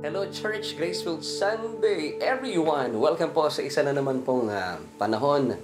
Hello 0.00 0.24
Church, 0.32 0.80
Graceful 0.80 1.20
Sunday 1.20 2.16
everyone! 2.24 2.96
Welcome 3.04 3.36
po 3.36 3.52
sa 3.52 3.60
isa 3.60 3.84
na 3.84 3.92
naman 3.92 4.24
pong 4.24 4.48
ah, 4.48 4.80
panahon 4.96 5.60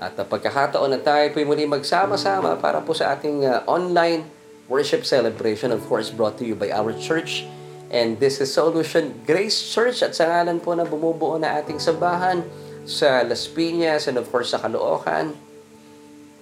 at 0.00 0.16
uh, 0.16 0.24
pagkakataon 0.24 0.88
na 0.88 1.04
tayo 1.04 1.28
po 1.36 1.44
muli 1.44 1.68
magsama-sama 1.68 2.56
para 2.56 2.80
po 2.80 2.96
sa 2.96 3.12
ating 3.12 3.44
ah, 3.44 3.60
online 3.68 4.24
worship 4.72 5.04
celebration 5.04 5.68
of 5.68 5.84
course 5.84 6.08
brought 6.08 6.40
to 6.40 6.48
you 6.48 6.56
by 6.56 6.72
our 6.72 6.96
church 6.96 7.44
and 7.92 8.16
this 8.24 8.40
is 8.40 8.48
Solution 8.48 9.20
Grace 9.28 9.60
Church 9.60 10.00
at 10.00 10.16
sa 10.16 10.32
ngalan 10.32 10.64
po 10.64 10.72
na 10.72 10.88
bumubuo 10.88 11.36
na 11.36 11.60
ating 11.60 11.76
sambahan 11.76 12.40
sa 12.88 13.20
Las 13.20 13.44
Piñas 13.52 14.08
and 14.08 14.16
of 14.16 14.32
course 14.32 14.56
sa 14.56 14.64
Caloocan 14.64 15.36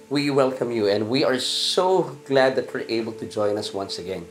we 0.07 0.31
welcome 0.31 0.71
you 0.71 0.87
and 0.87 1.11
we 1.11 1.27
are 1.27 1.43
so 1.43 2.15
glad 2.23 2.55
that 2.55 2.71
you're 2.71 2.87
able 2.87 3.11
to 3.11 3.27
join 3.27 3.59
us 3.59 3.75
once 3.75 3.99
again. 3.99 4.23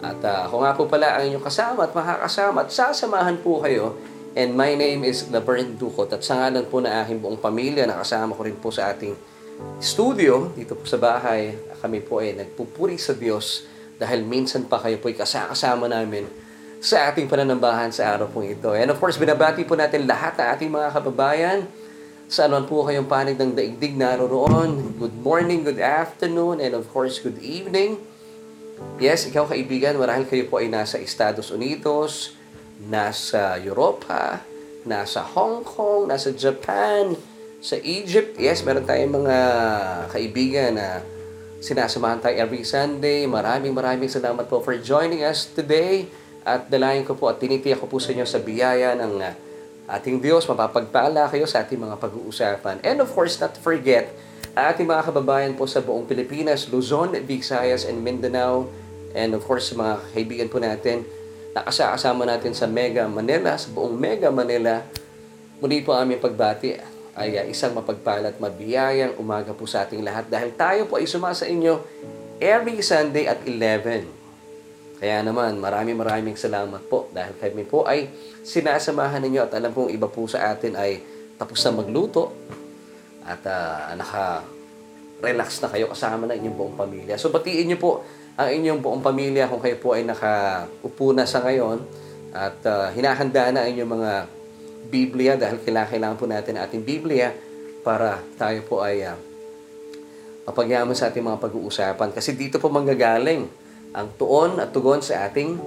At 0.00 0.20
uh, 0.24 0.48
ako 0.48 0.56
nga 0.64 0.72
po 0.72 0.82
pala 0.88 1.20
ang 1.20 1.28
inyong 1.28 1.44
kasama 1.44 1.84
at 1.84 1.92
makakasama 1.92 2.64
at 2.64 2.70
sasamahan 2.72 3.36
po 3.44 3.60
kayo. 3.60 4.00
And 4.32 4.56
my 4.56 4.72
name 4.78 5.04
is 5.04 5.28
Laverne 5.28 5.76
Ducot 5.76 6.08
at 6.14 6.24
sa 6.24 6.40
ngalan 6.40 6.64
po 6.70 6.80
na 6.80 7.02
aking 7.04 7.20
buong 7.20 7.36
pamilya, 7.36 7.84
nakasama 7.84 8.32
ko 8.32 8.46
rin 8.46 8.56
po 8.56 8.70
sa 8.72 8.94
ating 8.94 9.12
studio 9.82 10.48
dito 10.56 10.72
po 10.72 10.88
sa 10.88 10.96
bahay. 10.96 11.52
Kami 11.82 12.00
po 12.00 12.24
ay 12.24 12.32
nagpupuri 12.38 12.96
sa 12.96 13.12
Diyos 13.12 13.68
dahil 14.00 14.24
minsan 14.24 14.64
pa 14.64 14.80
kayo 14.80 14.96
po 14.96 15.12
ay 15.12 15.18
kasakasama 15.18 15.90
namin 15.90 16.24
sa 16.80 17.12
ating 17.12 17.28
pananambahan 17.28 17.92
sa 17.92 18.16
araw 18.16 18.32
pong 18.32 18.56
ito. 18.56 18.72
And 18.72 18.88
of 18.88 18.96
course, 18.96 19.20
binabati 19.20 19.68
po 19.68 19.76
natin 19.76 20.08
lahat 20.08 20.40
ng 20.40 20.46
ating 20.56 20.70
mga 20.72 20.88
kababayan 20.96 21.58
sa 22.30 22.48
anuman 22.48 22.64
po 22.64 22.88
kayong 22.88 23.10
panig 23.10 23.36
ng 23.36 23.52
daigdig 23.52 23.98
naroon. 23.98 24.96
Good 24.96 25.20
morning, 25.20 25.66
good 25.66 25.82
afternoon, 25.82 26.62
and 26.62 26.72
of 26.72 26.88
course, 26.88 27.20
good 27.20 27.42
evening. 27.42 28.00
Yes, 29.00 29.24
ikaw 29.28 29.48
kaibigan, 29.48 29.96
marahil 29.96 30.28
kayo 30.28 30.44
po 30.48 30.60
ay 30.60 30.68
nasa 30.68 31.00
Estados 31.00 31.48
Unidos, 31.48 32.36
nasa 32.88 33.56
Europa, 33.56 34.44
nasa 34.84 35.24
Hong 35.24 35.64
Kong, 35.64 36.08
nasa 36.08 36.32
Japan, 36.32 37.16
sa 37.60 37.76
Egypt. 37.76 38.40
Yes, 38.40 38.64
meron 38.64 38.88
tayong 38.88 39.20
mga 39.20 39.38
kaibigan 40.08 40.80
na 40.80 41.04
sinasamahan 41.60 42.24
tayo 42.24 42.36
every 42.40 42.64
Sunday. 42.64 43.28
Maraming 43.28 43.76
maraming 43.76 44.08
salamat 44.08 44.48
po 44.48 44.64
for 44.64 44.74
joining 44.80 45.22
us 45.22 45.44
today. 45.52 46.08
At 46.40 46.72
dalayan 46.72 47.04
ko 47.04 47.12
po 47.12 47.28
at 47.28 47.36
tinitiyak 47.36 47.84
ko 47.84 47.86
po 47.86 48.00
sa 48.00 48.16
inyo 48.16 48.24
sa 48.24 48.40
biyaya 48.40 48.96
ng 48.96 49.12
uh, 49.20 49.36
ating 49.92 50.24
Diyos. 50.24 50.48
Mapapagpala 50.48 51.28
kayo 51.28 51.44
sa 51.44 51.60
ating 51.60 51.76
mga 51.76 52.00
pag-uusapan. 52.00 52.80
And 52.80 53.04
of 53.04 53.12
course, 53.12 53.36
not 53.36 53.60
forget, 53.60 54.08
ating 54.54 54.86
mga 54.86 55.06
kababayan 55.10 55.52
po 55.54 55.66
sa 55.66 55.78
buong 55.82 56.06
Pilipinas, 56.06 56.66
Luzon, 56.70 57.14
Visayas, 57.22 57.86
and 57.86 58.02
Mindanao, 58.02 58.66
and 59.14 59.34
of 59.34 59.42
course, 59.46 59.70
mga 59.74 60.02
kaibigan 60.14 60.48
po 60.50 60.58
natin, 60.58 61.06
nakasama 61.54 62.26
natin 62.26 62.54
sa 62.54 62.66
Mega 62.66 63.06
Manila, 63.06 63.54
sa 63.58 63.70
buong 63.70 63.94
Mega 63.94 64.30
Manila, 64.30 64.82
muli 65.60 65.82
po 65.82 65.94
aming 65.94 66.22
pagbati 66.22 66.78
ay 67.18 67.36
uh, 67.36 67.46
isang 67.50 67.74
mapagpala 67.74 68.30
at 68.30 68.38
mabiyayang 68.38 69.18
umaga 69.18 69.50
po 69.52 69.66
sa 69.66 69.84
ating 69.84 70.00
lahat. 70.00 70.30
Dahil 70.30 70.54
tayo 70.54 70.86
po 70.86 70.96
ay 70.96 71.10
sumasa 71.10 71.44
inyo 71.44 71.82
every 72.38 72.80
Sunday 72.80 73.26
at 73.26 73.42
11. 73.44 74.06
Kaya 75.00 75.24
naman, 75.24 75.58
maraming 75.58 75.96
maraming 75.96 76.36
salamat 76.36 76.80
po 76.86 77.08
dahil 77.10 77.34
kami 77.36 77.64
po 77.64 77.88
ay 77.88 78.12
sinasamahan 78.44 79.20
ninyo 79.20 79.48
at 79.48 79.52
alam 79.56 79.72
kong 79.72 79.90
iba 79.90 80.06
po 80.08 80.28
sa 80.28 80.52
atin 80.52 80.76
ay 80.76 81.00
tapos 81.40 81.56
na 81.64 81.72
magluto, 81.72 82.36
at 83.30 83.42
uh, 83.46 83.94
naka-relax 83.94 85.62
na 85.62 85.70
kayo 85.70 85.86
kasama 85.86 86.26
ng 86.26 86.36
inyong 86.42 86.56
buong 86.58 86.76
pamilya. 86.76 87.14
So 87.14 87.30
batiin 87.30 87.70
niyo 87.70 87.78
po 87.78 88.02
ang 88.34 88.50
inyong 88.50 88.80
buong 88.82 89.02
pamilya 89.04 89.46
kung 89.46 89.62
kayo 89.62 89.78
po 89.78 89.94
ay 89.94 90.02
nakaupo 90.02 91.14
na 91.14 91.22
sa 91.28 91.38
ngayon 91.46 91.78
at 92.34 92.58
uh, 92.66 92.90
hinahanda 92.90 93.54
na 93.54 93.66
ang 93.66 93.70
inyong 93.70 93.92
mga 93.94 94.12
Biblia 94.90 95.32
dahil 95.38 95.62
kailangan 95.62 96.18
po 96.18 96.26
natin 96.26 96.58
ating 96.58 96.82
Biblia 96.82 97.30
para 97.86 98.18
tayo 98.34 98.58
po 98.66 98.82
ay 98.82 99.06
uh, 99.06 99.14
mapagyaman 100.50 100.98
sa 100.98 101.14
ating 101.14 101.22
mga 101.22 101.38
pag-uusapan. 101.38 102.10
Kasi 102.10 102.34
dito 102.34 102.58
po 102.58 102.66
manggagaling 102.66 103.46
ang 103.94 104.08
tuon 104.18 104.58
at 104.58 104.74
tugon 104.74 104.98
sa 104.98 105.30
ating 105.30 105.58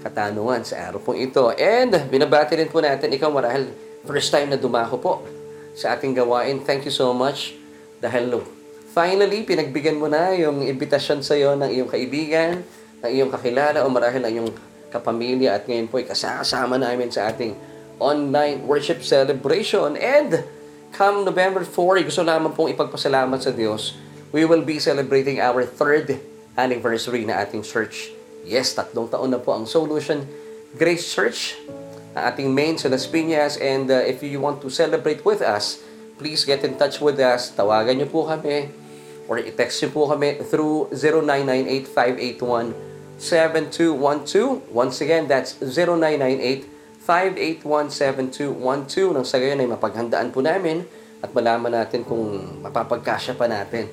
katanungan 0.00 0.64
sa 0.64 0.88
araw 0.88 1.02
pong 1.02 1.20
ito. 1.20 1.52
And 1.58 1.92
binabati 2.08 2.56
rin 2.56 2.72
po 2.72 2.80
natin 2.80 3.12
ikaw 3.12 3.28
marahil 3.28 3.68
first 4.06 4.30
time 4.30 4.48
na 4.48 4.56
dumako 4.56 4.96
po 5.02 5.12
sa 5.76 5.92
ating 5.92 6.16
gawain. 6.16 6.64
Thank 6.64 6.88
you 6.88 6.94
so 6.94 7.12
much. 7.12 7.52
Dahil 8.00 8.32
look, 8.32 8.48
finally, 8.96 9.44
pinagbigyan 9.44 10.00
mo 10.00 10.08
na 10.08 10.32
yung 10.32 10.64
invitation 10.64 11.20
sa 11.20 11.36
iyo 11.36 11.52
ng 11.52 11.68
iyong 11.68 11.90
kaibigan, 11.92 12.64
ng 13.04 13.10
iyong 13.12 13.28
kakilala 13.28 13.84
o 13.84 13.92
marahil 13.92 14.24
ng 14.24 14.32
iyong 14.40 14.50
kapamilya 14.88 15.60
at 15.60 15.68
ngayon 15.68 15.86
po 15.92 16.00
ay 16.00 16.08
kasama 16.08 16.80
namin 16.80 17.12
sa 17.12 17.28
ating 17.28 17.52
online 18.00 18.64
worship 18.64 19.04
celebration. 19.04 20.00
And 20.00 20.48
come 20.96 21.28
November 21.28 21.60
4, 21.60 22.08
gusto 22.08 22.24
lamang 22.24 22.56
pong 22.56 22.72
ipagpasalamat 22.72 23.44
sa 23.44 23.52
Diyos, 23.52 24.00
we 24.32 24.48
will 24.48 24.64
be 24.64 24.80
celebrating 24.80 25.44
our 25.44 25.68
third 25.68 26.16
anniversary 26.56 27.28
na 27.28 27.44
ating 27.44 27.60
church. 27.60 28.16
Yes, 28.48 28.72
tatlong 28.72 29.12
taon 29.12 29.34
na 29.34 29.40
po 29.42 29.52
ang 29.52 29.68
Solution 29.68 30.24
Grace 30.76 31.04
Church 31.12 31.60
ating 32.16 32.48
main 32.48 32.80
sa 32.80 32.88
Las 32.88 33.04
Piñas. 33.04 33.60
And 33.60 33.92
uh, 33.92 34.00
if 34.08 34.24
you 34.24 34.40
want 34.40 34.64
to 34.64 34.72
celebrate 34.72 35.20
with 35.28 35.44
us, 35.44 35.84
please 36.16 36.48
get 36.48 36.64
in 36.64 36.80
touch 36.80 37.04
with 37.04 37.20
us. 37.20 37.52
Tawagan 37.52 38.00
niyo 38.00 38.08
po 38.08 38.24
kami 38.24 38.72
or 39.28 39.36
i-text 39.42 39.84
niyo 39.84 39.90
po 39.92 40.08
kami 40.08 40.40
through 40.48 40.88
0998-581-7212. 43.20 44.72
Once 44.72 45.04
again, 45.04 45.28
that's 45.28 45.60
0998-581-7212. 47.04 49.12
Nang 49.12 49.28
sa 49.28 49.36
gayon 49.36 49.60
ay 49.60 49.68
mapaghandaan 49.68 50.32
po 50.32 50.40
namin 50.40 50.88
at 51.20 51.36
malaman 51.36 51.84
natin 51.84 52.00
kung 52.06 52.22
mapapagkasya 52.64 53.36
pa 53.36 53.44
natin 53.44 53.92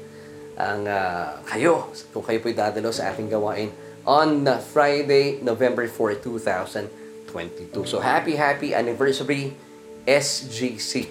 ang 0.54 0.86
uh, 0.86 1.42
kayo, 1.50 1.90
kung 2.14 2.22
kayo 2.22 2.38
po'y 2.40 2.54
dadalo 2.54 2.94
sa 2.94 3.10
ating 3.10 3.26
gawain 3.26 3.74
on 4.06 4.46
Friday, 4.72 5.42
November 5.42 5.90
4, 5.90 6.22
2000 6.22 7.03
2022. 7.34 7.90
So 7.90 7.98
happy, 7.98 8.38
happy 8.38 8.78
anniversary 8.78 9.58
SGC. 10.06 11.10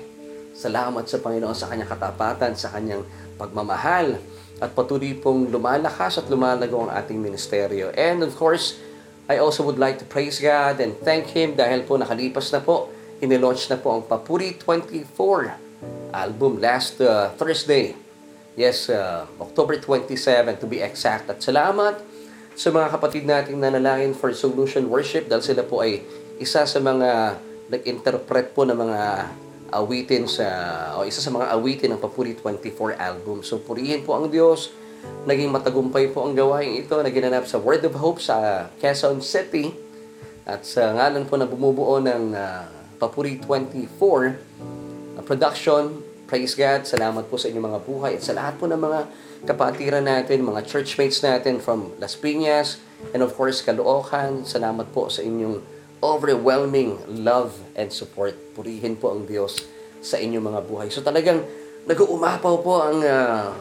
Salamat 0.55 1.11
sa 1.11 1.19
Panginoon 1.19 1.57
sa 1.59 1.67
kanyang 1.67 1.91
katapatan, 1.91 2.55
sa 2.55 2.71
kanyang 2.71 3.03
pagmamahal, 3.35 4.23
at 4.63 4.71
patuloy 4.79 5.19
pong 5.19 5.51
lumalakas 5.51 6.23
at 6.23 6.31
lumalago 6.31 6.87
ang 6.87 6.95
ating 6.95 7.19
ministeryo. 7.19 7.91
And 7.99 8.23
of 8.23 8.39
course, 8.39 8.79
I 9.27 9.43
also 9.43 9.67
would 9.67 9.83
like 9.83 9.99
to 9.99 10.07
praise 10.07 10.39
God 10.39 10.79
and 10.79 10.95
thank 11.03 11.35
Him 11.35 11.59
dahil 11.59 11.83
po 11.83 11.99
nakalipas 11.99 12.55
na 12.55 12.63
po, 12.63 12.95
inilaunch 13.19 13.67
na 13.67 13.81
po 13.81 13.99
ang 13.99 14.07
Papuri 14.07 14.55
24 14.55 16.15
album 16.15 16.63
last 16.63 17.03
uh, 17.03 17.35
Thursday. 17.35 17.99
Yes, 18.55 18.93
uh, 18.93 19.25
October 19.41 19.81
27 19.81 20.61
to 20.61 20.69
be 20.69 20.85
exact. 20.85 21.27
At 21.33 21.41
salamat 21.41 22.12
sa 22.53 22.69
mga 22.69 22.89
kapatid 22.93 23.25
nating 23.25 23.57
nanalangin 23.57 24.13
for 24.13 24.33
Solution 24.37 24.89
Worship 24.93 25.29
dahil 25.29 25.45
sila 25.45 25.65
po 25.65 25.81
ay 25.81 26.05
isa 26.37 26.69
sa 26.69 26.79
mga 26.79 27.41
nag-interpret 27.73 28.53
po 28.53 28.69
ng 28.69 28.77
mga 28.77 29.01
awitin 29.73 30.29
sa 30.29 30.47
o 31.01 31.09
isa 31.09 31.25
sa 31.25 31.33
mga 31.33 31.49
awitin 31.57 31.97
ng 31.97 32.01
Papuri 32.01 32.37
24 32.37 33.01
album. 33.01 33.41
So 33.41 33.57
purihin 33.57 34.05
po 34.05 34.21
ang 34.21 34.29
Diyos. 34.29 34.69
Naging 35.25 35.51
matagumpay 35.51 36.13
po 36.13 36.29
ang 36.29 36.37
gawain 36.37 36.79
ito 36.79 36.95
na 37.01 37.11
ginanap 37.11 37.49
sa 37.49 37.57
Word 37.59 37.83
of 37.89 37.97
Hope 37.97 38.21
sa 38.21 38.69
Quezon 38.79 39.25
City 39.25 39.73
at 40.45 40.63
sa 40.63 40.93
ngalan 40.93 41.25
po 41.27 41.41
na 41.41 41.49
bumubuo 41.49 41.99
ng 41.99 42.37
uh, 42.37 42.69
Papuri 43.01 43.41
24 43.41 43.89
uh, 43.89 45.23
production. 45.25 46.12
Praise 46.33 46.57
God. 46.57 46.89
Salamat 46.89 47.29
po 47.29 47.37
sa 47.37 47.53
inyong 47.53 47.67
mga 47.69 47.81
buhay 47.85 48.17
at 48.17 48.25
sa 48.25 48.33
lahat 48.33 48.57
po 48.57 48.65
ng 48.65 48.81
mga 48.81 49.05
kapatiran 49.45 50.01
natin, 50.01 50.41
mga 50.41 50.65
churchmates 50.65 51.21
natin 51.21 51.61
from 51.61 51.93
Las 52.01 52.17
Piñas, 52.17 52.81
and 53.13 53.21
of 53.21 53.37
course, 53.37 53.61
Caloocan. 53.61 54.49
Salamat 54.49 54.89
po 54.97 55.13
sa 55.13 55.21
inyong 55.21 55.61
overwhelming 56.01 56.97
love 57.21 57.61
and 57.77 57.93
support. 57.93 58.33
Purihin 58.57 58.97
po 58.97 59.13
ang 59.13 59.29
Diyos 59.29 59.61
sa 60.01 60.17
inyong 60.17 60.57
mga 60.57 60.61
buhay. 60.65 60.89
So 60.89 61.05
talagang 61.05 61.45
nag-uumapaw 61.85 62.55
po 62.65 62.81
ang 62.81 63.05
uh, 63.05 63.53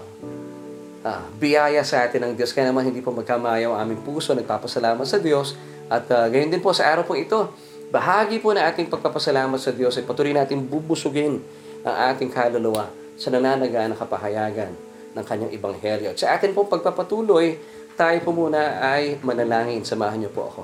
uh, 1.03 1.23
biyaya 1.43 1.83
sa 1.83 2.07
atin 2.07 2.23
ng 2.23 2.33
Diyos. 2.39 2.55
Kaya 2.55 2.71
naman 2.71 2.87
hindi 2.87 3.03
po 3.03 3.11
magkamayaw 3.11 3.75
ang 3.75 3.83
aming 3.83 3.99
puso. 3.99 4.31
Nagpapasalamat 4.31 5.03
sa 5.03 5.19
Diyos. 5.19 5.59
At 5.91 6.07
uh, 6.07 6.31
gayon 6.31 6.47
din 6.47 6.63
po 6.63 6.71
sa 6.71 6.87
araw 6.87 7.03
po 7.03 7.19
ito, 7.19 7.51
bahagi 7.91 8.39
po 8.39 8.55
na 8.55 8.63
ating 8.71 8.87
pagpapasalamat 8.87 9.59
sa 9.59 9.75
Diyos 9.75 9.99
ay 9.99 10.07
patuloy 10.07 10.31
natin 10.31 10.63
bubusugin 10.63 11.43
ang 11.85 11.95
ating 12.13 12.29
kaluluwa 12.29 12.89
sa 13.17 13.29
nananaga 13.29 13.85
na 13.85 13.97
kapahayagan 13.97 14.73
ng 15.13 15.25
kanyang 15.25 15.51
ibanghelyo. 15.53 16.15
At 16.15 16.19
sa 16.19 16.33
atin 16.37 16.55
pong 16.55 16.71
pagpapatuloy, 16.71 17.59
tayo 17.99 18.17
po 18.23 18.31
muna 18.33 18.81
ay 18.81 19.19
manalangin. 19.21 19.83
Samahan 19.83 20.23
niyo 20.23 20.31
po 20.31 20.47
ako. 20.47 20.61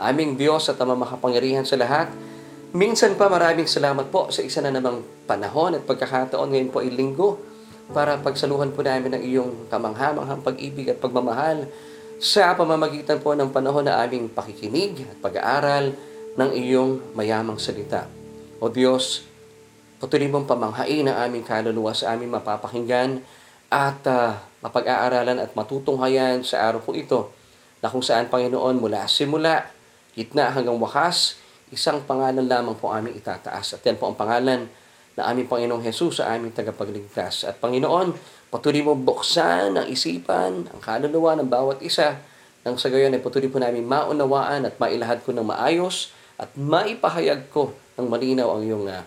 Aming 0.00 0.34
Diyos 0.40 0.66
at 0.72 0.80
ama 0.80 0.96
makapangyarihan 0.96 1.62
sa 1.68 1.76
lahat, 1.76 2.08
minsan 2.72 3.14
pa 3.20 3.28
maraming 3.28 3.68
salamat 3.68 4.08
po 4.08 4.32
sa 4.32 4.40
isa 4.40 4.64
na 4.64 4.72
namang 4.72 5.04
panahon 5.28 5.76
at 5.76 5.84
pagkakataon 5.84 6.50
ngayon 6.50 6.70
po 6.72 6.80
ay 6.80 6.88
linggo 6.88 7.36
para 7.92 8.16
pagsaluhan 8.16 8.72
po 8.72 8.80
namin 8.80 9.18
ng 9.18 9.22
iyong 9.22 9.52
kamanghamanghang 9.68 10.40
pag-ibig 10.40 10.88
at 10.88 10.98
pagmamahal 11.02 11.68
sa 12.16 12.54
pamamagitan 12.56 13.20
po 13.20 13.36
ng 13.36 13.52
panahon 13.52 13.84
na 13.84 14.00
aming 14.00 14.30
pakikinig 14.30 15.04
at 15.04 15.16
pag-aaral 15.20 15.92
ng 16.38 16.50
iyong 16.56 17.00
mayamang 17.12 17.58
salita. 17.60 18.06
O 18.60 18.68
Diyos, 18.68 19.29
patuloy 20.00 20.32
mong 20.32 20.48
pamanghain 20.48 21.04
ang 21.04 21.28
aming 21.28 21.44
kaluluwa 21.44 21.92
sa 21.92 22.16
aming 22.16 22.32
mapapakinggan 22.32 23.20
at 23.68 24.00
uh, 24.08 24.40
mapag-aaralan 24.64 25.36
at 25.38 25.52
matutunghayan 25.52 26.40
sa 26.40 26.66
araw 26.66 26.80
po 26.80 26.96
ito 26.96 27.30
na 27.84 27.92
kung 27.92 28.00
saan, 28.00 28.32
Panginoon, 28.32 28.80
mula 28.80 29.04
simula, 29.08 29.68
gitna 30.16 30.52
hanggang 30.52 30.76
wakas, 30.80 31.40
isang 31.68 32.04
pangalan 32.04 32.44
lamang 32.44 32.76
po 32.76 32.92
aming 32.92 33.16
itataas. 33.16 33.76
At 33.76 33.84
yan 33.84 33.96
po 33.96 34.08
ang 34.08 34.16
pangalan 34.16 34.68
na 35.16 35.22
aming 35.28 35.48
Panginoong 35.48 35.84
Jesus 35.84 36.20
sa 36.20 36.32
aming 36.32 36.52
tagapagligtas. 36.52 37.48
At 37.48 37.60
Panginoon, 37.60 38.16
patuloy 38.52 38.84
mo 38.84 38.96
buksan 38.96 39.76
ang 39.76 39.86
isipan, 39.88 40.68
ang 40.68 40.80
kaluluwa 40.80 41.36
ng 41.40 41.48
bawat 41.48 41.80
isa, 41.84 42.20
nang 42.60 42.76
sa 42.76 42.92
gayon 42.92 43.16
ay 43.16 43.24
patuloy 43.24 43.48
po 43.48 43.56
namin 43.56 43.88
maunawaan 43.88 44.68
at 44.68 44.76
mailahad 44.76 45.24
ko 45.24 45.32
ng 45.32 45.48
maayos 45.48 46.12
at 46.36 46.52
maipahayag 46.56 47.48
ko 47.48 47.72
ng 47.96 48.08
malinaw 48.08 48.56
ang 48.56 48.62
iyong 48.64 48.84
uh, 48.84 49.04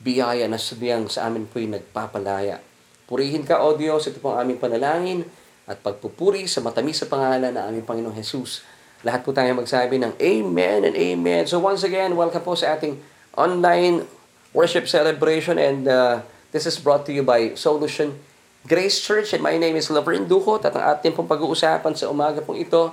biyaya 0.00 0.44
na 0.46 0.60
sabiang 0.60 1.08
sa 1.08 1.28
amin 1.28 1.48
po'y 1.48 1.68
nagpapalaya. 1.70 2.60
Purihin 3.06 3.46
ka, 3.46 3.62
O 3.62 3.78
Diyos, 3.78 4.10
ito 4.10 4.18
po 4.18 4.34
ang 4.34 4.44
aming 4.44 4.58
panalangin 4.58 5.22
at 5.66 5.78
pagpupuri 5.82 6.46
sa 6.50 6.62
matamis 6.62 7.02
sa 7.02 7.06
pangalan 7.06 7.54
ng 7.54 7.64
aming 7.70 7.84
Panginoong 7.86 8.16
Jesus. 8.18 8.66
Lahat 9.06 9.22
po 9.22 9.30
tayo 9.30 9.54
magsabi 9.54 10.02
ng 10.02 10.18
Amen 10.18 10.82
and 10.82 10.96
Amen. 10.98 11.46
So 11.46 11.62
once 11.62 11.86
again, 11.86 12.18
welcome 12.18 12.42
po 12.42 12.58
sa 12.58 12.74
ating 12.74 12.98
online 13.38 14.02
worship 14.50 14.90
celebration 14.90 15.60
and 15.60 15.86
uh, 15.86 16.24
this 16.50 16.66
is 16.66 16.80
brought 16.80 17.06
to 17.06 17.12
you 17.14 17.22
by 17.22 17.54
Solution 17.54 18.18
Grace 18.66 18.98
Church 18.98 19.30
and 19.30 19.44
my 19.44 19.54
name 19.54 19.78
is 19.78 19.86
Laverne 19.86 20.26
Duhot 20.26 20.66
at 20.66 20.74
ang 20.74 20.98
ating 20.98 21.14
pong 21.14 21.30
pag-uusapan 21.30 21.94
sa 21.94 22.10
umaga 22.10 22.42
pong 22.42 22.58
ito 22.58 22.90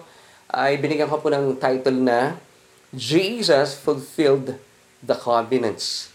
ay 0.53 0.77
binigyan 0.77 1.09
ko 1.09 1.17
po 1.17 1.33
ng 1.33 1.57
title 1.57 1.97
na 1.97 2.37
Jesus 2.93 3.73
Fulfilled 3.73 4.61
the 5.01 5.17
Covenants. 5.17 6.12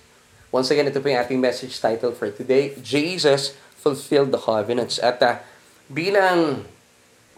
Once 0.48 0.72
again, 0.72 0.88
ito 0.88 0.96
po 0.96 1.12
yung 1.12 1.20
ating 1.20 1.36
message 1.36 1.76
title 1.76 2.08
for 2.16 2.32
today, 2.32 2.72
Jesus 2.80 3.52
Fulfilled 3.76 4.32
the 4.32 4.40
Covenants. 4.40 4.96
At 4.96 5.20
uh, 5.20 5.44
bilang 5.92 6.64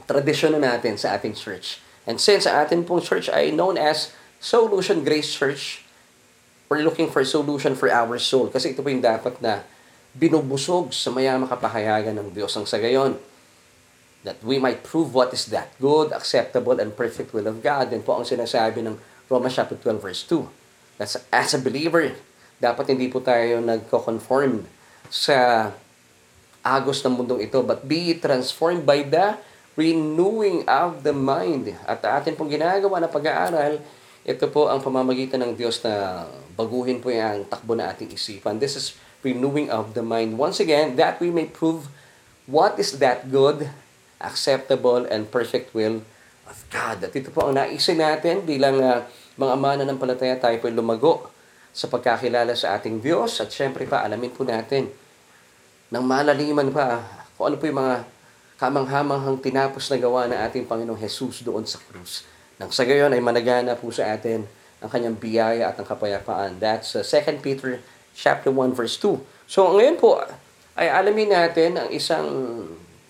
tradisyon 0.06 0.54
na 0.54 0.74
natin 0.74 0.94
sa 0.94 1.18
ating 1.18 1.34
church. 1.34 1.82
And 2.06 2.22
since 2.22 2.46
ang 2.46 2.62
ating 2.66 2.86
pong 2.86 3.02
church 3.02 3.26
ay 3.26 3.50
known 3.50 3.74
as 3.74 4.14
Solution 4.38 5.02
Grace 5.02 5.34
Church, 5.34 5.82
we're 6.70 6.86
looking 6.86 7.10
for 7.10 7.26
solution 7.26 7.74
for 7.74 7.90
our 7.90 8.14
soul. 8.22 8.46
Kasi 8.46 8.78
ito 8.78 8.78
po 8.78 8.86
yung 8.86 9.02
dapat 9.02 9.42
na 9.42 9.66
binubusog 10.14 10.94
sa 10.94 11.10
mayamang 11.10 11.50
kapahayagan 11.50 12.14
ng 12.14 12.30
Diyos 12.30 12.54
ang 12.54 12.66
sa 12.66 12.78
gayon. 12.78 13.18
That 14.22 14.38
we 14.46 14.62
might 14.62 14.86
prove 14.86 15.10
what 15.10 15.34
is 15.34 15.50
that 15.50 15.74
good, 15.82 16.14
acceptable, 16.14 16.78
and 16.78 16.94
perfect 16.94 17.34
will 17.34 17.50
of 17.50 17.58
God. 17.58 17.90
Yan 17.90 18.06
po 18.06 18.14
ang 18.14 18.26
sinasabi 18.26 18.86
ng 18.86 18.94
Romans 19.26 19.58
chapter 19.58 19.74
12 19.74 19.98
verse 19.98 20.22
2. 20.30 20.46
That's 21.02 21.18
as 21.34 21.56
a 21.56 21.60
believer, 21.60 22.14
dapat 22.60 22.92
hindi 22.92 23.08
po 23.08 23.24
tayo 23.24 23.58
nagko-conform 23.64 24.62
sa 25.08 25.68
agos 26.60 27.00
ng 27.00 27.16
mundong 27.16 27.40
ito, 27.40 27.64
but 27.64 27.88
be 27.88 28.12
transformed 28.20 28.84
by 28.84 29.00
the 29.00 29.40
renewing 29.80 30.62
of 30.68 31.00
the 31.00 31.16
mind. 31.16 31.72
At 31.88 32.04
atin 32.04 32.36
pong 32.36 32.52
ginagawa 32.52 33.00
na 33.00 33.08
pag-aaral, 33.08 33.80
ito 34.28 34.44
po 34.52 34.68
ang 34.68 34.84
pamamagitan 34.84 35.40
ng 35.40 35.56
Diyos 35.56 35.80
na 35.80 36.28
baguhin 36.52 37.00
po 37.00 37.08
yung 37.08 37.48
takbo 37.48 37.72
na 37.72 37.88
ating 37.88 38.12
isipan. 38.12 38.60
This 38.60 38.76
is 38.76 38.92
renewing 39.24 39.72
of 39.72 39.96
the 39.96 40.04
mind. 40.04 40.36
Once 40.36 40.60
again, 40.60 41.00
that 41.00 41.16
we 41.16 41.32
may 41.32 41.48
prove 41.48 41.88
what 42.44 42.76
is 42.76 43.00
that 43.00 43.32
good, 43.32 43.72
acceptable, 44.20 45.08
and 45.08 45.32
perfect 45.32 45.72
will 45.72 46.04
of 46.44 46.58
God. 46.68 47.00
At 47.00 47.16
ito 47.16 47.32
po 47.32 47.48
ang 47.48 47.56
naisin 47.56 48.04
natin 48.04 48.44
bilang 48.44 48.76
uh, 48.84 49.08
mga 49.40 49.88
ng 49.88 49.96
palataya 49.96 50.36
tayo 50.36 50.60
po 50.60 50.68
lumago 50.68 51.39
sa 51.70 51.86
pagkakilala 51.86 52.54
sa 52.58 52.78
ating 52.78 52.98
Diyos. 52.98 53.38
At 53.38 53.50
syempre 53.50 53.86
pa, 53.86 54.02
alamin 54.02 54.30
po 54.34 54.42
natin 54.42 54.90
ng 55.90 56.04
malaliman 56.04 56.70
pa 56.70 57.02
kung 57.34 57.50
ano 57.50 57.56
po 57.58 57.64
yung 57.66 57.80
mga 57.80 57.96
kamanghamanghang 58.60 59.40
tinapos 59.40 59.88
na 59.88 59.96
gawa 59.96 60.28
ng 60.28 60.36
ating 60.36 60.64
Panginoong 60.68 61.00
Jesus 61.00 61.42
doon 61.42 61.64
sa 61.64 61.80
krus. 61.80 62.28
Nang 62.60 62.68
sa 62.68 62.84
gayon 62.84 63.10
ay 63.16 63.22
managana 63.24 63.72
po 63.72 63.88
sa 63.88 64.12
atin 64.12 64.44
ang 64.84 64.92
kanyang 64.92 65.16
biyaya 65.16 65.72
at 65.72 65.80
ang 65.80 65.88
kapayapaan. 65.88 66.60
That's 66.60 66.92
uh, 66.92 67.00
2 67.00 67.40
Peter 67.40 67.80
chapter 68.12 68.52
1 68.52 68.76
verse 68.76 69.00
2. 69.00 69.16
So 69.48 69.72
ngayon 69.72 69.96
po 69.96 70.20
ay 70.76 70.92
alamin 70.92 71.32
natin 71.32 71.80
ang 71.80 71.88
isang 71.88 72.28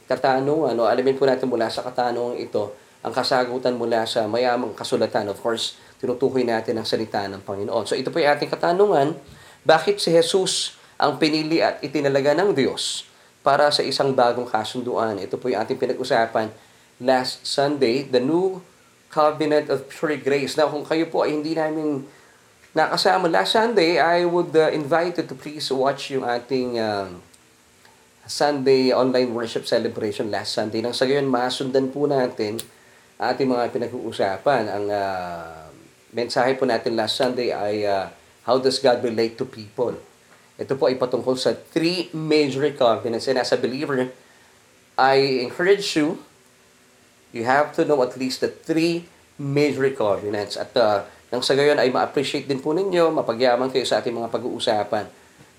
katanungan 0.06 0.74
o 0.78 0.86
alamin 0.86 1.18
po 1.18 1.26
natin 1.26 1.50
mula 1.50 1.66
sa 1.66 1.82
katanungan 1.82 2.38
ito 2.38 2.70
ang 3.00 3.10
kasagutan 3.16 3.74
mula 3.74 4.04
sa 4.04 4.28
mayamang 4.28 4.76
kasulatan. 4.76 5.32
Of 5.32 5.40
course, 5.40 5.80
tinutukoy 6.00 6.42
natin 6.42 6.80
ang 6.80 6.88
salita 6.88 7.28
ng 7.28 7.44
Panginoon. 7.44 7.84
So 7.84 7.94
ito 7.94 8.08
po 8.08 8.18
yung 8.18 8.32
ating 8.32 8.48
katanungan, 8.48 9.14
bakit 9.62 10.00
si 10.00 10.10
Jesus 10.10 10.80
ang 11.00 11.16
pinili 11.16 11.64
at 11.64 11.80
itinalaga 11.80 12.36
ng 12.36 12.52
Diyos 12.52 13.08
para 13.40 13.72
sa 13.72 13.80
isang 13.80 14.12
bagong 14.12 14.44
kasunduan. 14.44 15.16
Ito 15.16 15.40
po 15.40 15.48
yung 15.48 15.64
ating 15.64 15.80
pinag-usapan 15.80 16.52
last 17.00 17.44
Sunday, 17.48 18.04
the 18.04 18.20
new 18.20 18.60
covenant 19.08 19.72
of 19.72 19.88
pure 19.88 20.20
grace. 20.20 20.60
Now, 20.60 20.68
kung 20.68 20.84
kayo 20.84 21.08
po 21.08 21.24
ay 21.24 21.32
hindi 21.32 21.56
namin 21.56 22.04
nakasama 22.76 23.32
last 23.32 23.56
Sunday, 23.56 23.96
I 23.96 24.28
would 24.28 24.52
uh, 24.52 24.68
invite 24.70 25.16
you 25.16 25.24
to 25.24 25.34
please 25.34 25.72
watch 25.72 26.12
yung 26.12 26.28
ating 26.28 26.76
uh, 26.76 27.08
Sunday 28.28 28.92
online 28.92 29.32
worship 29.32 29.64
celebration 29.64 30.28
last 30.28 30.52
Sunday. 30.52 30.84
Nang 30.84 30.92
sa 30.92 31.08
gayon, 31.08 31.26
masundan 31.26 31.88
po 31.88 32.04
natin 32.04 32.60
ating 33.16 33.48
mga 33.48 33.72
pinag-uusapan. 33.72 34.68
Ang 34.68 34.86
uh, 34.92 35.69
mensahe 36.10 36.58
po 36.58 36.66
natin 36.66 36.98
last 36.98 37.18
Sunday 37.18 37.54
ay 37.54 37.86
uh, 37.86 38.10
how 38.46 38.58
does 38.58 38.82
God 38.82 39.02
relate 39.02 39.38
to 39.38 39.46
people? 39.46 39.94
Ito 40.60 40.76
po 40.76 40.90
ay 40.90 40.98
patungkol 41.00 41.40
sa 41.40 41.56
three 41.56 42.12
major 42.12 42.68
covenants. 42.76 43.30
And 43.30 43.40
as 43.40 43.54
a 43.54 43.58
believer, 43.58 44.12
I 45.00 45.40
encourage 45.40 45.96
you, 45.96 46.20
you 47.32 47.48
have 47.48 47.72
to 47.80 47.88
know 47.88 48.02
at 48.04 48.18
least 48.20 48.44
the 48.44 48.52
three 48.52 49.08
major 49.40 49.88
covenants. 49.96 50.60
At 50.60 50.76
uh, 50.76 51.08
nang 51.32 51.40
sa 51.40 51.56
gayon 51.56 51.80
ay 51.80 51.88
ma-appreciate 51.88 52.44
din 52.44 52.60
po 52.60 52.76
ninyo, 52.76 53.08
mapagyaman 53.14 53.72
kayo 53.72 53.86
sa 53.88 54.04
ating 54.04 54.12
mga 54.12 54.28
pag-uusapan 54.28 55.08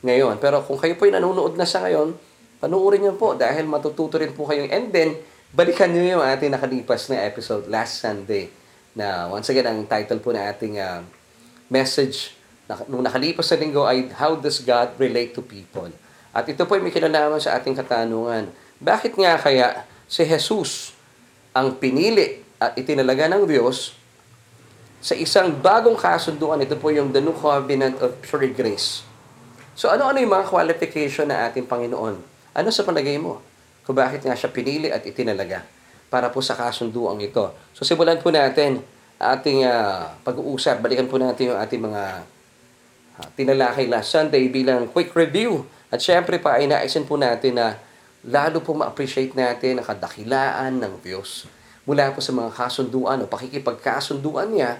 ngayon. 0.06 0.38
Pero 0.38 0.62
kung 0.62 0.78
kayo 0.78 0.94
po 0.94 1.10
ay 1.10 1.18
nanonood 1.18 1.58
na 1.58 1.66
sa 1.66 1.82
ngayon, 1.82 2.14
panuorin 2.62 3.02
niyo 3.02 3.18
po 3.18 3.34
dahil 3.34 3.66
matututo 3.66 4.22
rin 4.22 4.36
po 4.38 4.46
kayo. 4.46 4.70
And 4.70 4.94
then, 4.94 5.18
balikan 5.50 5.90
niyo 5.90 6.20
yung 6.20 6.24
ating 6.28 6.54
nakalipas 6.54 7.10
na 7.10 7.26
episode 7.26 7.66
last 7.66 7.98
Sunday 7.98 8.61
na 8.92 9.32
once 9.32 9.48
again, 9.52 9.68
ang 9.68 9.88
title 9.88 10.20
po 10.20 10.36
na 10.36 10.52
ating 10.52 10.76
uh, 10.80 11.04
message 11.72 12.36
nung 12.88 13.04
nakalipas 13.04 13.52
sa 13.52 13.60
linggo 13.60 13.84
ay 13.84 14.08
how 14.16 14.36
does 14.40 14.64
God 14.64 14.96
relate 14.96 15.36
to 15.36 15.44
people? 15.44 15.92
At 16.32 16.48
ito 16.48 16.64
po 16.64 16.80
ay 16.80 16.84
may 16.84 16.94
kinalaman 16.94 17.40
sa 17.44 17.60
ating 17.60 17.76
katanungan. 17.76 18.48
Bakit 18.80 19.20
nga 19.20 19.36
kaya 19.36 19.84
si 20.08 20.24
Jesus 20.24 20.96
ang 21.52 21.76
pinili 21.76 22.40
at 22.56 22.76
itinalaga 22.80 23.28
ng 23.28 23.44
Diyos 23.44 23.96
sa 25.04 25.12
isang 25.20 25.52
bagong 25.60 26.00
kasunduan? 26.00 26.64
Ito 26.64 26.80
po 26.80 26.96
yung 26.96 27.12
the 27.12 27.20
new 27.20 27.36
covenant 27.36 28.00
of 28.00 28.16
pure 28.24 28.48
grace. 28.56 29.04
So 29.76 29.92
ano-ano 29.92 30.24
yung 30.24 30.32
mga 30.32 30.48
qualification 30.48 31.28
na 31.28 31.52
ating 31.52 31.68
Panginoon? 31.68 32.16
Ano 32.56 32.70
sa 32.72 32.88
palagay 32.88 33.20
mo? 33.20 33.44
Kung 33.84 34.00
bakit 34.00 34.24
nga 34.24 34.36
siya 34.38 34.48
pinili 34.48 34.88
at 34.88 35.04
itinalaga 35.04 35.81
para 36.12 36.28
po 36.28 36.44
sa 36.44 36.60
kasunduang 36.60 37.24
ito. 37.24 37.56
So 37.72 37.88
simulan 37.88 38.20
po 38.20 38.36
natin 38.36 38.84
ating 39.16 39.64
uh, 39.64 40.12
pag-uusap. 40.28 40.84
Balikan 40.84 41.08
po 41.08 41.16
natin 41.16 41.56
yung 41.56 41.60
ating 41.60 41.80
mga 41.80 42.04
tinalakay 43.40 43.88
last 43.88 44.12
Sunday 44.12 44.52
bilang 44.52 44.92
quick 44.92 45.16
review. 45.16 45.64
At 45.88 46.04
syempre 46.04 46.36
pa 46.44 46.60
ay 46.60 46.68
naisin 46.68 47.08
po 47.08 47.16
natin 47.16 47.56
na 47.56 47.80
lalo 48.28 48.60
po 48.60 48.76
ma-appreciate 48.76 49.32
natin 49.32 49.80
ang 49.80 49.88
kadakilaan 49.88 50.84
ng 50.84 51.00
Diyos 51.00 51.48
mula 51.86 52.14
po 52.14 52.22
sa 52.22 52.30
mga 52.36 52.54
kasunduan 52.54 53.24
o 53.24 53.26
pakikipagkasunduan 53.26 54.54
niya 54.54 54.78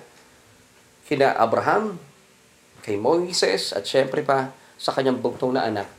kina 1.10 1.34
Abraham, 1.36 2.00
kay 2.86 2.96
Moises, 2.96 3.76
at 3.76 3.84
syempre 3.84 4.24
pa 4.24 4.54
sa 4.80 4.96
kanyang 4.96 5.20
bugtong 5.20 5.52
na 5.58 5.68
anak 5.68 5.90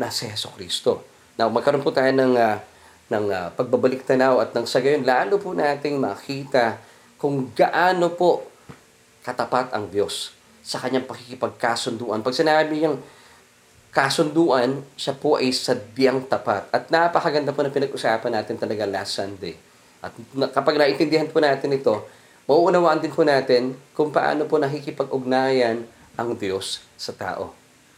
na 0.00 0.08
si 0.08 0.24
Heso 0.24 0.48
Kristo. 0.56 1.04
Now, 1.36 1.52
magkaroon 1.52 1.84
po 1.84 1.92
tayo 1.92 2.08
ng, 2.14 2.32
uh, 2.32 2.56
ng 3.12 3.26
uh, 3.28 3.48
pagbabalik 3.52 4.04
tanaw 4.08 4.40
at 4.40 4.56
nang 4.56 4.64
sa 4.64 4.80
gayon, 4.80 5.04
lalo 5.04 5.36
po 5.36 5.52
nating 5.52 6.00
makita 6.00 6.80
kung 7.20 7.52
gaano 7.52 8.12
po 8.12 8.48
katapat 9.24 9.72
ang 9.72 9.88
Diyos 9.88 10.32
sa 10.64 10.80
kanyang 10.80 11.04
pakikipagkasunduan. 11.04 12.24
Pag 12.24 12.36
sinabi 12.36 12.80
niyang 12.80 12.96
kasunduan, 13.94 14.82
siya 14.96 15.14
po 15.14 15.38
ay 15.38 15.52
sadyang 15.52 16.24
tapat. 16.26 16.66
At 16.74 16.90
napakaganda 16.90 17.54
po 17.54 17.62
na 17.62 17.70
pinag-usapan 17.70 18.32
natin 18.32 18.56
talaga 18.58 18.88
last 18.88 19.14
Sunday. 19.16 19.54
At 20.02 20.12
kapag 20.52 20.76
naintindihan 20.76 21.30
po 21.30 21.40
natin 21.40 21.72
ito, 21.72 22.04
mauunawaan 22.44 23.00
din 23.00 23.14
po 23.14 23.24
natin 23.24 23.76
kung 23.96 24.10
paano 24.10 24.44
po 24.44 24.58
nakikipag-ugnayan 24.60 25.86
ang 26.16 26.28
Diyos 26.36 26.84
sa 26.98 27.14
tao. 27.14 27.54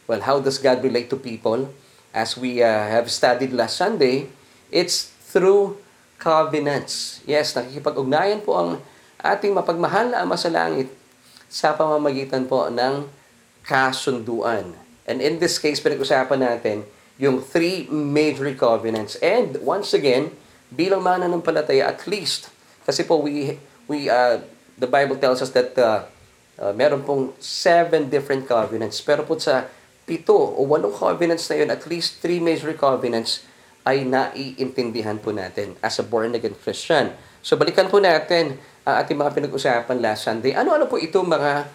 Well, 0.06 0.22
how 0.22 0.38
does 0.38 0.62
God 0.62 0.84
relate 0.86 1.10
to 1.10 1.18
people? 1.18 1.66
As 2.14 2.38
we 2.38 2.62
uh, 2.62 2.86
have 2.86 3.10
studied 3.10 3.50
last 3.50 3.80
Sunday, 3.80 4.30
it's 4.70 5.12
through 5.30 5.78
covenants. 6.16 7.20
Yes, 7.28 7.52
nakikipag-ugnayan 7.54 8.42
po 8.42 8.56
ang 8.56 8.70
ating 9.20 9.52
mapagmahal 9.52 10.12
na 10.12 10.24
Ama 10.24 10.38
sa 10.38 10.48
Langit 10.48 10.90
sa 11.46 11.72
pamamagitan 11.76 12.48
po 12.48 12.66
ng 12.68 13.06
kasunduan. 13.66 14.74
And 15.06 15.22
in 15.22 15.38
this 15.38 15.58
case, 15.62 15.78
pinag-usapan 15.78 16.42
natin 16.42 16.82
yung 17.16 17.40
three 17.40 17.86
major 17.88 18.50
covenants. 18.52 19.16
And 19.24 19.56
once 19.62 19.94
again, 19.96 20.34
bilang 20.68 21.06
mananampalataya, 21.06 21.88
at 21.88 22.04
least, 22.04 22.50
kasi 22.84 23.06
po 23.06 23.22
we, 23.22 23.56
we 23.88 24.10
uh, 24.10 24.42
the 24.76 24.86
Bible 24.86 25.16
tells 25.16 25.40
us 25.40 25.50
that 25.56 25.72
uh, 25.78 26.04
uh, 26.60 26.72
meron 26.76 27.02
pong 27.02 27.32
seven 27.40 28.12
different 28.12 28.44
covenants. 28.44 29.00
Pero 29.00 29.24
po 29.24 29.40
sa 29.40 29.66
pito 30.06 30.36
o 30.36 30.62
walong 30.62 30.94
covenants 30.94 31.48
na 31.50 31.56
yun, 31.64 31.70
at 31.72 31.82
least 31.88 32.20
three 32.20 32.38
major 32.38 32.70
covenants 32.76 33.42
ay 33.86 34.02
naiintindihan 34.02 35.16
po 35.22 35.30
natin 35.30 35.78
as 35.78 36.02
a 36.02 36.04
born-again 36.04 36.58
Christian. 36.58 37.14
So 37.38 37.54
balikan 37.54 37.86
po 37.86 38.02
natin 38.02 38.58
ang 38.82 38.94
ating 39.06 39.14
mga 39.14 39.30
pinag-usapan 39.38 40.02
last 40.02 40.26
Sunday. 40.26 40.58
Ano-ano 40.58 40.90
po 40.90 40.98
ito 40.98 41.22
mga 41.22 41.70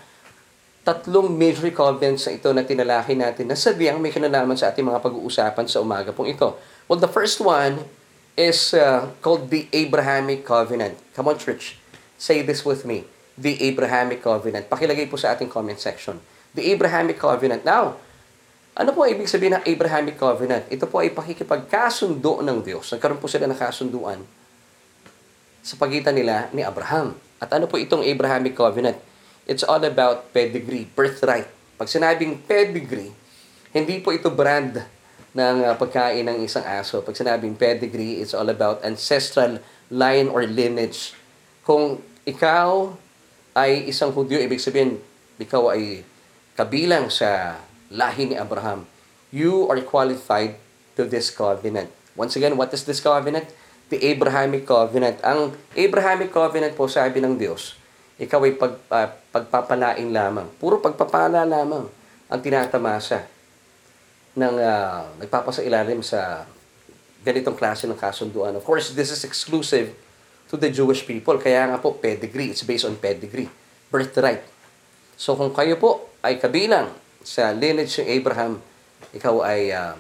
tatlong 0.84 1.32
major 1.32 1.72
covenants 1.72 2.27
na 2.27 2.32
ito 2.36 2.50
na 2.51 2.68
tinalaki 2.68 3.13
natin 3.15 3.48
na 3.48 3.56
sabiang 3.56 4.01
may 4.01 4.12
kinalaman 4.12 4.60
sa 4.60 4.74
ating 4.74 4.84
mga 4.84 5.00
pag-uusapan 5.00 5.65
sa 5.72 5.80
umaga 5.80 6.12
pong 6.12 6.36
ito. 6.36 6.60
Well, 6.91 7.00
the 7.00 7.08
first 7.08 7.39
one 7.39 7.88
is 8.36 8.74
uh, 8.74 9.13
called 9.24 9.53
the 9.53 9.72
Abrahamic 9.72 10.44
Covenant. 10.44 10.98
Come 11.15 11.32
on, 11.32 11.38
church. 11.38 11.77
Say 12.18 12.41
this 12.41 12.65
with 12.65 12.84
me. 12.84 13.08
The 13.38 13.62
Abrahamic 13.72 14.25
Covenant. 14.25 14.68
Pakilagay 14.68 15.08
po 15.08 15.15
sa 15.15 15.38
ating 15.38 15.48
comment 15.48 15.77
section. 15.77 16.20
The 16.58 16.74
Abrahamic 16.75 17.22
Covenant. 17.22 17.63
Now, 17.63 18.01
ano 18.72 18.90
po 18.96 19.04
ibig 19.04 19.28
sabihin 19.28 19.60
ng 19.60 19.66
Abrahamic 19.68 20.16
Covenant? 20.16 20.63
Ito 20.72 20.88
po 20.88 21.04
ay 21.04 21.12
pakikipagkasundo 21.12 22.40
ng 22.40 22.63
Diyos. 22.63 22.88
Nagkaroon 22.96 23.20
po 23.20 23.28
sila 23.28 23.44
ng 23.51 23.60
kasunduan 23.60 24.24
sa 25.60 25.75
pagitan 25.75 26.16
nila 26.16 26.48
ni 26.56 26.63
Abraham. 26.63 27.13
At 27.44 27.51
ano 27.51 27.68
po 27.68 27.75
itong 27.75 28.08
Abrahamic 28.08 28.56
Covenant? 28.56 28.96
It's 29.44 29.68
all 29.68 29.82
about 29.84 30.32
pedigree, 30.32 30.88
birthright. 30.88 31.50
Pag 31.75 31.92
sinabing 31.92 32.40
pedigree, 32.48 33.12
hindi 33.75 34.00
po 34.00 34.16
ito 34.16 34.32
brand 34.32 34.80
ng 35.36 35.58
uh, 35.68 35.75
pagkain 35.75 36.28
ng 36.28 36.44
isang 36.44 36.63
aso. 36.63 37.04
Pag 37.04 37.16
sinabing 37.16 37.60
pedigree, 37.60 38.24
it's 38.24 38.32
all 38.32 38.48
about 38.48 38.80
ancestral 38.88 39.60
line 39.92 40.32
or 40.32 40.48
lineage. 40.48 41.12
Kung 41.68 42.00
ikaw 42.24 42.96
ay 43.51 43.92
isang 43.92 44.16
Hudyo, 44.16 44.40
ibig 44.40 44.63
sabihin, 44.63 45.00
ikaw 45.36 45.75
ay 45.75 46.08
kabilang 46.56 47.12
sa 47.12 47.60
lahi 47.91 48.31
ni 48.31 48.36
Abraham, 48.39 48.88
you 49.29 49.67
are 49.67 49.79
qualified 49.83 50.55
to 50.95 51.03
this 51.03 51.27
covenant. 51.29 51.91
Once 52.15 52.39
again, 52.39 52.55
what 52.55 52.71
is 52.71 52.88
this 52.88 53.03
covenant? 53.03 53.51
The 53.91 54.00
Abrahamic 54.07 54.63
covenant. 54.63 55.19
Ang 55.19 55.51
Abrahamic 55.75 56.31
covenant 56.31 56.74
po, 56.79 56.88
sabi 56.88 57.19
ng 57.19 57.36
Diyos, 57.36 57.75
ikaw 58.15 58.39
ay 58.48 58.55
pag, 58.55 58.79
uh, 58.88 59.10
pagpapalain 59.36 60.07
lamang. 60.07 60.48
Puro 60.55 60.79
pagpapala 60.79 61.43
lamang 61.43 61.91
ang 62.31 62.39
tinatamasa 62.39 63.27
ng 64.31 64.55
uh, 64.55 65.19
nagpapasa 65.19 65.60
ilalim 65.60 66.00
sa 66.00 66.48
ganitong 67.27 67.60
klase 67.60 67.89
ng 67.89 68.00
kasunduan. 68.00 68.55
Of 68.55 68.63
course, 68.63 68.95
this 68.95 69.12
is 69.12 69.27
exclusive 69.27 69.91
to 70.48 70.55
the 70.55 70.71
Jewish 70.71 71.03
people. 71.03 71.36
Kaya 71.39 71.67
nga 71.67 71.77
po, 71.79 72.00
pedigree. 72.00 72.55
It's 72.55 72.63
based 72.63 72.88
on 72.88 72.95
pedigree. 72.95 73.51
Birthright. 73.91 74.48
So 75.19 75.36
kung 75.36 75.51
kayo 75.51 75.75
po 75.75 76.15
ay 76.24 76.39
kabilang 76.39 77.00
sa 77.22 77.54
lineage 77.54 78.01
ng 78.01 78.10
Abraham, 78.10 78.62
ikaw 79.13 79.44
ay 79.46 79.72
uh, 79.74 79.96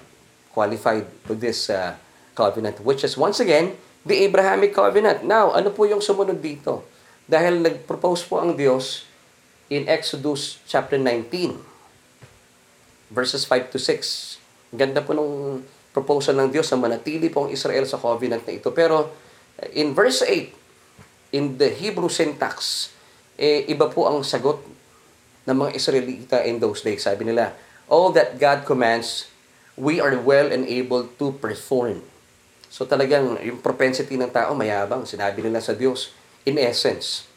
qualified 0.51 1.07
to 1.25 1.33
this 1.37 1.69
uh, 1.71 1.95
covenant, 2.35 2.79
which 2.83 3.03
is 3.05 3.15
once 3.15 3.39
again, 3.39 3.75
the 4.03 4.25
Abrahamic 4.25 4.73
covenant. 4.73 5.23
Now, 5.23 5.53
ano 5.53 5.69
po 5.69 5.85
yung 5.85 6.01
sumunod 6.01 6.41
dito? 6.41 6.85
Dahil 7.29 7.61
nag-propose 7.61 8.25
po 8.25 8.41
ang 8.41 8.57
Diyos 8.57 9.05
in 9.71 9.87
Exodus 9.87 10.59
chapter 10.67 10.99
19, 10.99 11.55
verses 13.13 13.47
5 13.47 13.71
to 13.71 13.79
6. 13.79 14.75
Ganda 14.75 14.99
po 14.99 15.15
nung 15.15 15.63
proposal 15.91 16.39
ng 16.39 16.49
Diyos 16.51 16.67
na 16.71 16.79
manatili 16.79 17.27
po 17.27 17.47
ang 17.47 17.51
Israel 17.51 17.83
sa 17.87 17.99
covenant 17.99 18.43
na 18.47 18.53
ito. 18.55 18.71
Pero 18.71 19.11
in 19.75 19.91
verse 19.95 20.23
8, 20.23 21.35
in 21.35 21.55
the 21.59 21.71
Hebrew 21.71 22.11
syntax, 22.11 22.89
eh, 23.39 23.67
iba 23.71 23.87
po 23.87 24.07
ang 24.07 24.23
sagot 24.23 24.59
ng 25.45 25.55
mga 25.57 25.71
Israelita 25.73 26.37
in 26.45 26.61
those 26.61 26.85
days. 26.85 27.05
Sabi 27.05 27.25
nila, 27.25 27.53
all 27.89 28.13
that 28.13 28.37
God 28.37 28.63
commands, 28.63 29.29
we 29.75 29.97
are 29.97 30.13
well 30.19 30.47
and 30.51 30.67
able 30.69 31.09
to 31.17 31.33
perform. 31.41 32.05
So 32.71 32.87
talagang 32.87 33.41
yung 33.43 33.59
propensity 33.59 34.15
ng 34.15 34.31
tao 34.31 34.55
mayabang. 34.55 35.03
Sinabi 35.03 35.43
nila 35.43 35.59
sa 35.59 35.75
Diyos, 35.75 36.15
in 36.47 36.55
essence. 36.55 37.27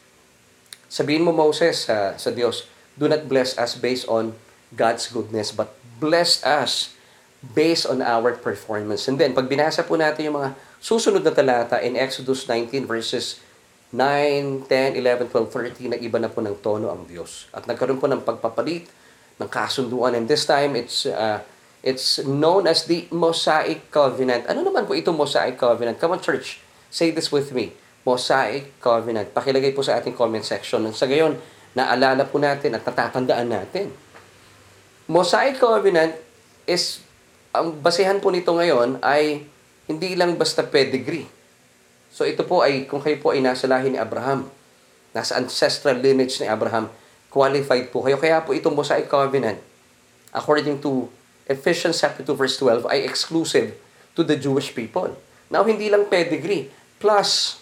Sabihin 0.87 1.27
mo, 1.27 1.35
Moses, 1.35 1.91
uh, 1.91 2.15
sa 2.15 2.31
Diyos, 2.31 2.71
do 2.95 3.11
not 3.11 3.27
bless 3.27 3.59
us 3.59 3.75
based 3.75 4.07
on 4.07 4.39
God's 4.71 5.11
goodness, 5.11 5.51
but 5.51 5.75
bless 5.99 6.39
us 6.47 6.95
based 7.43 7.85
on 7.85 8.01
our 8.01 8.33
performance. 8.39 9.11
And 9.11 9.19
then, 9.19 9.35
pag 9.35 9.51
binasa 9.51 9.83
po 9.85 9.99
natin 9.99 10.31
yung 10.31 10.39
mga 10.39 10.55
susunod 10.79 11.27
na 11.27 11.35
talata 11.35 11.83
in 11.83 11.99
Exodus 11.99 12.47
19 12.47 12.87
verses 12.87 13.43
9, 13.95 14.67
10, 14.67 14.99
11, 14.99 15.31
12, 15.31 15.71
13, 15.79 15.95
nag-iba 15.95 16.19
na 16.19 16.27
po 16.27 16.43
ng 16.43 16.59
tono 16.59 16.91
ang 16.91 17.07
Diyos. 17.07 17.47
At 17.55 17.71
nagkaroon 17.71 18.03
po 18.03 18.11
ng 18.11 18.27
pagpapalit 18.27 18.91
ng 19.39 19.47
kasunduan. 19.47 20.19
And 20.19 20.27
this 20.27 20.43
time, 20.51 20.75
it's 20.75 21.07
uh, 21.07 21.47
it's 21.79 22.19
known 22.27 22.67
as 22.67 22.91
the 22.91 23.07
Mosaic 23.15 23.87
Covenant. 23.95 24.51
Ano 24.51 24.67
naman 24.67 24.91
po 24.91 24.99
itong 24.99 25.15
Mosaic 25.15 25.55
Covenant? 25.55 26.03
Come 26.03 26.19
on, 26.19 26.21
church. 26.21 26.59
Say 26.91 27.15
this 27.15 27.31
with 27.31 27.55
me. 27.55 27.71
Mosaic 28.03 28.83
Covenant. 28.83 29.31
Pakilagay 29.31 29.71
po 29.71 29.87
sa 29.87 30.03
ating 30.03 30.19
comment 30.19 30.43
section. 30.43 30.83
Sa 30.91 31.07
gayon, 31.07 31.39
naalala 31.79 32.27
po 32.27 32.43
natin 32.43 32.75
at 32.75 32.83
natatandaan 32.83 33.47
natin. 33.47 33.95
Mosaic 35.07 35.63
Covenant 35.63 36.19
is, 36.67 36.99
ang 37.55 37.79
basehan 37.79 38.19
po 38.19 38.35
nito 38.35 38.51
ngayon 38.51 38.99
ay 39.07 39.47
hindi 39.87 40.19
lang 40.19 40.35
basta 40.35 40.67
pedigree. 40.67 41.44
So 42.15 42.23
ito 42.23 42.47
po 42.47 42.63
ay, 42.63 42.87
kung 42.87 43.03
kayo 43.03 43.19
po 43.19 43.35
ay 43.35 43.43
nasa 43.43 43.67
lahi 43.67 43.91
ni 43.91 43.99
Abraham, 43.99 44.47
nasa 45.11 45.35
ancestral 45.35 45.99
lineage 45.99 46.39
ni 46.39 46.47
Abraham, 46.47 46.87
qualified 47.27 47.91
po 47.91 48.07
kayo. 48.07 48.15
Kaya 48.23 48.39
po 48.47 48.55
itong 48.55 48.79
Mosaic 48.79 49.11
Covenant, 49.11 49.59
according 50.31 50.79
to 50.79 51.11
Ephesians 51.51 51.99
chapter 51.99 52.23
2 52.23 52.39
verse 52.39 52.55
12, 52.63 52.87
ay 52.87 53.03
exclusive 53.03 53.75
to 54.15 54.23
the 54.23 54.39
Jewish 54.39 54.71
people. 54.71 55.11
Now, 55.51 55.67
hindi 55.67 55.91
lang 55.91 56.07
pedigree, 56.07 56.71
plus 57.03 57.59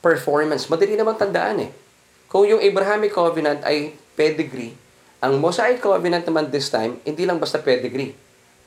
performance. 0.00 0.64
Madali 0.72 0.96
naman 0.96 1.20
tandaan 1.20 1.68
eh. 1.68 1.70
Kung 2.32 2.48
yung 2.48 2.64
Abrahamic 2.64 3.12
Covenant 3.12 3.60
ay 3.68 3.92
pedigree, 4.16 4.72
ang 5.20 5.36
Mosaic 5.36 5.84
Covenant 5.84 6.24
naman 6.24 6.48
this 6.48 6.72
time, 6.72 6.96
hindi 7.04 7.28
lang 7.28 7.36
basta 7.36 7.60
pedigree. 7.60 8.16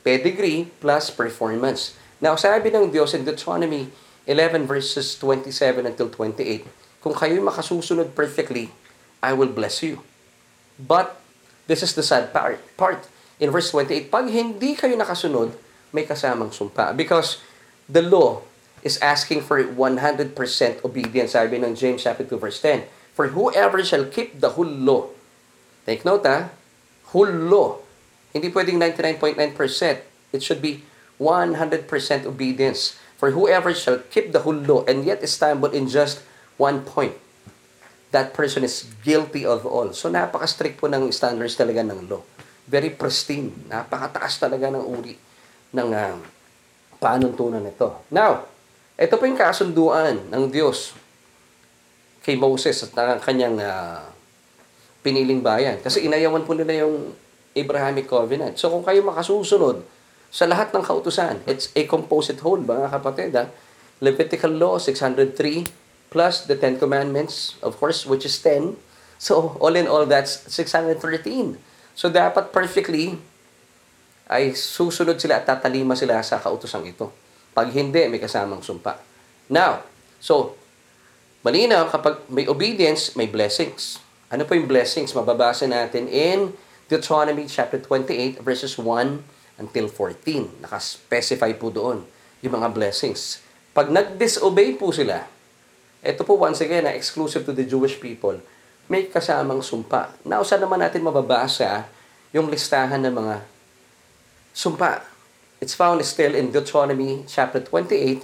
Pedigree 0.06 0.70
plus 0.78 1.10
performance. 1.10 1.98
Now, 2.22 2.38
sabi 2.38 2.70
ng 2.70 2.94
Diyos 2.94 3.18
in 3.18 3.26
Deuteronomy 3.26 3.90
11 4.24 4.64
verses 4.64 5.16
27 5.20 5.84
until 5.84 6.08
28, 6.08 6.64
kung 7.04 7.12
kayo'y 7.12 7.44
makasusunod 7.44 8.16
perfectly, 8.16 8.72
I 9.20 9.36
will 9.36 9.52
bless 9.52 9.84
you. 9.84 10.00
But, 10.80 11.20
this 11.68 11.84
is 11.84 11.92
the 11.92 12.04
sad 12.04 12.32
part. 12.32 12.60
part. 12.76 13.04
In 13.36 13.52
verse 13.52 13.68
28, 13.72 14.08
pag 14.08 14.28
hindi 14.32 14.76
kayo 14.76 14.96
nakasunod, 14.96 15.52
may 15.92 16.08
kasamang 16.08 16.50
sumpa. 16.50 16.96
Because 16.96 17.44
the 17.86 18.00
law 18.00 18.40
is 18.84 19.00
asking 19.00 19.40
for 19.44 19.60
100% 19.62 20.36
obedience. 20.84 21.32
Sabi 21.32 21.56
ng 21.56 21.72
James 21.72 22.04
chapter 22.04 22.24
2 22.24 22.36
verse 22.36 22.60
10. 22.60 22.84
For 23.16 23.32
whoever 23.32 23.80
shall 23.80 24.04
keep 24.10 24.40
the 24.40 24.58
whole 24.58 24.68
law. 24.68 25.08
Take 25.86 26.04
note 26.04 26.26
ha. 26.26 26.52
Whole 27.14 27.32
law. 27.32 27.80
Hindi 28.34 28.50
pwedeng 28.50 28.82
99.9%. 28.82 30.34
It 30.34 30.42
should 30.42 30.60
be 30.60 30.82
100% 31.22 31.86
obedience. 32.26 32.98
For 33.18 33.30
whoever 33.32 33.70
shall 33.72 34.02
keep 34.10 34.34
the 34.34 34.42
whole 34.42 34.58
law 34.58 34.82
and 34.84 35.06
yet 35.06 35.22
stumble 35.28 35.70
in 35.70 35.86
just 35.86 36.20
one 36.58 36.82
point, 36.82 37.14
that 38.14 38.34
person 38.34 38.62
is 38.62 38.86
guilty 39.02 39.42
of 39.42 39.66
all. 39.66 39.90
So 39.94 40.10
napaka-strict 40.10 40.78
po 40.78 40.86
ng 40.86 41.10
standards 41.10 41.58
talaga 41.58 41.82
ng 41.82 42.06
law. 42.10 42.22
Very 42.66 42.90
pristine. 42.90 43.50
Napakataas 43.70 44.38
talaga 44.38 44.70
ng 44.70 44.82
uri 44.82 45.14
ng 45.74 45.88
uh, 45.90 46.16
panuntunan 47.02 47.60
nito. 47.60 48.06
Now, 48.08 48.46
ito 48.94 49.18
po 49.18 49.26
yung 49.26 49.38
kasunduan 49.38 50.30
ng 50.30 50.44
Diyos 50.48 50.94
kay 52.22 52.38
Moses 52.38 52.80
at 52.86 52.94
ng 52.94 53.20
kanyang 53.20 53.58
uh, 53.58 54.06
piniling 55.04 55.44
bayan. 55.44 55.76
Kasi 55.82 56.06
inayawan 56.08 56.46
po 56.46 56.56
nila 56.56 56.86
yung 56.86 57.12
Abrahamic 57.52 58.08
Covenant. 58.08 58.56
So 58.56 58.72
kung 58.72 58.82
kayo 58.86 59.04
makasusunod 59.04 59.84
sa 60.34 60.50
lahat 60.50 60.74
ng 60.74 60.82
kautusan, 60.82 61.46
it's 61.46 61.70
a 61.78 61.86
composite 61.86 62.42
whole, 62.42 62.58
mga 62.58 62.90
kapatid. 62.90 63.38
Ha? 63.38 63.46
Levitical 64.02 64.50
Law 64.50 64.82
603 64.82 65.30
plus 66.10 66.50
the 66.50 66.58
Ten 66.58 66.74
Commandments, 66.74 67.54
of 67.62 67.78
course, 67.78 68.02
which 68.02 68.26
is 68.26 68.34
10. 68.42 68.74
So 69.22 69.54
all 69.62 69.78
in 69.78 69.86
all, 69.86 70.10
that's 70.10 70.42
613. 70.50 70.98
So 71.94 72.10
dapat 72.10 72.50
perfectly 72.50 73.14
ay 74.26 74.58
susunod 74.58 75.22
sila 75.22 75.38
at 75.38 75.46
tatalima 75.46 75.94
sila 75.94 76.18
sa 76.26 76.42
kautusang 76.42 76.82
ito. 76.82 77.14
Pag 77.54 77.70
hindi, 77.70 78.02
may 78.10 78.18
kasamang 78.18 78.58
sumpa. 78.58 78.98
Now, 79.46 79.86
so, 80.18 80.58
malinaw 81.46 81.86
kapag 81.94 82.26
may 82.26 82.50
obedience, 82.50 83.14
may 83.14 83.30
blessings. 83.30 84.02
Ano 84.34 84.42
po 84.42 84.58
yung 84.58 84.66
blessings? 84.66 85.14
Mababasa 85.14 85.70
natin 85.70 86.10
in 86.10 86.50
Deuteronomy 86.90 87.46
chapter 87.46 87.78
28 87.78 88.42
verses 88.42 88.74
1 88.74 89.33
until 89.58 89.86
14. 89.86 90.64
Nakaspecify 90.64 91.54
po 91.54 91.70
doon 91.70 92.02
yung 92.44 92.54
mga 92.60 92.70
blessings. 92.74 93.40
Pag 93.74 93.90
nag-disobey 93.90 94.78
po 94.78 94.94
sila, 94.94 95.26
ito 96.04 96.22
po 96.22 96.36
once 96.36 96.60
again 96.60 96.84
na 96.84 96.92
exclusive 96.92 97.42
to 97.48 97.56
the 97.56 97.64
Jewish 97.64 97.96
people, 97.98 98.36
may 98.86 99.08
kasamang 99.08 99.64
sumpa. 99.64 100.12
Now, 100.22 100.44
saan 100.44 100.60
naman 100.60 100.84
natin 100.84 101.00
mababasa 101.00 101.88
yung 102.30 102.52
listahan 102.52 103.00
ng 103.00 103.14
mga 103.16 103.36
sumpa? 104.52 105.00
It's 105.64 105.72
found 105.72 106.04
still 106.04 106.36
in 106.36 106.52
Deuteronomy 106.52 107.24
chapter 107.24 107.58
28, 107.58 108.20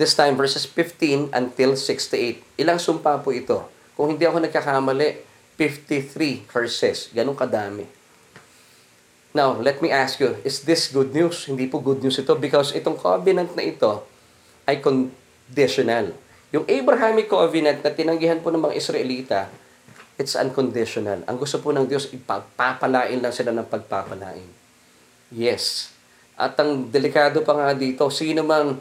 this 0.00 0.16
time 0.16 0.34
verses 0.40 0.64
15 0.64 1.36
until 1.36 1.76
68. 1.76 2.40
Ilang 2.56 2.80
sumpa 2.80 3.20
po 3.20 3.30
ito? 3.36 3.68
Kung 3.92 4.16
hindi 4.16 4.24
ako 4.24 4.40
nagkakamali, 4.40 5.20
53 5.60 6.50
curses. 6.50 7.12
Ganun 7.14 7.38
kadami. 7.38 7.86
Now, 9.34 9.58
let 9.58 9.82
me 9.82 9.90
ask 9.90 10.22
you, 10.22 10.38
is 10.46 10.62
this 10.62 10.94
good 10.94 11.10
news? 11.10 11.50
Hindi 11.50 11.66
po 11.66 11.82
good 11.82 11.98
news 11.98 12.22
ito 12.22 12.38
because 12.38 12.70
itong 12.70 12.94
covenant 12.94 13.50
na 13.58 13.66
ito 13.66 14.06
ay 14.62 14.78
conditional. 14.78 16.14
Yung 16.54 16.62
Abrahamic 16.70 17.26
covenant 17.26 17.82
na 17.82 17.90
tinanggihan 17.90 18.38
po 18.38 18.54
ng 18.54 18.62
mga 18.62 18.78
Israelita, 18.78 19.50
it's 20.14 20.38
unconditional. 20.38 21.26
Ang 21.26 21.34
gusto 21.42 21.58
po 21.58 21.74
ng 21.74 21.82
Diyos, 21.82 22.14
ipagpapalain 22.14 23.18
lang 23.18 23.34
sila 23.34 23.50
ng 23.50 23.66
pagpapalain. 23.66 24.46
Yes. 25.34 25.90
At 26.38 26.54
ang 26.62 26.86
delikado 26.86 27.42
pa 27.42 27.58
nga 27.58 27.74
dito, 27.74 28.06
sino 28.14 28.46
mang 28.46 28.78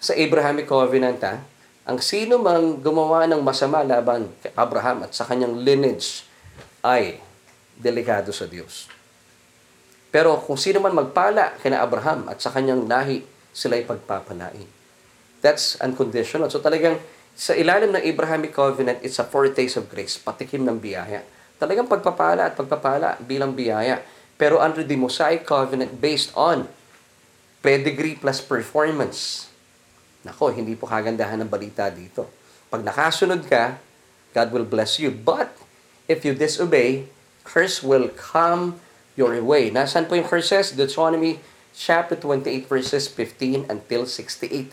sa 0.00 0.16
Abrahamic 0.16 0.64
covenant, 0.64 1.20
ha, 1.28 1.44
ang 1.84 2.00
sino 2.00 2.40
mang 2.40 2.80
gumawa 2.80 3.28
ng 3.28 3.44
masama 3.44 3.84
laban 3.84 4.32
kay 4.40 4.48
Abraham 4.56 5.04
at 5.04 5.12
sa 5.12 5.28
kanyang 5.28 5.60
lineage 5.60 6.24
ay 6.80 7.20
delikado 7.76 8.32
sa 8.32 8.48
Diyos. 8.48 8.88
Pero 10.10 10.38
kung 10.42 10.58
sino 10.58 10.82
man 10.82 10.94
magpala 10.94 11.54
kina 11.62 11.82
Abraham 11.82 12.26
at 12.26 12.42
sa 12.42 12.50
kanyang 12.50 12.86
lahi, 12.90 13.22
sila 13.54 13.78
ay 13.78 13.86
pagpapalain. 13.86 14.66
That's 15.40 15.78
unconditional. 15.78 16.50
So 16.50 16.58
talagang 16.58 16.98
sa 17.32 17.54
ilalim 17.56 17.94
ng 17.94 18.02
Abrahamic 18.04 18.52
Covenant, 18.52 19.00
it's 19.00 19.22
a 19.22 19.24
foretaste 19.24 19.80
of 19.80 19.88
grace, 19.88 20.18
patikim 20.18 20.66
ng 20.66 20.76
biyaya. 20.82 21.24
Talagang 21.56 21.86
pagpapala 21.88 22.50
at 22.50 22.54
pagpapala 22.58 23.16
bilang 23.22 23.54
biyaya. 23.54 24.02
Pero 24.36 24.60
under 24.60 24.84
the 24.84 24.98
Mosaic 24.98 25.46
Covenant, 25.46 26.02
based 26.02 26.34
on 26.36 26.68
pedigree 27.60 28.16
plus 28.16 28.40
performance. 28.40 29.48
Nako, 30.24 30.52
hindi 30.52 30.76
po 30.76 30.88
kagandahan 30.88 31.40
ng 31.44 31.48
balita 31.48 31.88
dito. 31.88 32.28
Pag 32.68 32.84
nakasunod 32.84 33.44
ka, 33.48 33.80
God 34.36 34.48
will 34.52 34.68
bless 34.68 35.00
you. 35.00 35.12
But, 35.12 35.52
if 36.08 36.24
you 36.24 36.36
disobey, 36.36 37.08
curse 37.44 37.80
will 37.80 38.12
come 38.12 38.80
your 39.20 39.36
way. 39.44 39.68
Nasaan 39.68 40.08
po 40.08 40.16
yung 40.16 40.24
curses? 40.24 40.72
Deuteronomy 40.72 41.36
chapter 41.76 42.16
28 42.16 42.64
verses 42.64 43.04
15 43.12 43.68
until 43.68 44.08
68 44.08 44.72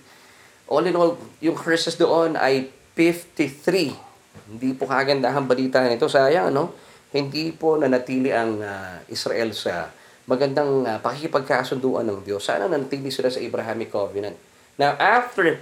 all 0.68 0.84
in 0.84 0.96
all, 0.96 1.16
yung 1.40 1.56
curses 1.56 1.96
doon 1.96 2.36
ay 2.36 2.70
53. 2.94 3.96
Hindi 4.52 4.70
po 4.76 4.86
kagandahan 4.86 5.48
balita 5.48 5.82
nito. 5.88 6.08
Sayang, 6.12 6.52
no? 6.52 6.76
Hindi 7.12 7.56
po 7.56 7.80
nanatili 7.80 8.36
ang 8.36 8.60
uh, 8.60 9.00
Israel 9.08 9.56
sa 9.56 9.90
magandang 10.28 10.84
uh, 10.84 11.00
pakikipagkasunduan 11.00 12.04
ng 12.04 12.20
Diyos. 12.28 12.44
Sana 12.44 12.68
nanatili 12.68 13.08
sila 13.08 13.32
sa 13.32 13.40
Abrahamic 13.40 13.96
Covenant. 13.96 14.36
Now, 14.76 15.00
after 15.00 15.56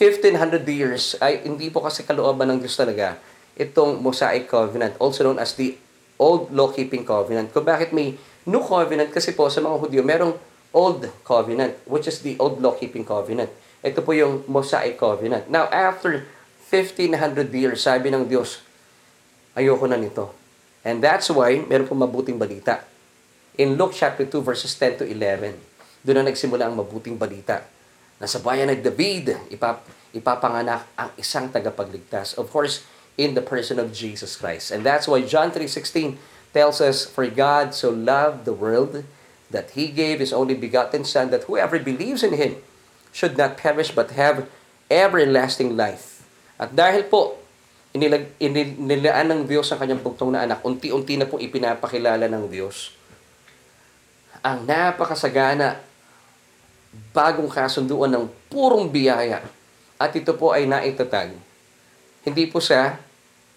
1500 0.00 0.64
years, 0.64 1.20
ay 1.20 1.44
hindi 1.44 1.68
po 1.68 1.84
kasi 1.84 2.08
kalooban 2.08 2.48
ng 2.48 2.64
Diyos 2.64 2.80
talaga 2.80 3.20
itong 3.60 4.00
Mosaic 4.00 4.48
Covenant, 4.48 4.96
also 4.96 5.20
known 5.20 5.36
as 5.36 5.52
the 5.60 5.76
Old 6.20 6.52
Law-Keeping 6.52 7.08
Covenant. 7.08 7.48
Kung 7.48 7.64
bakit 7.64 7.96
may 7.96 8.20
New 8.44 8.60
Covenant, 8.60 9.08
kasi 9.08 9.32
po 9.32 9.48
sa 9.48 9.64
mga 9.64 9.80
Hudyo, 9.80 10.04
merong 10.04 10.36
Old 10.76 11.08
Covenant, 11.24 11.80
which 11.88 12.04
is 12.04 12.20
the 12.20 12.36
Old 12.36 12.60
Law-Keeping 12.60 13.08
Covenant. 13.08 13.48
Ito 13.80 14.04
po 14.04 14.12
yung 14.12 14.44
Mosaic 14.44 15.00
Covenant. 15.00 15.48
Now, 15.48 15.64
after 15.72 16.28
1500 16.68 17.48
years, 17.50 17.80
sabi 17.88 18.12
ng 18.12 18.28
Diyos, 18.28 18.60
ayoko 19.56 19.88
na 19.88 19.96
nito. 19.96 20.36
And 20.84 21.00
that's 21.00 21.32
why, 21.32 21.64
meron 21.64 21.88
po 21.88 21.96
mabuting 21.96 22.36
balita. 22.36 22.84
In 23.56 23.80
Luke 23.80 23.96
chapter 23.96 24.28
2, 24.28 24.44
verses 24.44 24.72
10 24.76 25.02
to 25.02 25.04
11, 25.08 25.56
doon 26.04 26.16
na 26.20 26.32
nagsimula 26.32 26.68
ang 26.68 26.76
mabuting 26.76 27.16
balita. 27.16 27.64
Na 28.20 28.28
sa 28.28 28.40
bayan 28.40 28.68
ng 28.72 28.80
David, 28.80 29.36
ipap, 29.52 29.84
ipapanganak 30.12 30.84
ang 30.96 31.10
isang 31.16 31.48
tagapagligtas. 31.48 32.36
Of 32.36 32.48
course, 32.52 32.84
in 33.20 33.36
the 33.36 33.44
person 33.44 33.76
of 33.76 33.92
Jesus 33.92 34.40
Christ. 34.40 34.72
And 34.72 34.80
that's 34.80 35.04
why 35.04 35.20
John 35.20 35.52
3.16 35.52 36.16
tells 36.56 36.80
us, 36.80 37.04
For 37.04 37.28
God 37.28 37.76
so 37.76 37.92
loved 37.92 38.48
the 38.48 38.56
world 38.56 39.04
that 39.52 39.76
He 39.76 39.92
gave 39.92 40.24
His 40.24 40.32
only 40.32 40.56
begotten 40.56 41.04
Son, 41.04 41.28
that 41.28 41.44
whoever 41.44 41.76
believes 41.76 42.24
in 42.24 42.40
Him 42.40 42.56
should 43.12 43.36
not 43.36 43.60
perish 43.60 43.92
but 43.92 44.16
have 44.16 44.48
everlasting 44.88 45.76
life. 45.76 46.24
At 46.56 46.72
dahil 46.72 47.04
po, 47.12 47.36
inilag, 47.92 48.32
inilaan 48.40 49.28
ng 49.28 49.40
Diyos 49.44 49.68
ang 49.68 49.84
kanyang 49.84 50.00
bugtong 50.00 50.32
na 50.32 50.48
anak, 50.48 50.64
unti-unti 50.64 51.20
na 51.20 51.28
pong 51.28 51.44
ipinapakilala 51.44 52.24
ng 52.24 52.48
Diyos 52.48 52.96
ang 54.40 54.64
napakasagana 54.64 55.76
bagong 57.12 57.48
kasunduan 57.48 58.10
ng 58.10 58.24
purong 58.48 58.88
biyaya. 58.88 59.44
At 60.00 60.16
ito 60.16 60.32
po 60.32 60.56
ay 60.56 60.64
naitatag. 60.64 61.36
Hindi 62.24 62.48
po 62.48 62.58
sa 62.58 62.96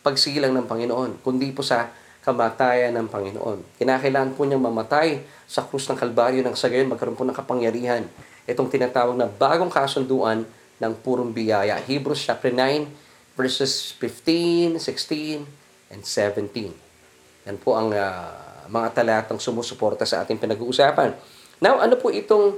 pagsilang 0.04 0.52
ng 0.52 0.68
Panginoon, 0.68 1.24
kundi 1.24 1.56
po 1.56 1.64
sa 1.64 1.90
kamatayan 2.24 2.96
ng 2.96 3.08
Panginoon. 3.08 3.80
Kinakailangan 3.80 4.36
po 4.36 4.48
niyang 4.48 4.64
mamatay 4.64 5.24
sa 5.48 5.64
krus 5.64 5.88
ng 5.92 6.00
Kalbaryo 6.00 6.44
ng 6.44 6.56
sa 6.56 6.72
gayon 6.72 6.88
magkaroon 6.92 7.20
po 7.20 7.28
ng 7.28 7.36
kapangyarihan 7.36 8.08
itong 8.48 8.72
tinatawag 8.72 9.16
na 9.16 9.28
bagong 9.28 9.72
kasunduan 9.72 10.48
ng 10.80 10.94
purong 11.04 11.32
biyaya. 11.32 11.80
Hebrews 11.80 12.24
chapter 12.24 12.52
9 12.52 13.36
verses 13.36 13.96
15, 14.00 14.80
16, 14.80 15.44
and 15.92 16.02
17. 16.04 17.48
Yan 17.50 17.58
po 17.60 17.76
ang 17.76 17.92
uh, 17.92 18.68
mga 18.72 19.04
talatang 19.04 19.40
sumusuporta 19.40 20.08
sa 20.08 20.24
ating 20.24 20.40
pinag-uusapan. 20.40 21.12
Now, 21.60 21.84
ano 21.84 22.00
po 22.00 22.08
itong 22.08 22.56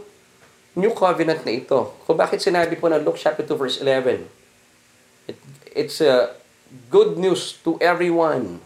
new 0.78 0.94
covenant 0.94 1.42
na 1.42 1.54
ito? 1.54 1.96
Kung 2.06 2.18
bakit 2.18 2.42
sinabi 2.42 2.78
po 2.78 2.86
na 2.86 3.02
Luke 3.02 3.18
chapter 3.18 3.42
2 3.42 3.58
verse 3.58 3.78
11? 3.82 4.26
It, 5.26 5.38
it's 5.74 5.98
a 6.06 6.10
uh, 6.10 6.45
good 6.90 7.18
news 7.20 7.58
to 7.64 7.78
everyone. 7.84 8.60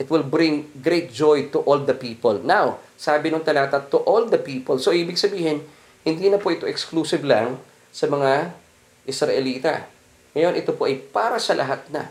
It 0.00 0.08
will 0.08 0.24
bring 0.24 0.72
great 0.80 1.12
joy 1.12 1.52
to 1.52 1.60
all 1.68 1.84
the 1.84 1.92
people. 1.92 2.40
Now, 2.40 2.80
sabi 2.96 3.28
ng 3.28 3.44
talata, 3.44 3.84
to 3.92 4.00
all 4.04 4.28
the 4.28 4.40
people. 4.40 4.80
So, 4.80 4.96
ibig 4.96 5.20
sabihin, 5.20 5.60
hindi 6.00 6.32
na 6.32 6.40
po 6.40 6.48
ito 6.48 6.64
exclusive 6.64 7.20
lang 7.20 7.60
sa 7.92 8.08
mga 8.08 8.56
Israelita. 9.04 9.84
Ngayon, 10.32 10.54
ito 10.56 10.72
po 10.72 10.88
ay 10.88 10.96
para 10.96 11.36
sa 11.36 11.52
lahat 11.52 11.84
na. 11.92 12.08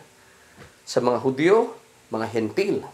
Sa 0.86 1.02
mga 1.02 1.18
Hudyo, 1.22 1.74
mga 2.14 2.26
Hentil. 2.30 2.86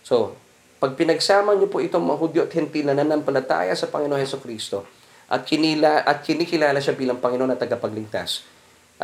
So, 0.00 0.36
pag 0.82 0.96
pinagsama 0.98 1.54
niyo 1.54 1.68
po 1.68 1.78
itong 1.78 2.02
mga 2.02 2.18
Hudyo 2.18 2.40
at 2.48 2.52
Hentil 2.52 2.88
na 2.88 2.96
nanampalataya 2.96 3.76
sa 3.76 3.88
Panginoon 3.88 4.20
Heso 4.20 4.40
Kristo 4.40 4.88
at, 5.32 5.48
kinila, 5.48 6.04
at 6.04 6.20
kinikilala 6.20 6.76
siya 6.82 6.92
bilang 6.92 7.22
Panginoon 7.22 7.54
at 7.54 7.60
tagapagligtas, 7.60 8.44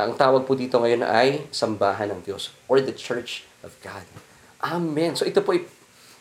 ang 0.05 0.15
tawag 0.15 0.47
po 0.47 0.55
dito 0.55 0.79
ngayon 0.79 1.03
ay 1.03 1.49
Sambahan 1.51 2.13
ng 2.15 2.21
Diyos 2.23 2.55
or 2.71 2.79
the 2.79 2.95
Church 2.95 3.49
of 3.65 3.75
God. 3.83 4.05
Amen. 4.63 5.19
So 5.19 5.25
ito 5.27 5.43
po 5.43 5.55
ay 5.55 5.67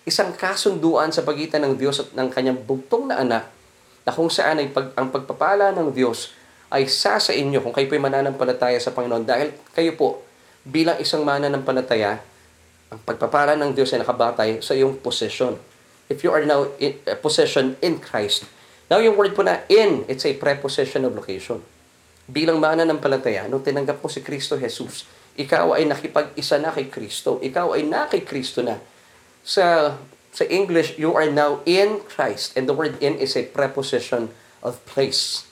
isang 0.08 0.32
kasunduan 0.34 1.12
sa 1.12 1.22
pagitan 1.22 1.68
ng 1.68 1.76
Diyos 1.76 2.00
at 2.00 2.16
ng 2.16 2.30
kanyang 2.32 2.63
bugtong 2.63 3.12
na 3.12 3.20
anak 3.20 3.44
na 4.08 4.16
kung 4.16 4.32
saan 4.32 4.63
ay 4.63 4.72
pag, 4.72 4.96
ang 4.96 5.12
pagpapala 5.12 5.76
ng 5.76 5.92
Diyos 5.92 6.32
ay 6.72 6.88
sa 6.88 7.20
sa 7.20 7.36
inyo 7.36 7.60
kung 7.60 7.76
kayo 7.76 7.92
po'y 7.92 8.00
mananampalataya 8.00 8.80
sa 8.80 8.96
Panginoon 8.96 9.28
dahil 9.28 9.52
kayo 9.76 9.92
po 10.00 10.24
bilang 10.63 10.96
isang 11.00 11.28
mananampalataya 11.28 12.24
ang 12.88 13.00
pagpapala 13.04 13.60
ng 13.60 13.76
Diyos 13.76 13.92
ay 13.92 14.00
nakabatay 14.00 14.63
sa 14.63 14.72
iyong 14.72 14.96
possession. 15.04 15.60
If 16.08 16.24
you 16.24 16.32
are 16.32 16.48
now 16.48 16.72
in 16.80 16.96
uh, 17.04 17.20
possession 17.20 17.76
in 17.84 18.00
Christ. 18.00 18.48
Now 18.88 19.04
yung 19.04 19.20
word 19.20 19.36
po 19.36 19.44
na 19.44 19.68
in, 19.68 20.08
it's 20.08 20.24
a 20.24 20.32
preposition 20.32 21.04
of 21.04 21.12
location. 21.12 21.60
Bilang 22.28 22.60
mananampalataya, 22.60 23.48
nung 23.48 23.63
tinanggap 23.63 24.04
mo 24.04 24.12
si 24.12 24.20
Kristo 24.20 24.60
Jesus, 24.60 25.08
ikaw 25.40 25.80
ay 25.80 25.88
nakipag-isa 25.88 26.60
na 26.60 26.76
kay 26.76 26.92
Kristo. 26.92 27.40
Ikaw 27.40 27.80
ay 27.80 27.88
na 27.88 28.10
kay 28.12 28.26
Kristo 28.28 28.60
na. 28.60 28.84
Sa 29.48 29.96
sa 30.38 30.46
English, 30.54 31.02
you 31.02 31.18
are 31.18 31.26
now 31.26 31.66
in 31.66 32.04
Christ. 32.06 32.54
And 32.54 32.70
the 32.70 32.76
word 32.76 33.00
in 33.02 33.18
is 33.18 33.34
a 33.34 33.48
preposition 33.48 34.30
of 34.62 34.78
place. 34.86 35.50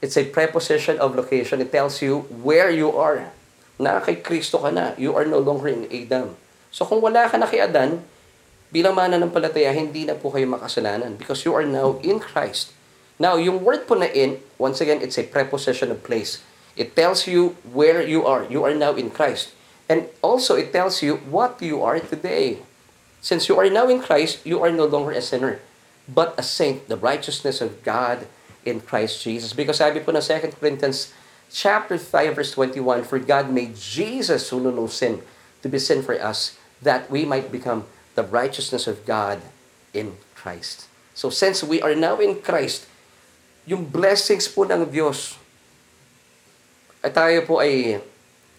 It's 0.00 0.16
a 0.16 0.24
preposition 0.24 0.96
of 0.96 1.12
location. 1.16 1.60
It 1.60 1.68
tells 1.68 2.00
you 2.00 2.24
where 2.30 2.72
you 2.72 2.94
are. 2.96 3.32
Na 3.76 4.00
kay 4.00 4.20
Kristo 4.20 4.62
ka 4.62 4.72
na. 4.72 4.96
You 4.96 5.12
are 5.12 5.28
no 5.28 5.36
longer 5.42 5.68
in 5.68 5.84
Adam. 5.92 6.36
So 6.72 6.88
kung 6.88 7.04
wala 7.04 7.28
ka 7.28 7.36
na 7.36 7.48
kay 7.48 7.60
Adan, 7.60 8.04
bilang 8.72 8.96
mananampalataya, 8.96 9.72
hindi 9.72 10.04
na 10.04 10.16
po 10.16 10.32
kayo 10.32 10.44
makasalanan 10.48 11.16
because 11.16 11.44
you 11.44 11.52
are 11.56 11.64
now 11.64 11.96
in 12.04 12.20
Christ. 12.20 12.72
Now, 13.18 13.36
yung 13.36 13.64
word 13.64 13.88
po 13.88 13.96
na 13.96 14.12
in, 14.12 14.40
once 14.60 14.80
again, 14.80 15.00
it's 15.00 15.16
a 15.16 15.24
preposition 15.24 15.90
of 15.90 16.04
place. 16.04 16.44
It 16.76 16.92
tells 16.92 17.24
you 17.24 17.56
where 17.64 18.04
you 18.04 18.28
are. 18.28 18.44
You 18.44 18.64
are 18.64 18.76
now 18.76 18.92
in 18.92 19.08
Christ. 19.08 19.56
And 19.88 20.12
also, 20.20 20.56
it 20.56 20.72
tells 20.72 21.00
you 21.00 21.16
what 21.32 21.62
you 21.62 21.80
are 21.80 21.98
today. 21.98 22.60
Since 23.24 23.48
you 23.48 23.56
are 23.58 23.70
now 23.70 23.88
in 23.88 24.04
Christ, 24.04 24.44
you 24.44 24.60
are 24.62 24.70
no 24.70 24.84
longer 24.84 25.12
a 25.12 25.22
sinner, 25.22 25.60
but 26.04 26.36
a 26.36 26.42
saint, 26.42 26.88
the 26.88 27.00
righteousness 27.00 27.60
of 27.60 27.82
God 27.82 28.28
in 28.66 28.80
Christ 28.80 29.22
Jesus. 29.22 29.54
Because 29.54 29.78
sabi 29.78 30.02
po 30.02 30.12
ng 30.12 30.20
2 30.20 30.58
Corinthians 30.60 31.14
chapter 31.48 31.96
5 31.96 32.36
verse 32.36 32.52
21, 32.52 33.06
For 33.06 33.18
God 33.18 33.48
made 33.48 33.78
Jesus 33.78 34.50
who 34.50 34.60
knew 34.60 34.74
no 34.74 34.86
sin 34.86 35.22
to 35.62 35.68
be 35.70 35.78
sin 35.78 36.02
for 36.02 36.18
us, 36.20 36.58
that 36.82 37.08
we 37.08 37.24
might 37.24 37.50
become 37.50 37.86
the 38.14 38.26
righteousness 38.26 38.86
of 38.86 39.06
God 39.06 39.40
in 39.94 40.18
Christ. 40.34 40.86
So 41.14 41.30
since 41.30 41.64
we 41.64 41.80
are 41.80 41.94
now 41.94 42.20
in 42.20 42.42
Christ, 42.42 42.84
yung 43.66 43.82
blessings 43.82 44.46
po 44.46 44.62
ng 44.62 44.86
Diyos, 44.86 45.36
at 47.02 47.14
tayo 47.14 47.42
po 47.46 47.58
ay 47.58 47.98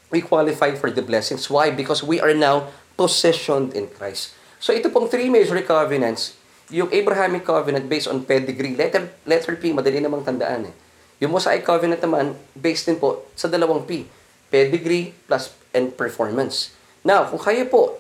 we 0.08 0.24
qualify 0.24 0.72
for 0.76 0.88
the 0.92 1.04
blessings. 1.04 1.48
Why? 1.52 1.72
Because 1.72 2.00
we 2.04 2.20
are 2.20 2.36
now 2.36 2.72
positioned 2.96 3.76
in 3.76 3.92
Christ. 3.92 4.36
So 4.60 4.72
ito 4.72 4.88
pong 4.88 5.12
three 5.12 5.28
major 5.28 5.60
covenants, 5.64 6.36
yung 6.68 6.92
Abrahamic 6.92 7.48
covenant 7.48 7.88
based 7.88 8.08
on 8.12 8.24
pedigree, 8.24 8.76
letter, 8.76 9.08
letter 9.24 9.56
P, 9.56 9.72
madali 9.72 10.04
namang 10.04 10.28
tandaan 10.28 10.72
eh. 10.72 10.76
Yung 11.24 11.34
Mosaic 11.34 11.64
covenant 11.64 12.04
naman, 12.04 12.36
based 12.54 12.86
din 12.88 13.00
po 13.00 13.26
sa 13.34 13.48
dalawang 13.50 13.88
P, 13.88 14.06
pedigree 14.52 15.16
plus 15.28 15.56
and 15.72 15.96
performance. 15.96 16.76
Now, 17.04 17.28
kung 17.28 17.40
kayo 17.40 17.64
po 17.68 17.96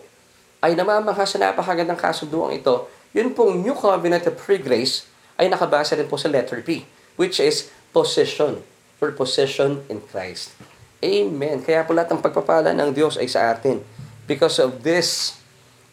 ay 0.59 0.75
namamangha 0.75 1.23
sa 1.23 1.39
napakagandang 1.39 1.99
kasunduang 1.99 2.55
ito, 2.55 2.87
yun 3.15 3.31
pong 3.31 3.63
new 3.63 3.73
covenant 3.73 4.27
of 4.27 4.35
free 4.37 4.59
grace 4.59 5.07
ay 5.39 5.47
nakabasa 5.47 5.95
din 5.95 6.09
po 6.09 6.19
sa 6.19 6.27
letter 6.27 6.59
P, 6.65 6.83
which 7.17 7.41
is 7.41 7.69
position, 7.91 8.63
for 8.95 9.11
position 9.11 9.83
in 9.89 9.99
Christ. 9.99 10.55
Amen. 11.03 11.61
Kaya 11.61 11.83
po 11.83 11.93
lahat 11.93 12.13
ng 12.15 12.23
pagpapala 12.23 12.73
ng 12.73 12.89
Diyos 12.93 13.19
ay 13.19 13.29
sa 13.29 13.53
atin. 13.53 13.83
Because 14.25 14.57
of 14.57 14.81
this 14.87 15.37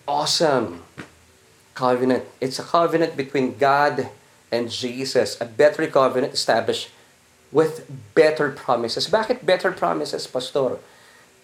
awesome 0.09 0.85
covenant. 1.75 2.25
It's 2.41 2.59
a 2.59 2.67
covenant 2.67 3.17
between 3.17 3.59
God 3.59 4.09
and 4.53 4.71
Jesus. 4.71 5.37
A 5.41 5.45
better 5.45 5.87
covenant 5.87 6.33
established 6.33 6.89
with 7.51 7.87
better 8.15 8.51
promises. 8.51 9.09
Bakit 9.11 9.45
better 9.45 9.71
promises, 9.73 10.27
Pastor? 10.27 10.79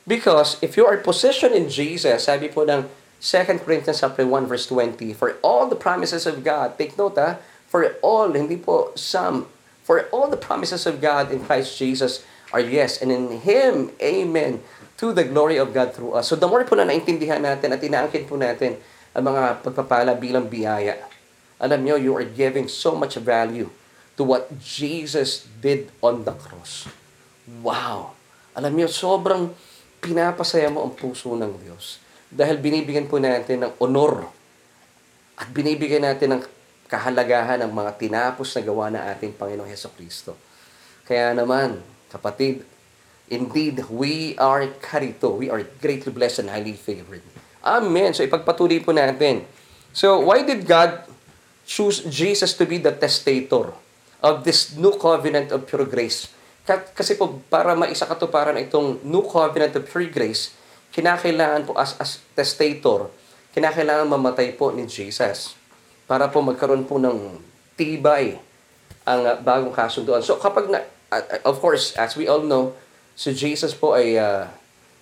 Because 0.07 0.57
if 0.63 0.77
you 0.77 0.87
are 0.87 0.97
positioned 0.97 1.55
in 1.55 1.69
Jesus, 1.69 2.25
sabi 2.25 2.49
po 2.49 2.65
ng 2.65 2.89
2 3.21 3.63
Corinthians 3.63 4.01
chapter 4.01 4.25
1 4.25 4.49
verse 4.49 4.67
20, 4.67 5.13
for 5.13 5.37
all 5.45 5.69
the 5.69 5.77
promises 5.77 6.25
of 6.25 6.43
God, 6.43 6.79
take 6.81 6.97
note 6.97 7.21
ha, 7.21 7.37
for 7.69 7.95
all, 8.01 8.33
hindi 8.33 8.57
po 8.57 8.91
some, 8.97 9.47
for 9.91 10.07
all 10.15 10.31
the 10.31 10.39
promises 10.39 10.87
of 10.87 11.03
God 11.03 11.35
in 11.35 11.43
Christ 11.43 11.75
Jesus 11.75 12.23
are 12.55 12.63
yes, 12.63 13.03
and 13.03 13.11
in 13.11 13.43
Him, 13.43 13.91
amen, 13.99 14.63
to 14.95 15.11
the 15.11 15.27
glory 15.27 15.59
of 15.59 15.75
God 15.75 15.91
through 15.91 16.15
us. 16.15 16.31
So 16.31 16.39
the 16.39 16.47
more 16.47 16.63
po 16.63 16.79
na 16.79 16.87
naintindihan 16.87 17.43
natin 17.43 17.75
at 17.75 17.83
inaangkin 17.83 18.31
po 18.31 18.39
natin 18.39 18.79
ang 19.11 19.27
mga 19.27 19.67
pagpapala 19.67 20.15
bilang 20.15 20.47
biyaya, 20.47 20.95
alam 21.59 21.83
nyo, 21.83 21.99
you 21.99 22.15
are 22.15 22.23
giving 22.23 22.71
so 22.71 22.95
much 22.95 23.19
value 23.19 23.67
to 24.15 24.23
what 24.23 24.47
Jesus 24.63 25.51
did 25.59 25.91
on 25.99 26.23
the 26.23 26.39
cross. 26.39 26.87
Wow! 27.59 28.15
Alam 28.55 28.79
nyo, 28.79 28.87
sobrang 28.87 29.51
pinapasaya 29.99 30.71
mo 30.71 30.87
ang 30.87 30.95
puso 30.95 31.35
ng 31.35 31.67
Diyos. 31.67 31.99
Dahil 32.31 32.63
binibigyan 32.63 33.11
po 33.11 33.19
natin 33.19 33.67
ng 33.67 33.75
honor 33.83 34.31
at 35.35 35.51
binibigyan 35.51 36.07
natin 36.07 36.39
ng 36.39 36.43
kahalagahan 36.91 37.63
ng 37.63 37.71
mga 37.71 37.93
tinapos 37.97 38.51
na 38.59 38.63
gawa 38.67 38.87
na 38.91 39.07
ating 39.15 39.33
Panginoong 39.39 39.71
Heso 39.71 39.89
Kristo. 39.95 40.35
Kaya 41.07 41.31
naman, 41.33 41.79
Kapatid, 42.11 42.67
indeed, 43.31 43.87
we 43.87 44.35
are 44.35 44.67
karito. 44.83 45.39
We 45.39 45.47
are 45.47 45.63
greatly 45.79 46.11
blessed 46.11 46.43
and 46.43 46.51
highly 46.51 46.75
favored. 46.75 47.23
Amen. 47.63 48.11
So, 48.11 48.27
ipagpatuloy 48.27 48.83
po 48.83 48.91
natin. 48.91 49.47
So, 49.95 50.19
why 50.27 50.43
did 50.43 50.67
God 50.67 51.07
choose 51.63 52.03
Jesus 52.11 52.59
to 52.59 52.67
be 52.67 52.83
the 52.83 52.91
testator 52.91 53.71
of 54.19 54.43
this 54.43 54.75
new 54.75 54.99
covenant 54.99 55.55
of 55.55 55.71
pure 55.71 55.87
grace? 55.87 56.35
Kasi 56.67 57.15
po, 57.15 57.39
para 57.47 57.79
maisa 57.79 58.11
katuparan 58.11 58.59
itong 58.59 59.07
new 59.07 59.23
covenant 59.23 59.79
of 59.79 59.87
pure 59.87 60.11
grace, 60.11 60.51
kinakailangan 60.91 61.71
po 61.71 61.79
as, 61.79 61.95
as 62.03 62.19
testator, 62.35 63.07
kinakailangan 63.55 64.11
mamatay 64.11 64.51
po 64.59 64.75
ni 64.75 64.83
Jesus 64.91 65.60
para 66.11 66.27
po 66.27 66.43
magkaroon 66.43 66.83
po 66.83 66.99
ng 66.99 67.39
tibay 67.79 68.35
ang 69.07 69.23
uh, 69.23 69.39
bagong 69.39 69.71
kasunduan. 69.71 70.19
So 70.27 70.43
kapag 70.43 70.67
na, 70.67 70.83
uh, 71.15 71.23
of 71.47 71.63
course, 71.63 71.95
as 71.95 72.19
we 72.19 72.27
all 72.27 72.43
know, 72.43 72.75
si 73.15 73.31
Jesus 73.31 73.79
po 73.79 73.95
ay 73.95 74.19
uh, 74.19 74.51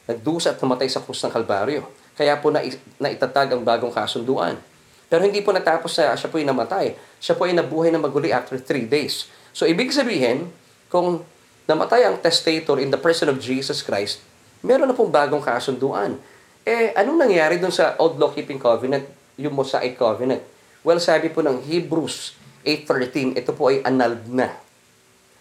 nagdusa 0.05 0.53
at 0.53 0.61
namatay 0.61 0.89
sa 0.93 1.01
krus 1.01 1.25
ng 1.25 1.33
Kalbaryo. 1.33 1.89
Kaya 2.13 2.37
po 2.37 2.53
na, 2.53 2.61
naitatag 3.01 3.57
ang 3.57 3.65
bagong 3.65 3.93
kasunduan. 3.93 4.61
Pero 5.09 5.25
hindi 5.25 5.41
po 5.41 5.57
natapos 5.57 5.97
sa 5.97 6.13
siya 6.13 6.29
po 6.29 6.37
ay 6.37 6.45
namatay. 6.45 6.93
Siya 7.17 7.33
po 7.37 7.49
ay 7.49 7.57
nabuhay 7.57 7.89
na 7.89 8.01
maguli 8.01 8.29
after 8.29 8.61
three 8.61 8.85
days. 8.85 9.33
So, 9.57 9.65
ibig 9.65 9.89
sabihin, 9.89 10.53
kung 10.93 11.25
namatay 11.65 12.05
ang 12.05 12.21
testator 12.21 12.77
in 12.77 12.93
the 12.93 13.01
person 13.01 13.33
of 13.33 13.41
Jesus 13.41 13.81
Christ, 13.81 14.21
meron 14.61 14.85
na 14.85 14.97
pong 14.97 15.09
bagong 15.09 15.41
kasunduan. 15.41 16.21
Eh, 16.69 16.93
anong 16.93 17.17
nangyari 17.17 17.57
dun 17.57 17.73
sa 17.73 17.97
Old 17.97 18.21
Law-Keeping 18.21 18.61
Covenant, 18.61 19.09
yung 19.41 19.57
Mosaic 19.57 19.97
Covenant? 19.97 20.58
Well, 20.89 21.05
sabi 21.05 21.29
po 21.29 21.45
ng 21.45 21.69
Hebrews 21.69 22.33
8.13, 22.65 23.37
ito 23.37 23.53
po 23.53 23.69
ay 23.69 23.85
annulled 23.85 24.25
na 24.33 24.57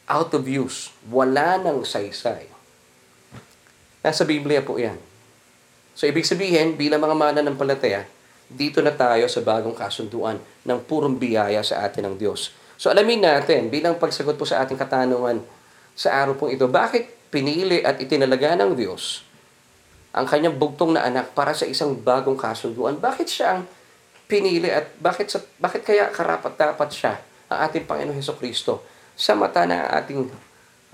out 0.03 0.35
of 0.35 0.43
use. 0.43 0.91
Wala 1.07 1.55
nang 1.55 1.87
saysay. 1.87 2.51
Nasa 4.03 4.27
Biblia 4.27 4.59
po 4.59 4.75
yan. 4.75 4.99
So, 5.95 6.03
ibig 6.03 6.27
sabihin, 6.27 6.75
bilang 6.75 6.99
mga 6.99 7.15
mananampalataya, 7.15 8.03
dito 8.51 8.83
na 8.83 8.91
tayo 8.91 9.23
sa 9.31 9.39
bagong 9.39 9.71
kasunduan 9.71 10.35
ng 10.67 10.79
purong 10.83 11.15
biyaya 11.15 11.63
sa 11.63 11.79
atin 11.87 12.11
ng 12.11 12.15
Diyos. 12.19 12.51
So, 12.75 12.91
alamin 12.91 13.23
natin, 13.23 13.71
bilang 13.71 13.95
pagsagot 13.95 14.35
po 14.35 14.43
sa 14.43 14.67
ating 14.67 14.75
katanungan 14.75 15.39
sa 15.95 16.27
araw 16.27 16.35
pong 16.35 16.59
ito, 16.59 16.67
bakit 16.67 17.07
pinili 17.31 17.79
at 17.87 18.03
itinalaga 18.03 18.59
ng 18.59 18.75
Diyos 18.75 19.23
ang 20.11 20.27
kanyang 20.27 20.59
bugtong 20.59 20.91
na 20.91 21.07
anak 21.07 21.31
para 21.31 21.55
sa 21.55 21.63
isang 21.63 21.95
bagong 21.95 22.35
kasunduan? 22.35 22.99
Bakit 22.99 23.27
siya 23.31 23.47
ang 23.55 23.76
pinili 24.27 24.67
at 24.67 24.91
bakit, 24.99 25.31
sa, 25.31 25.39
bakit 25.57 25.87
kaya 25.87 26.11
karapat-dapat 26.11 26.89
siya 26.91 27.15
ang 27.47 27.59
ating 27.67 27.87
Panginoon 27.87 28.15
Heso 28.15 28.35
Kristo 28.35 28.83
sa 29.15 29.33
mata 29.33 29.63
ng 29.63 29.87
ating 30.03 30.19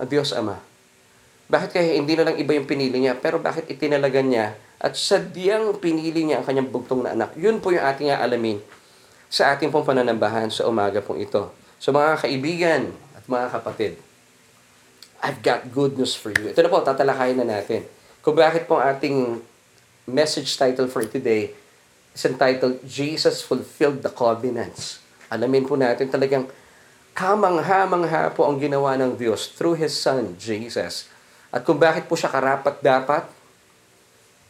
Diyos 0.06 0.30
Ama. 0.32 0.56
Bakit 1.50 1.70
kaya 1.76 1.98
hindi 1.98 2.16
na 2.16 2.30
lang 2.30 2.40
iba 2.40 2.56
yung 2.56 2.64
pinili 2.64 2.96
niya, 3.02 3.18
pero 3.18 3.36
bakit 3.36 3.68
itinalagan 3.68 4.26
niya 4.30 4.46
at 4.80 4.96
sadyang 4.96 5.76
pinili 5.76 6.24
niya 6.24 6.40
ang 6.40 6.46
kanyang 6.46 6.70
bugtong 6.72 7.04
na 7.04 7.12
anak? 7.12 7.36
Yun 7.36 7.60
po 7.60 7.74
yung 7.74 7.84
ating 7.84 8.14
aalamin 8.14 8.62
sa 9.28 9.52
ating 9.52 9.68
pong 9.68 9.84
pananambahan 9.84 10.48
sa 10.48 10.64
umaga 10.70 11.02
pong 11.04 11.20
ito. 11.20 11.52
So 11.82 11.92
mga 11.92 12.22
kaibigan 12.22 12.82
at 13.18 13.26
mga 13.26 13.46
kapatid, 13.60 13.92
I've 15.20 15.42
got 15.42 15.68
good 15.68 15.98
news 15.98 16.14
for 16.14 16.32
you. 16.32 16.54
Ito 16.54 16.64
na 16.64 16.70
po, 16.72 16.80
tatalakayin 16.80 17.42
na 17.42 17.60
natin. 17.60 17.84
Kung 18.24 18.38
bakit 18.38 18.64
po 18.64 18.80
ating 18.80 19.40
message 20.08 20.56
title 20.56 20.88
for 20.88 21.04
today 21.04 21.52
is 22.14 22.22
entitled, 22.24 22.78
Jesus 22.86 23.42
Fulfilled 23.42 24.00
the 24.00 24.12
Covenants. 24.14 25.02
Alamin 25.28 25.66
po 25.66 25.74
natin 25.74 26.06
talagang 26.06 26.46
kamangha-mangha 27.12 28.30
po 28.32 28.46
ang 28.46 28.62
ginawa 28.62 28.94
ng 28.94 29.18
Diyos 29.18 29.50
through 29.50 29.74
His 29.74 29.92
Son, 29.98 30.38
Jesus. 30.38 31.10
At 31.50 31.66
kung 31.66 31.78
bakit 31.78 32.06
po 32.06 32.14
siya 32.14 32.30
karapat-dapat 32.30 33.26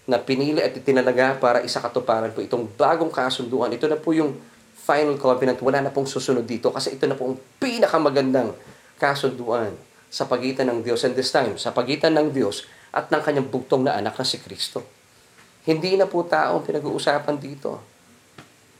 na 0.05 0.21
pinili 0.21 0.61
at 0.61 0.77
itinalaga 0.77 1.41
para 1.41 1.65
isa 1.65 1.81
katuparan 1.81 2.33
po 2.33 2.45
itong 2.45 2.69
bagong 2.77 3.09
kasunduan. 3.09 3.73
Ito 3.73 3.89
na 3.89 3.97
po 3.97 4.13
yung 4.13 4.37
final 4.77 5.17
covenant. 5.17 5.57
Wala 5.65 5.89
na 5.89 5.91
pong 5.93 6.05
susunod 6.05 6.45
dito 6.45 6.69
kasi 6.69 6.93
ito 6.93 7.09
na 7.09 7.17
po 7.17 7.33
ang 7.33 7.37
pinakamagandang 7.57 8.53
kasunduan 9.01 9.73
sa 10.13 10.29
pagitan 10.29 10.69
ng 10.69 10.85
Diyos 10.85 11.03
and 11.09 11.17
this 11.17 11.33
time, 11.33 11.57
sa 11.57 11.73
pagitan 11.73 12.15
ng 12.15 12.31
Diyos 12.31 12.69
at 12.95 13.11
ng 13.11 13.19
kanyang 13.25 13.49
bugtong 13.51 13.83
na 13.83 13.97
anak 13.99 14.15
na 14.15 14.23
si 14.29 14.39
Kristo. 14.39 14.85
Hindi 15.65 15.97
na 15.97 16.05
po 16.05 16.25
tao 16.29 16.61
ang 16.61 16.65
pinag-uusapan 16.65 17.37
dito. 17.41 17.81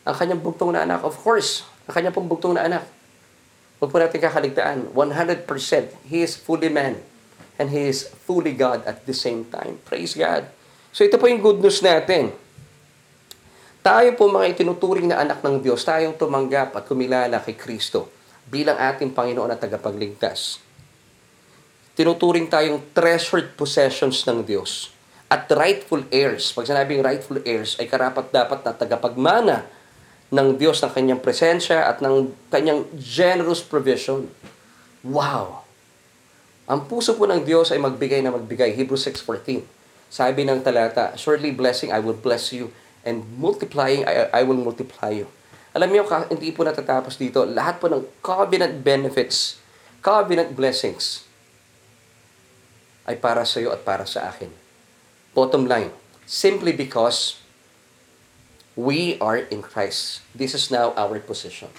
Ang 0.05 0.15
kanyang 0.15 0.41
bugtong 0.45 0.77
na 0.77 0.85
anak, 0.85 1.01
of 1.01 1.17
course, 1.17 1.65
ang 1.89 1.97
kanyang 1.97 2.13
pong 2.13 2.29
bugtong 2.29 2.57
na 2.57 2.69
anak, 2.69 2.85
Huwag 3.85 3.91
po 3.91 4.01
natin 4.01 4.17
kakaligtaan, 4.17 4.97
100% 4.97 5.45
He 6.09 6.25
is 6.25 6.41
fully 6.41 6.73
man 6.73 7.05
and 7.61 7.69
He 7.69 7.85
is 7.85 8.09
fully 8.25 8.57
God 8.57 8.81
at 8.89 9.05
the 9.05 9.13
same 9.13 9.45
time. 9.53 9.77
Praise 9.85 10.17
God. 10.17 10.49
So 10.89 11.05
ito 11.05 11.21
po 11.21 11.29
yung 11.29 11.45
good 11.45 11.61
news 11.61 11.85
natin. 11.85 12.33
Tayo 13.85 14.09
po 14.17 14.31
mga 14.31 14.57
itinuturing 14.57 15.13
na 15.13 15.21
anak 15.21 15.45
ng 15.45 15.61
Diyos, 15.61 15.85
tayong 15.85 16.17
tumanggap 16.17 16.73
at 16.73 16.89
kumilala 16.89 17.45
kay 17.45 17.59
Kristo 17.59 18.09
bilang 18.49 18.81
ating 18.81 19.13
Panginoon 19.13 19.53
at 19.53 19.61
tagapagligtas. 19.61 20.65
Tinuturing 21.93 22.49
tayong 22.49 22.81
treasured 22.97 23.53
possessions 23.53 24.25
ng 24.25 24.49
Diyos 24.49 24.94
at 25.35 25.51
rightful 25.51 26.07
heirs. 26.15 26.55
Pag 26.55 26.71
sinabing 26.71 27.03
rightful 27.03 27.43
heirs, 27.43 27.75
ay 27.83 27.91
karapat 27.91 28.31
dapat 28.31 28.63
na 28.63 28.71
tagapagmana 28.71 29.67
ng 30.31 30.55
Diyos 30.55 30.79
ng 30.79 30.95
kanyang 30.95 31.19
presensya 31.19 31.91
at 31.91 31.99
ng 31.99 32.31
kanyang 32.55 32.87
generous 32.95 33.59
provision. 33.59 34.31
Wow! 35.03 35.67
Ang 36.71 36.87
puso 36.87 37.19
po 37.19 37.27
ng 37.27 37.43
Diyos 37.43 37.75
ay 37.75 37.83
magbigay 37.83 38.23
na 38.23 38.31
magbigay. 38.31 38.79
Hebrews 38.79 39.11
6.14. 39.11 39.67
Sabi 40.07 40.47
ng 40.47 40.63
talata, 40.63 41.19
surely 41.19 41.51
blessing 41.51 41.91
I 41.91 41.99
will 41.99 42.17
bless 42.17 42.55
you 42.55 42.71
and 43.03 43.27
multiplying 43.35 44.07
I, 44.07 44.31
I 44.31 44.43
will 44.47 44.57
multiply 44.57 45.11
you. 45.13 45.27
Alam 45.75 45.91
niyo, 45.91 46.07
hindi 46.31 46.55
po 46.55 46.63
natatapos 46.63 47.19
dito. 47.19 47.43
Lahat 47.43 47.83
po 47.83 47.91
ng 47.91 48.07
covenant 48.23 48.87
benefits, 48.87 49.59
covenant 49.99 50.55
blessings, 50.55 51.27
ay 53.05 53.19
para 53.19 53.43
sa 53.43 53.59
iyo 53.59 53.75
at 53.75 53.83
para 53.83 54.07
sa 54.07 54.31
akin. 54.31 54.64
Bottom 55.35 55.67
line, 55.67 55.91
simply 56.25 56.71
because 56.71 57.43
we 58.79 59.19
are 59.19 59.39
in 59.39 59.63
Christ. 59.63 60.23
This 60.35 60.55
is 60.55 60.71
now 60.71 60.95
our 60.95 61.19
position. 61.19 61.71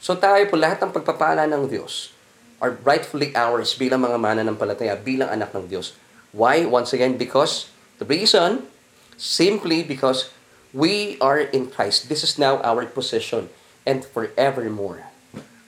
So 0.00 0.16
tayo 0.16 0.48
po, 0.48 0.56
lahat 0.56 0.80
ng 0.80 0.92
pagpapala 0.92 1.44
ng 1.48 1.68
Diyos 1.68 2.12
are 2.60 2.76
rightfully 2.84 3.32
ours 3.32 3.72
bilang 3.72 4.04
mga 4.04 4.20
mananampalataya, 4.20 4.96
bilang 5.00 5.32
anak 5.32 5.56
ng 5.56 5.68
Diyos. 5.72 5.96
Why? 6.32 6.68
Once 6.68 6.92
again, 6.92 7.16
because 7.16 7.72
the 7.96 8.04
reason, 8.04 8.68
simply 9.16 9.80
because 9.80 10.32
we 10.72 11.18
are 11.20 11.40
in 11.40 11.68
Christ. 11.68 12.08
This 12.08 12.22
is 12.22 12.38
now 12.38 12.62
our 12.62 12.86
position 12.86 13.48
and 13.86 14.04
forevermore. 14.04 15.10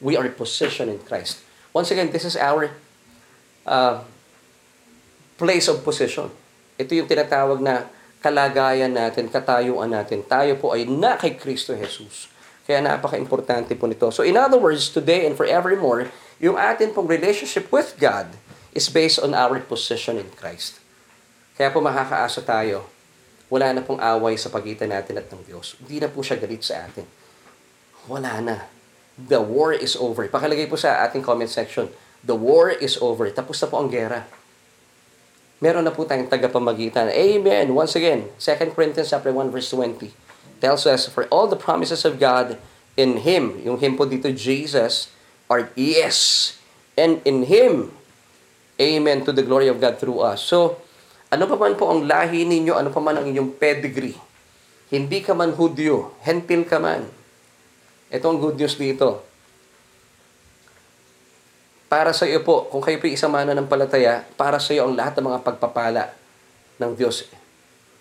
We 0.01 0.17
are 0.17 0.29
positioned 0.29 0.91
in 0.91 1.01
Christ. 1.01 1.43
Once 1.73 1.91
again, 1.91 2.13
this 2.13 2.25
is 2.25 2.37
our 2.37 2.71
uh, 3.67 4.05
place 5.39 5.69
of 5.69 5.85
position. 5.85 6.31
Ito 6.81 6.93
yung 6.97 7.09
tinatawag 7.09 7.61
na 7.61 7.89
kalagayan 8.23 8.95
natin, 8.95 9.27
katayuan 9.27 9.91
natin. 9.91 10.23
Tayo 10.23 10.55
po 10.57 10.73
ay 10.73 10.87
na 10.87 11.19
kay 11.19 11.35
Kristo 11.35 11.75
Jesus. 11.75 12.31
Kaya 12.63 12.79
napaka-importante 12.79 13.75
po 13.75 13.91
nito. 13.91 14.07
So 14.15 14.23
in 14.23 14.39
other 14.39 14.57
words, 14.57 14.87
today 14.89 15.27
and 15.27 15.35
forevermore, 15.35 16.09
yung 16.39 16.55
atin 16.55 16.95
pong 16.95 17.11
relationship 17.11 17.69
with 17.75 17.99
God 17.99 18.31
is 18.71 18.87
based 18.87 19.19
on 19.19 19.35
our 19.35 19.59
position 19.59 20.17
in 20.23 20.31
Christ. 20.39 20.79
Kaya 21.59 21.75
po 21.75 21.83
makakaasa 21.83 22.41
tayo, 22.47 22.87
wala 23.53 23.75
na 23.77 23.85
pong 23.85 24.01
away 24.01 24.39
sa 24.41 24.49
pagitan 24.49 24.95
natin 24.95 25.21
at 25.21 25.29
ng 25.29 25.45
Diyos. 25.45 25.77
Hindi 25.83 26.01
na 26.01 26.09
po 26.09 26.25
siya 26.25 26.41
galit 26.41 26.65
sa 26.65 26.89
atin. 26.89 27.05
Wala 28.09 28.41
na. 28.41 28.57
The 29.19 29.45
war 29.45 29.77
is 29.77 29.93
over. 29.93 30.25
Pakalagay 30.31 30.71
po 30.73 30.81
sa 30.81 31.05
ating 31.05 31.21
comment 31.21 31.53
section, 31.53 31.93
the 32.25 32.33
war 32.33 32.73
is 32.73 32.97
over. 32.97 33.29
Tapos 33.29 33.61
na 33.61 33.69
po 33.69 33.77
ang 33.77 33.93
gera 33.93 34.25
meron 35.63 35.87
na 35.87 35.95
po 35.95 36.03
tayong 36.03 36.27
tagapamagitan. 36.27 37.07
Amen. 37.15 37.71
Once 37.71 37.95
again, 37.95 38.27
2 38.35 38.75
Corinthians 38.75 39.15
chapter 39.15 39.31
1 39.31 39.55
verse 39.55 39.71
20 39.71 40.11
tells 40.59 40.83
us, 40.85 41.07
For 41.07 41.31
all 41.31 41.47
the 41.47 41.57
promises 41.57 42.03
of 42.03 42.19
God 42.19 42.59
in 42.99 43.23
Him, 43.23 43.63
yung 43.63 43.79
Him 43.79 43.95
po 43.95 44.03
dito, 44.03 44.35
Jesus, 44.35 45.15
are 45.47 45.71
yes. 45.79 46.59
And 46.99 47.23
in 47.23 47.47
Him, 47.47 47.95
Amen 48.83 49.23
to 49.23 49.31
the 49.31 49.47
glory 49.47 49.71
of 49.71 49.79
God 49.79 50.03
through 50.03 50.19
us. 50.27 50.43
So, 50.43 50.83
ano 51.31 51.47
pa 51.47 51.55
man 51.55 51.79
po 51.79 51.87
ang 51.95 52.03
lahi 52.11 52.43
ninyo, 52.43 52.75
ano 52.75 52.91
pa 52.91 52.99
man 52.99 53.23
ang 53.23 53.31
inyong 53.31 53.55
pedigree, 53.55 54.19
hindi 54.91 55.23
ka 55.23 55.33
man 55.33 55.55
Hudyo, 55.55 56.19
hentil 56.27 56.67
ka 56.67 56.83
man. 56.83 57.07
Ito 58.11 58.27
ang 58.27 58.43
good 58.43 58.59
news 58.59 58.75
dito 58.75 59.32
para 61.93 62.17
sa 62.17 62.25
iyo 62.25 62.41
po, 62.41 62.73
kung 62.73 62.81
kayo 62.81 62.97
po 62.97 63.05
isang 63.05 63.29
mananampalataya, 63.29 64.25
para 64.41 64.57
sa 64.57 64.73
iyo 64.73 64.89
ang 64.89 64.97
lahat 64.97 65.21
ng 65.21 65.29
mga 65.29 65.45
pagpapala 65.45 66.09
ng 66.81 66.97
Diyos. 66.97 67.29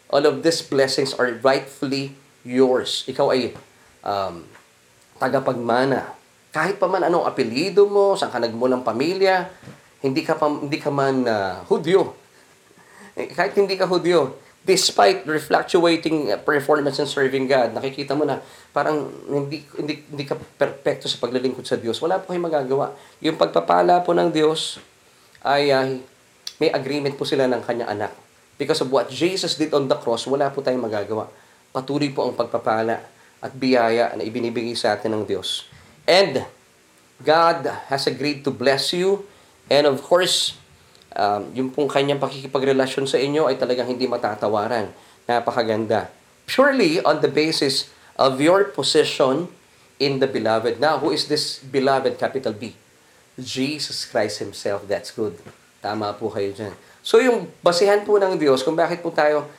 All 0.07 0.23
of 0.23 0.39
these 0.39 0.63
blessings 0.63 1.11
are 1.19 1.35
rightfully 1.43 2.15
yours. 2.47 3.03
Ikaw 3.11 3.35
ay 3.35 3.51
um, 3.99 4.47
tagapagmana. 5.19 6.07
Kahit 6.55 6.79
pa 6.79 6.87
man 6.87 7.03
anong 7.03 7.27
apelido 7.27 7.83
mo, 7.83 8.15
saan 8.15 8.31
ka 8.31 8.39
nagmulang 8.39 8.79
pamilya, 8.79 9.51
hindi 9.99 10.23
ka, 10.23 10.39
pa, 10.39 10.47
hindi 10.47 10.79
ka 10.79 10.87
man 10.87 11.27
uh, 11.27 11.59
Hudyo. 11.67 12.15
Eh, 13.19 13.27
kahit 13.35 13.51
hindi 13.59 13.75
ka 13.75 13.91
Hudyo, 13.91 14.39
despite 14.61 15.25
the 15.25 15.41
fluctuating 15.41 16.29
performance 16.45 17.01
in 17.01 17.09
serving 17.09 17.49
God, 17.49 17.73
nakikita 17.73 18.13
mo 18.13 18.29
na 18.29 18.45
parang 18.69 19.09
hindi, 19.25 19.65
hindi, 19.73 20.05
hindi 20.05 20.23
ka 20.25 20.37
perfecto 20.37 21.09
sa 21.09 21.17
paglilingkod 21.17 21.65
sa 21.65 21.81
Diyos. 21.81 21.97
Wala 21.97 22.21
po 22.21 22.29
kayong 22.29 22.45
magagawa. 22.45 22.93
Yung 23.25 23.41
pagpapala 23.41 24.05
po 24.05 24.13
ng 24.13 24.29
Diyos 24.29 24.77
ay 25.41 25.73
uh, 25.73 25.97
may 26.61 26.69
agreement 26.69 27.17
po 27.17 27.25
sila 27.25 27.49
ng 27.49 27.65
kanyang 27.65 27.89
anak. 27.89 28.13
Because 28.61 28.85
of 28.85 28.93
what 28.93 29.09
Jesus 29.09 29.57
did 29.57 29.73
on 29.73 29.89
the 29.89 29.97
cross, 29.97 30.29
wala 30.29 30.53
po 30.53 30.61
tayong 30.61 30.85
magagawa. 30.85 31.25
Patuloy 31.73 32.13
po 32.13 32.29
ang 32.29 32.37
pagpapala 32.37 33.01
at 33.41 33.51
biyaya 33.57 34.13
na 34.13 34.21
ibinibigay 34.21 34.77
sa 34.77 34.93
atin 34.93 35.17
ng 35.17 35.25
Diyos. 35.25 35.65
And 36.05 36.45
God 37.25 37.65
has 37.89 38.05
agreed 38.05 38.45
to 38.45 38.53
bless 38.53 38.93
you. 38.93 39.25
And 39.73 39.89
of 39.89 40.05
course, 40.05 40.60
um, 41.15 41.41
yung 41.55 41.69
pong 41.71 41.89
kanyang 41.91 42.19
pakikipagrelasyon 42.19 43.05
sa 43.07 43.17
inyo 43.19 43.47
ay 43.47 43.59
talagang 43.59 43.87
hindi 43.87 44.07
matatawaran. 44.07 44.91
Napakaganda. 45.27 46.11
Purely 46.47 46.99
on 47.03 47.23
the 47.23 47.31
basis 47.31 47.91
of 48.19 48.39
your 48.43 48.67
position 48.67 49.47
in 50.01 50.19
the 50.19 50.27
beloved. 50.27 50.81
Now, 50.81 50.97
who 50.99 51.13
is 51.13 51.29
this 51.29 51.61
beloved, 51.61 52.17
capital 52.17 52.51
B? 52.51 52.75
Jesus 53.39 54.03
Christ 54.09 54.41
Himself. 54.43 54.89
That's 54.89 55.13
good. 55.13 55.39
Tama 55.79 56.13
po 56.17 56.29
kayo 56.33 56.51
dyan. 56.51 56.73
So, 57.01 57.17
yung 57.17 57.49
basihan 57.65 58.05
po 58.05 58.17
ng 58.21 58.37
Diyos 58.37 58.61
kung 58.61 58.77
bakit 58.77 59.01
po 59.01 59.09
tayo 59.09 59.49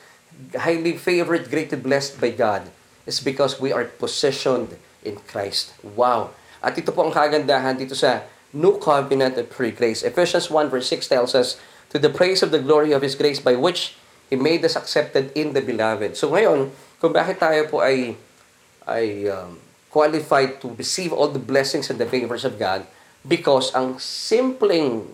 highly 0.55 0.95
favored, 0.95 1.51
greatly 1.51 1.79
blessed 1.79 2.19
by 2.19 2.31
God 2.31 2.67
is 3.03 3.19
because 3.19 3.59
we 3.59 3.75
are 3.75 3.83
positioned 3.99 4.79
in 5.03 5.19
Christ. 5.27 5.75
Wow! 5.83 6.31
At 6.63 6.79
ito 6.79 6.95
po 6.95 7.03
ang 7.03 7.11
kagandahan 7.11 7.75
dito 7.75 7.91
sa 7.91 8.23
new 8.53 8.77
covenant 8.77 9.35
of 9.35 9.49
free 9.49 9.73
grace. 9.73 10.05
Ephesians 10.05 10.47
1 10.47 10.69
verse 10.69 10.87
6 10.87 11.09
tells 11.09 11.33
us, 11.33 11.57
To 11.89 11.97
the 11.97 12.13
praise 12.13 12.41
of 12.45 12.53
the 12.53 12.61
glory 12.61 12.93
of 12.93 13.01
His 13.01 13.17
grace 13.17 13.41
by 13.41 13.57
which 13.57 13.97
He 14.29 14.37
made 14.37 14.63
us 14.63 14.77
accepted 14.77 15.33
in 15.33 15.57
the 15.57 15.61
beloved. 15.61 16.15
So 16.15 16.29
ngayon, 16.31 16.69
kung 17.01 17.11
bakit 17.11 17.41
tayo 17.41 17.67
po 17.67 17.81
ay, 17.81 18.15
ay 18.85 19.27
um, 19.27 19.59
qualified 19.93 20.57
to 20.61 20.73
receive 20.73 21.13
all 21.13 21.29
the 21.29 21.41
blessings 21.41 21.89
and 21.89 22.01
the 22.01 22.09
favors 22.09 22.41
of 22.41 22.57
God, 22.57 22.85
because 23.21 23.69
ang 23.77 24.01
simpleng 24.01 25.05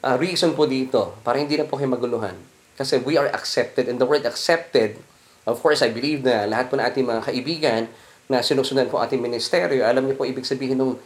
uh, 0.00 0.16
reason 0.16 0.56
po 0.56 0.64
dito, 0.64 1.12
para 1.20 1.36
hindi 1.36 1.60
na 1.60 1.68
po 1.68 1.76
kayo 1.76 1.92
maguluhan, 1.92 2.36
kasi 2.76 2.96
we 3.00 3.20
are 3.20 3.28
accepted, 3.32 3.84
and 3.88 4.00
the 4.00 4.08
word 4.08 4.24
accepted, 4.24 4.96
of 5.44 5.60
course, 5.60 5.84
I 5.84 5.92
believe 5.92 6.24
na 6.24 6.48
lahat 6.48 6.72
po 6.72 6.80
ng 6.80 6.84
ating 6.84 7.04
mga 7.04 7.22
kaibigan 7.26 7.82
na 8.26 8.40
sinusundan 8.40 8.88
po 8.88 8.96
ating 9.02 9.20
ministeryo, 9.20 9.84
alam 9.84 10.08
niyo 10.08 10.16
po 10.16 10.24
ibig 10.24 10.48
sabihin 10.48 10.80
ng 10.80 10.96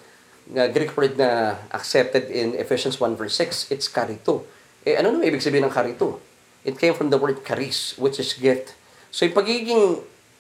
uh, 0.57 0.69
Greek 0.71 0.95
word 0.97 1.19
na 1.19 1.61
accepted 1.71 2.31
in 2.31 2.55
Ephesians 2.55 2.99
1 2.99 3.17
verse 3.17 3.35
6, 3.37 3.71
it's 3.71 3.87
karito. 3.87 4.47
Eh, 4.87 4.97
ano 4.97 5.13
naman 5.13 5.29
ibig 5.29 5.45
sabihin 5.45 5.69
ng 5.69 5.75
karito? 5.75 6.19
It 6.65 6.77
came 6.77 6.93
from 6.93 7.09
the 7.09 7.21
word 7.21 7.45
charis, 7.45 7.97
which 7.97 8.21
is 8.21 8.37
gift. 8.37 8.77
So, 9.11 9.25
yung 9.25 9.37
pagiging 9.37 9.85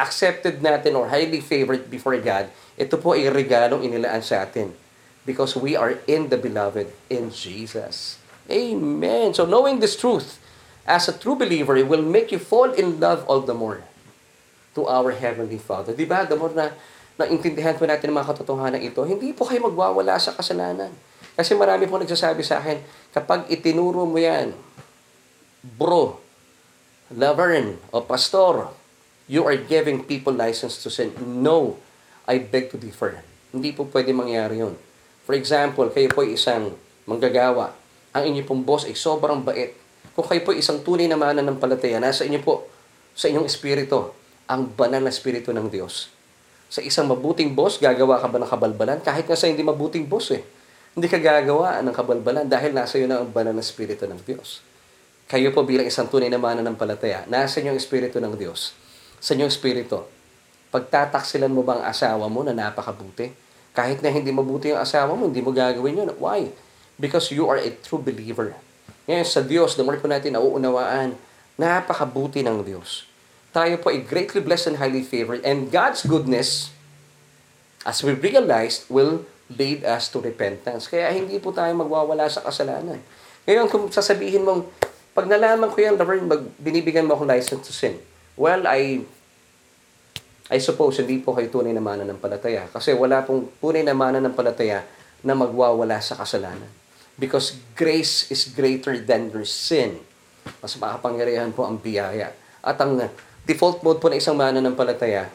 accepted 0.00 0.60
natin 0.64 0.96
or 0.96 1.08
highly 1.08 1.40
favored 1.40 1.88
before 1.88 2.16
God, 2.20 2.48
ito 2.76 2.96
po 2.96 3.12
ay 3.12 3.28
regalong 3.28 3.84
inilaan 3.84 4.24
sa 4.24 4.44
atin 4.44 4.72
because 5.28 5.56
we 5.56 5.76
are 5.76 6.00
in 6.08 6.32
the 6.32 6.40
beloved 6.40 6.88
in 7.12 7.28
Jesus. 7.28 8.16
Amen. 8.48 9.32
So, 9.36 9.44
knowing 9.44 9.80
this 9.80 9.96
truth, 9.96 10.40
as 10.88 11.08
a 11.08 11.14
true 11.14 11.36
believer, 11.36 11.76
it 11.76 11.88
will 11.88 12.04
make 12.04 12.32
you 12.32 12.40
fall 12.40 12.72
in 12.72 12.98
love 12.98 13.24
all 13.28 13.44
the 13.44 13.54
more 13.54 13.84
to 14.74 14.86
our 14.88 15.12
Heavenly 15.12 15.58
Father. 15.58 15.92
Di 15.92 16.08
ba? 16.08 16.24
The 16.24 16.36
more 16.36 16.52
na 16.54 16.74
naintindihan 17.20 17.76
po 17.76 17.84
natin 17.84 18.08
ang 18.08 18.24
mga 18.24 18.32
katotohanan 18.32 18.80
ito, 18.80 19.04
hindi 19.04 19.36
po 19.36 19.44
kayo 19.44 19.68
magwawala 19.68 20.16
sa 20.16 20.32
kasalanan. 20.32 20.88
Kasi 21.36 21.52
marami 21.52 21.84
po 21.84 22.00
nagsasabi 22.00 22.40
sa 22.40 22.64
akin, 22.64 22.80
kapag 23.12 23.44
itinuro 23.52 24.08
mo 24.08 24.16
yan, 24.16 24.56
bro, 25.76 26.16
laverne, 27.12 27.76
o 27.92 28.00
pastor, 28.00 28.72
you 29.28 29.44
are 29.44 29.56
giving 29.56 30.00
people 30.00 30.32
license 30.32 30.80
to 30.80 30.88
sin. 30.88 31.12
No, 31.20 31.76
I 32.24 32.40
beg 32.40 32.72
to 32.72 32.80
differ. 32.80 33.20
Hindi 33.52 33.76
po 33.76 33.84
pwede 33.92 34.16
mangyari 34.16 34.64
yun. 34.64 34.74
For 35.28 35.36
example, 35.36 35.92
kayo 35.92 36.08
po 36.08 36.24
isang 36.24 36.72
manggagawa. 37.04 37.76
Ang 38.16 38.34
inyo 38.34 38.42
pong 38.48 38.64
boss 38.64 38.88
ay 38.88 38.96
sobrang 38.96 39.44
bait. 39.44 39.76
Kung 40.16 40.26
kayo 40.26 40.42
po 40.42 40.50
isang 40.50 40.82
tunay 40.82 41.06
na 41.06 41.20
mananampalataya, 41.20 42.00
nasa 42.02 42.26
inyo 42.26 42.40
po, 42.42 42.66
sa 43.14 43.28
inyong 43.28 43.46
espiritu, 43.46 44.10
ang 44.50 44.66
banal 44.66 45.04
na 45.04 45.14
espiritu 45.14 45.54
ng 45.54 45.70
Diyos 45.70 46.19
sa 46.70 46.78
isang 46.86 47.10
mabuting 47.10 47.50
boss, 47.50 47.82
gagawa 47.82 48.22
ka 48.22 48.30
ba 48.30 48.38
ng 48.38 48.46
kabalbalan? 48.46 48.98
Kahit 49.02 49.26
nga 49.26 49.34
sa 49.34 49.50
hindi 49.50 49.66
mabuting 49.66 50.06
boss 50.06 50.30
eh. 50.30 50.46
Hindi 50.94 51.10
ka 51.10 51.18
gagawa 51.18 51.82
ng 51.82 51.90
kabalbalan 51.90 52.46
dahil 52.46 52.70
nasa 52.70 52.94
iyo 52.94 53.10
na 53.10 53.18
ang 53.18 53.26
banal 53.26 53.50
na 53.50 53.58
espiritu 53.58 54.06
ng 54.06 54.22
Diyos. 54.22 54.62
Kayo 55.26 55.50
po 55.50 55.66
bilang 55.66 55.90
isang 55.90 56.06
tunay 56.06 56.30
na 56.30 56.38
mananampalataya, 56.38 57.26
nasa 57.26 57.58
inyo 57.58 57.74
ang 57.74 57.80
espiritu 57.82 58.22
ng 58.22 58.38
Diyos. 58.38 58.70
Sa 59.18 59.34
inyong 59.34 59.50
espiritu. 59.50 60.06
Pagtataksilan 60.70 61.50
mo 61.50 61.66
ba 61.66 61.82
ang 61.82 61.84
asawa 61.90 62.30
mo 62.30 62.46
na 62.46 62.54
napakabuti? 62.54 63.34
Kahit 63.74 63.98
na 63.98 64.14
hindi 64.14 64.30
mabuti 64.30 64.70
yung 64.70 64.78
asawa 64.78 65.18
mo, 65.18 65.26
hindi 65.26 65.42
mo 65.42 65.50
gagawin 65.50 66.06
yun. 66.06 66.10
Why? 66.22 66.54
Because 66.94 67.34
you 67.34 67.50
are 67.50 67.58
a 67.58 67.74
true 67.82 67.98
believer. 67.98 68.54
Ngayon, 69.10 69.26
sa 69.26 69.42
Diyos, 69.42 69.74
the 69.74 69.82
more 69.82 69.98
po 69.98 70.06
natin 70.06 70.38
nauunawaan, 70.38 71.18
napakabuti 71.58 72.46
ng 72.46 72.62
Diyos 72.62 73.09
tayo 73.50 73.74
po 73.82 73.90
ay 73.90 74.02
greatly 74.06 74.42
blessed 74.42 74.74
and 74.74 74.78
highly 74.78 75.02
favored. 75.02 75.42
And 75.42 75.70
God's 75.70 76.06
goodness, 76.06 76.70
as 77.82 78.02
we 78.02 78.14
realized, 78.14 78.86
will 78.86 79.26
lead 79.50 79.82
us 79.82 80.06
to 80.14 80.22
repentance. 80.22 80.86
Kaya 80.86 81.10
hindi 81.10 81.42
po 81.42 81.50
tayo 81.50 81.74
magwawala 81.74 82.30
sa 82.30 82.46
kasalanan. 82.46 83.02
Ngayon, 83.44 83.66
kung 83.66 83.90
sasabihin 83.90 84.46
mong, 84.46 84.70
Pag 85.10 85.26
nalaman 85.26 85.68
ko 85.74 85.78
yan, 85.82 85.98
Laverne, 85.98 86.26
mag, 86.26 86.42
binibigyan 86.62 87.06
mo 87.06 87.18
akong 87.18 87.30
license 87.30 87.66
to 87.66 87.74
sin. 87.74 87.98
Well, 88.38 88.62
I 88.64 89.02
I 90.50 90.58
suppose 90.58 90.98
hindi 90.98 91.22
po 91.22 91.34
kayo 91.34 91.46
tunay 91.50 91.70
na 91.70 91.82
mananampalataya 91.82 92.66
kasi 92.74 92.90
wala 92.90 93.22
pong 93.22 93.52
tunay 93.62 93.86
na 93.86 93.94
mananampalataya 93.94 94.82
na 95.22 95.34
magwawala 95.34 95.98
sa 96.02 96.18
kasalanan. 96.18 96.66
Because 97.20 97.58
grace 97.76 98.30
is 98.32 98.48
greater 98.50 98.96
than 98.98 99.30
your 99.30 99.46
sin. 99.46 100.00
Mas 100.64 100.74
makapangyarihan 100.78 101.52
po 101.52 101.68
ang 101.68 101.76
biyaya. 101.76 102.32
At 102.64 102.80
ang 102.80 102.98
default 103.44 103.80
mode 103.80 104.00
po 104.00 104.12
ng 104.12 104.20
isang 104.20 104.36
mananampalataya, 104.36 105.32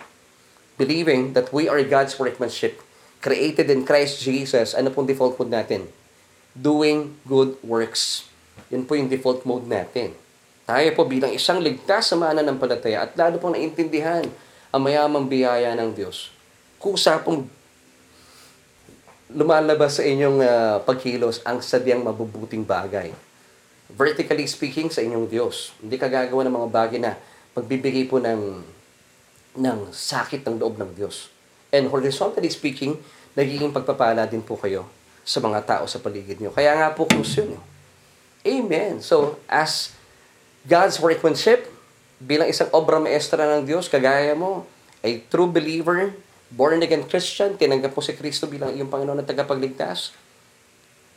believing 0.75 1.33
that 1.33 1.49
we 1.49 1.65
are 1.65 1.81
God's 1.81 2.17
workmanship, 2.19 2.81
created 3.23 3.71
in 3.71 3.87
Christ 3.87 4.21
Jesus, 4.21 4.77
ano 4.77 4.93
pong 4.93 5.09
default 5.09 5.39
mode 5.41 5.49
natin? 5.49 5.89
Doing 6.53 7.17
good 7.25 7.57
works. 7.65 8.29
Yun 8.69 8.85
po 8.85 8.95
yung 8.95 9.09
default 9.09 9.43
mode 9.43 9.65
natin. 9.65 10.15
Tayo 10.65 10.89
po 10.97 11.05
bilang 11.05 11.29
isang 11.29 11.61
ligtas 11.61 12.09
sa 12.09 12.15
mananampalataya 12.17 13.05
at 13.05 13.13
lalo 13.13 13.37
pong 13.37 13.53
naintindihan 13.53 14.25
ang 14.73 14.81
mayamang 14.81 15.29
biyaya 15.29 15.77
ng 15.77 15.93
Diyos. 15.93 16.33
Kusa 16.81 17.21
pong 17.21 17.45
lumalabas 19.29 20.01
sa 20.01 20.03
inyong 20.05 20.39
uh, 20.41 20.77
pagkilos 20.81 21.45
ang 21.45 21.61
sadyang 21.61 22.01
mabubuting 22.01 22.65
bagay. 22.65 23.13
Vertically 23.93 24.49
speaking 24.49 24.89
sa 24.89 25.05
inyong 25.05 25.29
Diyos. 25.29 25.75
Hindi 25.77 26.01
ka 26.01 26.09
gagawa 26.09 26.41
ng 26.45 26.55
mga 26.57 26.69
bagay 26.73 26.99
na 27.01 27.13
magbibigay 27.55 28.05
po 28.05 28.19
ng, 28.19 28.61
ng 29.55 29.79
sakit 29.89 30.43
ng 30.43 30.59
loob 30.59 30.75
ng 30.75 30.91
Diyos. 30.93 31.31
And 31.71 31.87
horizontally 31.87 32.51
speaking, 32.51 32.99
nagiging 33.33 33.71
pagpapala 33.71 34.27
din 34.27 34.43
po 34.43 34.59
kayo 34.59 34.85
sa 35.25 35.41
mga 35.41 35.63
tao 35.65 35.83
sa 35.89 35.97
paligid 35.97 36.37
nyo. 36.37 36.53
Kaya 36.53 36.75
nga 36.77 36.93
po 36.93 37.09
close 37.09 37.41
yun. 37.41 37.57
Amen. 38.45 39.01
So, 39.01 39.41
as 39.49 39.95
God's 40.69 41.01
workmanship, 41.01 41.65
bilang 42.21 42.47
isang 42.47 42.69
obra 42.71 43.01
maestra 43.01 43.41
ng 43.57 43.65
Diyos, 43.65 43.89
kagaya 43.89 44.37
mo, 44.37 44.69
a 45.01 45.09
true 45.33 45.49
believer, 45.49 46.13
born 46.53 46.79
again 46.85 47.03
Christian, 47.09 47.57
tinanggap 47.57 47.97
po 47.97 48.05
si 48.05 48.13
Kristo 48.13 48.45
bilang 48.45 48.71
iyong 48.71 48.87
Panginoon 48.87 49.19
at 49.19 49.27
tagapagligtas, 49.27 50.13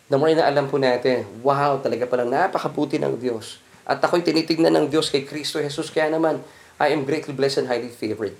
the 0.08 0.16
more 0.16 0.32
na 0.32 0.48
alam 0.48 0.66
po 0.66 0.80
natin, 0.80 1.28
wow, 1.44 1.76
talaga 1.78 2.08
palang 2.08 2.32
napakabuti 2.32 2.96
ng 2.96 3.14
Diyos. 3.20 3.60
At 3.88 4.04
ako'y 4.04 4.20
tinitignan 4.20 4.76
ng 4.76 4.86
Diyos 4.92 5.08
kay 5.08 5.24
Kristo 5.24 5.56
Jesus, 5.56 5.88
kaya 5.88 6.12
naman, 6.12 6.44
I 6.76 6.92
am 6.92 7.08
greatly 7.08 7.32
blessed 7.32 7.64
and 7.64 7.68
highly 7.72 7.88
favored. 7.88 8.36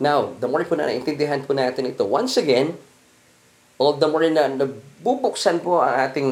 Now, 0.00 0.32
the 0.40 0.48
more 0.48 0.64
po 0.64 0.74
na 0.74 0.88
naintindihan 0.88 1.44
po 1.44 1.52
natin 1.52 1.84
ito, 1.84 2.08
once 2.08 2.40
again, 2.40 2.74
all 3.76 4.00
the 4.00 4.08
more 4.08 4.24
na 4.28 4.48
nabubuksan 4.48 5.60
po 5.60 5.84
ang 5.84 5.94
ating 6.08 6.28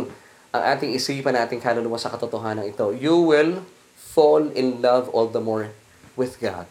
ang 0.54 0.62
ating 0.78 0.94
isipan, 0.94 1.34
ating 1.34 1.58
kaluluwa 1.58 1.98
sa 1.98 2.14
katotohanan 2.14 2.70
ito, 2.70 2.94
you 2.94 3.18
will 3.18 3.66
fall 3.96 4.46
in 4.54 4.78
love 4.78 5.10
all 5.10 5.26
the 5.26 5.42
more 5.42 5.74
with 6.14 6.38
God, 6.38 6.70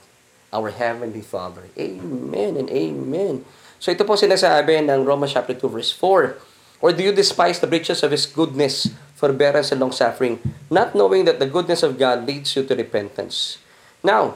our 0.55 0.71
Heavenly 0.71 1.19
Father. 1.19 1.67
Amen 1.75 2.55
and 2.55 2.71
amen. 2.71 3.43
So 3.83 3.91
ito 3.91 4.07
po 4.07 4.15
sinasabi 4.15 4.79
ng 4.87 5.03
Romans 5.03 5.35
chapter 5.35 5.51
2 5.51 5.67
verse 5.67 5.91
4. 5.91 6.39
Or 6.79 6.95
do 6.95 7.03
you 7.03 7.11
despise 7.11 7.59
the 7.59 7.67
riches 7.67 7.99
of 8.03 8.15
His 8.15 8.23
goodness, 8.23 8.87
forbearance, 9.23 9.71
and 9.71 9.79
long-suffering, 9.79 10.43
not 10.67 10.91
knowing 10.91 11.23
that 11.23 11.39
the 11.39 11.47
goodness 11.47 11.79
of 11.79 11.95
God 11.95 12.27
leads 12.27 12.51
you 12.59 12.67
to 12.67 12.75
repentance? 12.75 13.63
Now, 14.03 14.35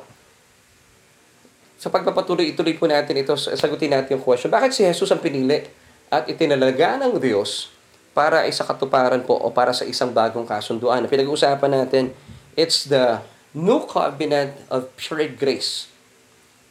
sa 1.76 1.92
pagpapatuloy, 1.92 2.56
ituloy 2.56 2.80
po 2.80 2.88
natin 2.88 3.20
ito, 3.20 3.36
sagutin 3.36 3.92
natin 3.92 4.16
yung 4.16 4.24
question, 4.24 4.48
bakit 4.48 4.72
si 4.72 4.88
Jesus 4.88 5.12
ang 5.12 5.20
pinili 5.20 5.68
at 6.08 6.24
itinalaga 6.32 6.96
ng 7.04 7.20
Diyos 7.20 7.76
para 8.16 8.48
sa 8.48 8.64
katuparan 8.64 9.28
po 9.28 9.36
o 9.36 9.52
para 9.52 9.76
sa 9.76 9.84
isang 9.84 10.16
bagong 10.16 10.48
kasunduan? 10.48 11.04
Pinag-uusapan 11.04 11.84
natin 11.84 12.16
It's 12.58 12.90
the 12.90 13.22
new 13.54 13.86
covenant 13.86 14.58
of 14.74 14.90
pure 14.98 15.30
grace. 15.30 15.86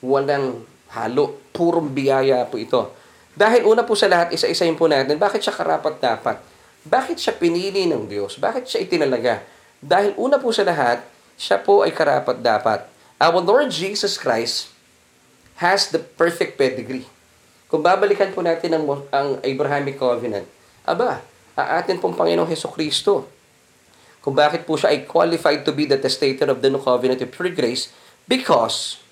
Walang 0.02 0.66
halo, 0.90 1.38
purong 1.54 1.94
biyaya 1.94 2.42
po 2.50 2.58
ito. 2.58 2.90
Dahil 3.38 3.62
una 3.62 3.86
po 3.86 3.94
sa 3.94 4.10
lahat, 4.10 4.34
isa-isayin 4.34 4.74
po 4.74 4.90
natin, 4.90 5.14
bakit 5.14 5.46
siya 5.46 5.54
karapat-dapat? 5.54 6.42
Bakit 6.86 7.18
siya 7.18 7.34
pinili 7.34 7.90
ng 7.90 8.06
Diyos? 8.06 8.38
Bakit 8.38 8.70
siya 8.70 8.86
itinalaga? 8.86 9.42
Dahil 9.82 10.14
una 10.14 10.38
po 10.38 10.54
sa 10.54 10.62
lahat, 10.62 11.02
siya 11.34 11.58
po 11.58 11.82
ay 11.82 11.90
karapat-dapat. 11.90 12.86
Our 13.18 13.42
Lord 13.42 13.74
Jesus 13.74 14.14
Christ 14.14 14.70
has 15.58 15.90
the 15.90 15.98
perfect 15.98 16.54
pedigree. 16.54 17.02
Kung 17.66 17.82
babalikan 17.82 18.30
po 18.30 18.38
natin 18.38 18.78
ang, 18.78 18.84
ang 19.10 19.42
Abrahamic 19.42 19.98
Covenant, 19.98 20.46
aba, 20.86 21.26
ang 21.58 21.68
atin 21.82 21.98
pong 21.98 22.14
Panginoong 22.14 22.46
Heso 22.46 22.70
Kristo, 22.70 23.26
kung 24.22 24.38
bakit 24.38 24.62
po 24.62 24.78
siya 24.78 24.94
ay 24.94 25.02
qualified 25.02 25.66
to 25.66 25.74
be 25.74 25.90
the 25.90 25.98
testator 25.98 26.46
of 26.46 26.62
the 26.62 26.70
new 26.70 26.82
covenant 26.82 27.18
of 27.18 27.30
pure 27.34 27.50
grace 27.50 27.90
because, 28.30 29.02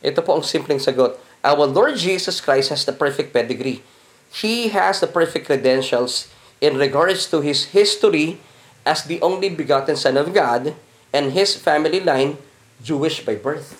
ito 0.00 0.24
po 0.24 0.40
ang 0.40 0.44
simpleng 0.44 0.80
sagot, 0.80 1.20
our 1.44 1.68
Lord 1.68 2.00
Jesus 2.00 2.40
Christ 2.40 2.72
has 2.72 2.88
the 2.88 2.96
perfect 2.96 3.36
pedigree. 3.36 3.84
He 4.32 4.72
has 4.72 5.04
the 5.04 5.10
perfect 5.10 5.44
credentials 5.44 6.32
in 6.60 6.76
regards 6.76 7.26
to 7.32 7.40
His 7.40 7.72
history 7.72 8.36
as 8.84 9.04
the 9.08 9.20
only 9.24 9.48
begotten 9.48 9.96
Son 9.96 10.16
of 10.20 10.32
God 10.32 10.76
and 11.10 11.32
His 11.32 11.56
family 11.56 12.00
line, 12.00 12.36
Jewish 12.80 13.24
by 13.24 13.36
birth. 13.36 13.76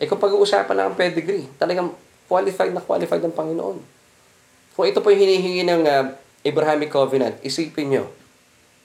Eh 0.00 0.08
kung 0.08 0.20
pag-uusapan 0.20 0.74
lang 0.74 0.86
ang 0.92 0.98
pedigree, 0.98 1.48
talagang 1.56 1.92
qualified 2.26 2.72
na 2.72 2.82
qualified 2.82 3.22
ang 3.22 3.32
Panginoon. 3.32 3.78
Kung 4.72 4.84
ito 4.88 5.04
po 5.04 5.12
yung 5.12 5.20
hinihingi 5.20 5.64
ng 5.68 5.82
uh, 5.84 6.04
Abrahamic 6.42 6.88
Covenant, 6.88 7.36
isipin 7.44 7.92
nyo, 7.92 8.04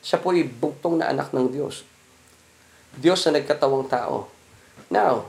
siya 0.03 0.19
po 0.19 0.35
ay 0.35 0.45
buktong 0.45 0.99
na 0.99 1.09
anak 1.09 1.31
ng 1.31 1.47
Diyos. 1.49 1.87
Diyos 2.95 3.23
na 3.27 3.39
nagkatawang 3.39 3.87
tao. 3.87 4.27
Now, 4.91 5.27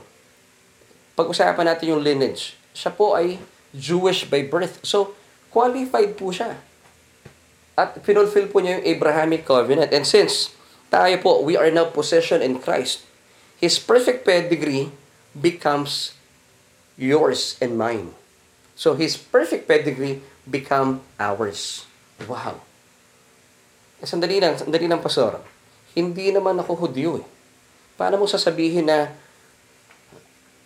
pag-usapan 1.15 1.67
natin 1.67 1.95
yung 1.95 2.03
lineage. 2.03 2.55
Siya 2.71 2.91
po 2.91 3.15
ay 3.15 3.39
Jewish 3.75 4.27
by 4.27 4.47
birth. 4.47 4.79
So, 4.85 5.15
qualified 5.51 6.15
po 6.15 6.31
siya. 6.31 6.55
At 7.79 7.95
pinulfill 8.03 8.51
po 8.51 8.59
niya 8.59 8.83
yung 8.83 8.99
Abrahamic 8.99 9.47
covenant. 9.47 9.95
And 9.95 10.03
since 10.03 10.51
tayo 10.91 11.15
po, 11.23 11.39
we 11.39 11.55
are 11.55 11.71
now 11.71 11.87
possession 11.87 12.43
in 12.43 12.59
Christ, 12.59 13.07
His 13.55 13.79
perfect 13.79 14.27
pedigree 14.27 14.91
becomes 15.31 16.11
yours 16.99 17.55
and 17.63 17.79
mine. 17.79 18.11
So, 18.75 18.99
His 18.99 19.15
perfect 19.15 19.63
pedigree 19.63 20.19
become 20.43 20.99
ours. 21.15 21.87
Wow. 22.27 22.59
Eh, 24.03 24.07
sandali 24.07 24.43
lang, 24.43 24.59
sandali 24.59 24.91
lang, 24.91 24.99
Pastor. 24.99 25.39
Hindi 25.95 26.35
naman 26.35 26.59
ako 26.59 26.87
Hudyo 26.87 27.23
eh. 27.23 27.25
Paano 27.95 28.19
mo 28.19 28.25
sasabihin 28.27 28.87
na 28.87 29.11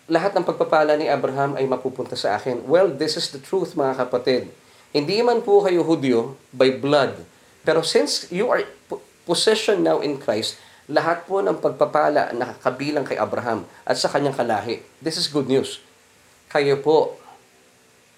lahat 0.06 0.38
ng 0.38 0.45
pagpapala 0.45 0.93
ni 0.97 1.10
Abraham 1.10 1.58
ay 1.58 1.65
mapupunta 1.65 2.17
sa 2.17 2.38
akin? 2.38 2.65
Well, 2.65 2.89
this 2.93 3.17
is 3.17 3.30
the 3.34 3.41
truth, 3.41 3.78
mga 3.78 4.06
kapatid. 4.06 4.54
Hindi 4.93 5.25
man 5.25 5.41
po 5.41 5.65
kayo 5.65 5.82
Hudyo 5.82 6.38
by 6.53 6.77
blood. 6.77 7.17
Pero 7.65 7.82
since 7.82 8.29
you 8.29 8.53
are 8.53 8.62
possession 9.25 9.82
now 9.82 10.06
in 10.06 10.21
Christ, 10.21 10.62
lahat 10.86 11.25
po 11.25 11.41
ng 11.41 11.58
pagpapala 11.58 12.29
na 12.38 12.53
kabilang 12.62 13.01
kay 13.01 13.17
Abraham 13.17 13.65
at 13.82 13.97
sa 13.97 14.06
kanyang 14.06 14.38
kalahi. 14.38 14.86
This 15.01 15.17
is 15.17 15.25
good 15.25 15.49
news. 15.49 15.82
Kayo 16.45 16.77
po 16.77 17.17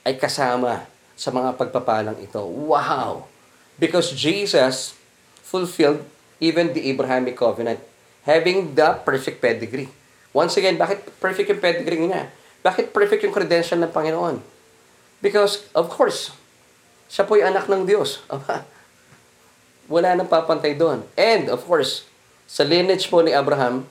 ay 0.03 0.19
kasama 0.19 0.83
sa 1.15 1.31
mga 1.31 1.55
pagpapalang 1.55 2.19
ito. 2.19 2.43
Wow! 2.43 3.31
Because 3.79 4.11
Jesus 4.11 4.99
fulfilled 5.39 6.03
even 6.43 6.75
the 6.75 6.91
Abrahamic 6.91 7.39
covenant, 7.39 7.79
having 8.27 8.75
the 8.75 8.99
perfect 9.07 9.39
pedigree. 9.39 9.87
Once 10.35 10.59
again, 10.59 10.75
bakit 10.75 11.07
perfect 11.23 11.47
yung 11.47 11.63
pedigree 11.63 12.03
niya? 12.03 12.27
Bakit 12.59 12.91
perfect 12.91 13.23
yung 13.23 13.31
credential 13.31 13.79
ng 13.79 13.95
Panginoon? 13.95 14.43
Because, 15.23 15.71
of 15.71 15.87
course, 15.87 16.35
siya 17.09 17.23
po'y 17.25 17.45
anak 17.45 17.69
ng 17.69 17.85
Diyos. 17.85 18.25
Aba, 18.29 18.65
wala 19.85 20.17
nang 20.17 20.29
papantay 20.29 20.73
doon. 20.73 21.05
And, 21.13 21.49
of 21.49 21.65
course, 21.65 22.05
sa 22.45 22.65
lineage 22.65 23.09
po 23.09 23.21
ni 23.21 23.33
Abraham, 23.33 23.85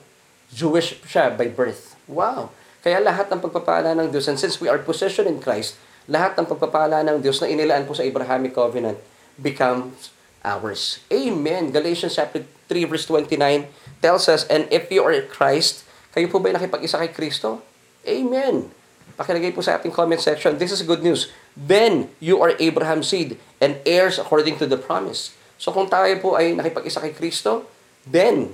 Jewish 0.51 0.99
siya 1.03 1.31
by 1.31 1.51
birth. 1.51 1.95
Wow! 2.07 2.51
Kaya 2.85 3.01
lahat 3.01 3.33
ng 3.33 3.41
pagpapala 3.41 3.97
ng 3.97 4.13
Diyos, 4.13 4.29
and 4.29 4.37
since 4.37 4.61
we 4.61 4.69
are 4.69 4.77
possession 4.77 5.25
in 5.25 5.41
Christ, 5.41 5.79
lahat 6.05 6.37
ng 6.37 6.45
pagpapala 6.45 7.01
ng 7.01 7.17
Diyos 7.17 7.41
na 7.41 7.49
inilaan 7.49 7.89
po 7.89 7.97
sa 7.97 8.05
Abrahamic 8.05 8.53
covenant 8.53 9.01
becomes 9.41 10.13
ours. 10.45 11.01
Amen. 11.09 11.73
Galatians 11.73 12.13
chapter 12.13 12.45
3 12.69 12.85
verse 12.85 13.09
29 13.09 13.65
tells 14.05 14.29
us, 14.29 14.45
And 14.45 14.69
if 14.69 14.93
you 14.93 15.01
are 15.01 15.17
Christ, 15.25 15.81
kayo 16.13 16.29
po 16.29 16.37
ba 16.37 16.53
nakipag-isa 16.53 17.01
kay 17.01 17.09
Kristo? 17.09 17.65
Amen. 18.05 18.69
Pakilagay 19.17 19.49
po 19.49 19.65
sa 19.65 19.81
ating 19.81 19.89
comment 19.89 20.21
section. 20.21 20.53
This 20.61 20.69
is 20.69 20.85
good 20.85 21.01
news. 21.01 21.33
Then, 21.55 22.11
you 22.19 22.43
are 22.43 22.51
Abraham's 22.59 23.07
seed 23.07 23.39
and 23.63 23.79
heirs 23.87 24.19
according 24.19 24.59
to 24.59 24.67
the 24.67 24.75
promise. 24.75 25.31
So 25.55 25.71
kung 25.71 25.87
tayo 25.87 26.11
po 26.19 26.35
ay 26.35 26.51
nakipag-isa 26.51 26.99
kay 26.99 27.15
Kristo, 27.15 27.63
then, 28.03 28.51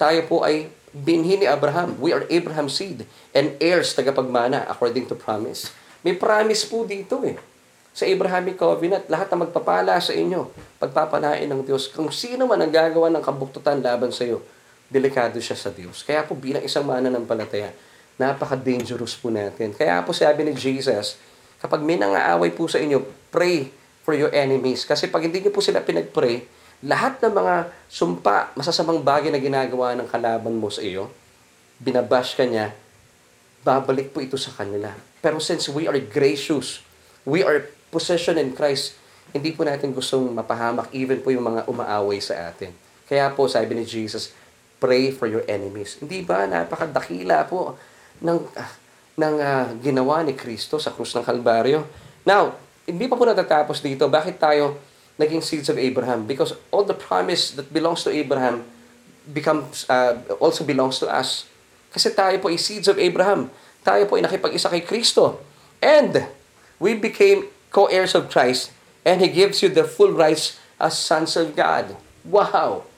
tayo 0.00 0.24
po 0.24 0.40
ay 0.42 0.72
binhi 0.96 1.36
ni 1.36 1.44
Abraham. 1.44 2.00
We 2.00 2.16
are 2.16 2.24
Abraham's 2.32 2.72
seed 2.72 3.04
and 3.36 3.52
heirs 3.60 3.92
tagapagmana 3.92 4.64
according 4.72 5.06
to 5.12 5.14
promise. 5.14 5.70
May 6.00 6.16
promise 6.16 6.64
po 6.64 6.88
dito 6.88 7.20
eh 7.20 7.36
sa 7.98 8.06
Abrahamic 8.06 8.54
Covenant, 8.54 9.10
lahat 9.10 9.26
na 9.34 9.42
magpapala 9.42 9.98
sa 9.98 10.14
inyo, 10.14 10.54
pagpapalain 10.78 11.50
ng 11.50 11.66
Diyos. 11.66 11.90
Kung 11.90 12.14
sino 12.14 12.46
man 12.46 12.62
ang 12.62 12.70
gagawa 12.70 13.10
ng 13.10 13.18
kabuktutan 13.18 13.82
laban 13.82 14.14
sa 14.14 14.22
iyo, 14.22 14.38
delikado 14.86 15.34
siya 15.42 15.58
sa 15.58 15.74
Diyos. 15.74 16.06
Kaya 16.06 16.22
po 16.22 16.38
bilang 16.38 16.62
isang 16.62 16.86
mananampalataya, 16.86 17.74
napaka-dangerous 18.14 19.18
po 19.18 19.34
natin. 19.34 19.74
Kaya 19.74 19.98
po 20.06 20.14
sabi 20.14 20.46
ni 20.46 20.54
Jesus, 20.54 21.18
kapag 21.58 21.82
may 21.82 21.98
nangaaway 21.98 22.50
po 22.54 22.66
sa 22.70 22.78
inyo, 22.78 23.02
pray 23.30 23.70
for 24.06 24.16
your 24.16 24.32
enemies. 24.32 24.88
Kasi 24.88 25.10
pag 25.10 25.26
hindi 25.26 25.42
niyo 25.42 25.52
po 25.52 25.60
sila 25.60 25.84
pinag-pray, 25.84 26.46
lahat 26.82 27.18
ng 27.20 27.34
mga 27.34 27.54
sumpa, 27.90 28.54
masasamang 28.54 29.02
bagay 29.02 29.34
na 29.34 29.42
ginagawa 29.42 29.98
ng 29.98 30.06
kalaban 30.06 30.54
mo 30.54 30.70
sa 30.70 30.80
iyo, 30.80 31.10
binabash 31.82 32.38
ka 32.38 32.46
niya, 32.46 32.70
babalik 33.66 34.14
po 34.14 34.22
ito 34.22 34.38
sa 34.38 34.54
kanila. 34.54 34.94
Pero 35.18 35.42
since 35.42 35.66
we 35.66 35.90
are 35.90 35.98
gracious, 35.98 36.80
we 37.26 37.42
are 37.42 37.66
possession 37.90 38.38
in 38.38 38.54
Christ, 38.54 38.94
hindi 39.34 39.52
po 39.52 39.66
natin 39.66 39.92
gustong 39.92 40.32
mapahamak 40.32 40.88
even 40.94 41.20
po 41.20 41.28
yung 41.28 41.44
mga 41.44 41.68
umaaway 41.68 42.22
sa 42.22 42.48
atin. 42.48 42.72
Kaya 43.04 43.28
po 43.34 43.44
sabi 43.50 43.76
ni 43.76 43.84
Jesus, 43.84 44.32
pray 44.78 45.10
for 45.10 45.26
your 45.26 45.44
enemies. 45.50 45.98
Hindi 45.98 46.22
ba 46.22 46.46
napakadakila 46.46 47.44
po 47.50 47.76
ng 48.22 48.38
uh, 48.38 48.72
ng 49.18 49.34
uh, 49.42 49.74
ginawa 49.82 50.22
ni 50.22 50.38
Kristo 50.38 50.78
sa 50.78 50.94
krus 50.94 51.12
ng 51.18 51.26
Kalbaryo? 51.26 51.82
Now, 52.22 52.54
hindi 52.86 53.10
pa 53.10 53.18
po 53.18 53.26
natatapos 53.26 53.82
dito. 53.82 54.06
Bakit 54.06 54.38
tayo 54.38 54.78
naging 55.18 55.42
seeds 55.42 55.68
of 55.68 55.76
Abraham? 55.76 56.24
Because 56.24 56.54
all 56.70 56.86
the 56.86 56.96
promise 56.96 57.52
that 57.58 57.68
belongs 57.74 58.06
to 58.06 58.14
Abraham 58.14 58.62
becomes 59.28 59.84
uh, 59.90 60.16
also 60.40 60.64
belongs 60.64 61.02
to 61.02 61.10
us. 61.10 61.44
Kasi 61.92 62.14
tayo 62.14 62.38
po 62.40 62.48
ay 62.48 62.56
seeds 62.56 62.88
of 62.88 62.96
Abraham. 62.96 63.52
Tayo 63.84 64.08
po 64.08 64.16
ay 64.16 64.24
nakipag-isa 64.24 64.72
kay 64.72 64.80
Kristo. 64.86 65.42
And 65.82 66.30
we 66.80 66.96
became 66.96 67.50
co-heirs 67.74 68.16
of 68.16 68.32
Christ 68.32 68.72
and 69.04 69.20
He 69.20 69.28
gives 69.28 69.60
you 69.60 69.68
the 69.68 69.84
full 69.84 70.14
rights 70.14 70.56
as 70.80 70.96
sons 70.96 71.36
of 71.36 71.52
God. 71.58 71.98
Wow! 72.24 72.88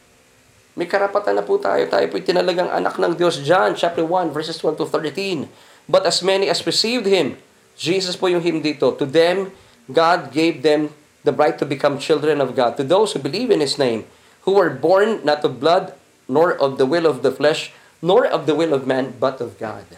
May 0.78 0.86
karapatan 0.86 1.34
na 1.34 1.44
po 1.44 1.58
tayo. 1.58 1.82
Tayo 1.90 2.06
po 2.06 2.22
tinalagang 2.22 2.70
anak 2.70 2.94
ng 2.96 3.18
Diyos. 3.18 3.42
John 3.42 3.74
chapter 3.74 4.06
1 4.06 4.30
verses 4.30 4.54
12 4.58 4.80
to 4.80 4.86
13. 4.86 5.50
But 5.90 6.06
as 6.06 6.22
many 6.22 6.46
as 6.46 6.62
received 6.62 7.10
Him, 7.10 7.34
Jesus 7.74 8.14
po 8.14 8.30
yung 8.30 8.44
him 8.44 8.60
dito, 8.62 8.94
to 8.94 9.08
them, 9.08 9.50
God 9.90 10.30
gave 10.30 10.60
them 10.62 10.94
the 11.26 11.34
right 11.34 11.56
to 11.56 11.66
become 11.66 11.98
children 11.98 12.38
of 12.38 12.54
God. 12.54 12.78
To 12.78 12.86
those 12.86 13.16
who 13.16 13.18
believe 13.18 13.50
in 13.50 13.58
His 13.58 13.80
name, 13.80 14.06
who 14.46 14.54
were 14.54 14.70
born 14.70 15.24
not 15.26 15.42
of 15.42 15.58
blood, 15.58 15.96
nor 16.28 16.54
of 16.54 16.78
the 16.78 16.86
will 16.86 17.08
of 17.08 17.26
the 17.26 17.34
flesh, 17.34 17.74
nor 17.98 18.22
of 18.22 18.46
the 18.46 18.54
will 18.54 18.70
of 18.76 18.86
man, 18.86 19.16
but 19.18 19.42
of 19.42 19.58
God. 19.58 19.88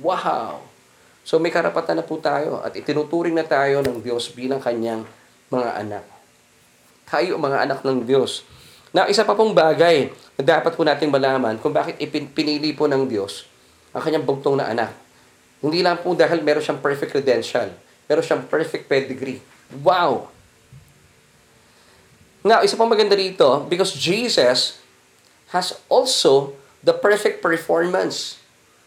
Wow! 0.00 0.64
So 1.26 1.36
may 1.36 1.52
karapatan 1.52 2.00
na 2.00 2.06
po 2.06 2.22
tayo 2.22 2.64
at 2.64 2.72
itinuturing 2.78 3.36
na 3.36 3.44
tayo 3.44 3.84
ng 3.84 4.00
Diyos 4.00 4.32
bilang 4.32 4.62
kanyang 4.62 5.04
mga 5.52 5.70
anak. 5.76 6.04
Tayo 7.04 7.36
mga 7.36 7.68
anak 7.68 7.80
ng 7.84 8.06
Diyos. 8.08 8.46
Na 8.94 9.10
isa 9.10 9.26
pa 9.26 9.34
pong 9.34 9.52
bagay 9.52 10.08
na 10.38 10.42
dapat 10.42 10.72
po 10.78 10.86
nating 10.86 11.10
malaman 11.10 11.58
kung 11.58 11.74
bakit 11.74 11.98
ipinili 11.98 12.70
po 12.72 12.86
ng 12.86 13.10
Diyos 13.10 13.50
ang 13.90 14.02
kanyang 14.06 14.22
bugtong 14.22 14.58
na 14.58 14.70
anak. 14.70 15.03
Hindi 15.64 15.80
lang 15.80 15.96
po 16.04 16.12
dahil 16.12 16.44
meron 16.44 16.60
siyang 16.60 16.84
perfect 16.84 17.16
credential, 17.16 17.72
meron 18.04 18.20
siyang 18.20 18.44
perfect 18.44 18.84
pedigree. 18.84 19.40
Wow! 19.80 20.28
Now, 22.44 22.60
isa 22.60 22.76
pang 22.76 22.92
maganda 22.92 23.16
rito, 23.16 23.64
because 23.64 23.96
Jesus 23.96 24.76
has 25.48 25.80
also 25.88 26.52
the 26.84 26.92
perfect 26.92 27.40
performance. 27.40 28.36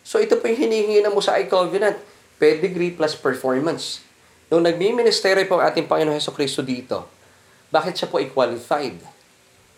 So 0.06 0.22
ito 0.22 0.38
po 0.38 0.46
yung 0.46 0.62
hinihingi 0.62 1.02
ng 1.02 1.18
Mosaic 1.18 1.50
Covenant, 1.50 1.98
pedigree 2.38 2.94
plus 2.94 3.18
performance. 3.18 4.06
Nung 4.54 4.62
nagmi-ministeryo 4.62 5.50
po 5.50 5.58
ating 5.58 5.90
Panginoon 5.90 6.14
Heso 6.14 6.30
Kristo 6.30 6.62
dito, 6.62 7.10
bakit 7.74 7.98
siya 7.98 8.06
po 8.06 8.22
ay 8.22 8.30
qualified? 8.30 9.02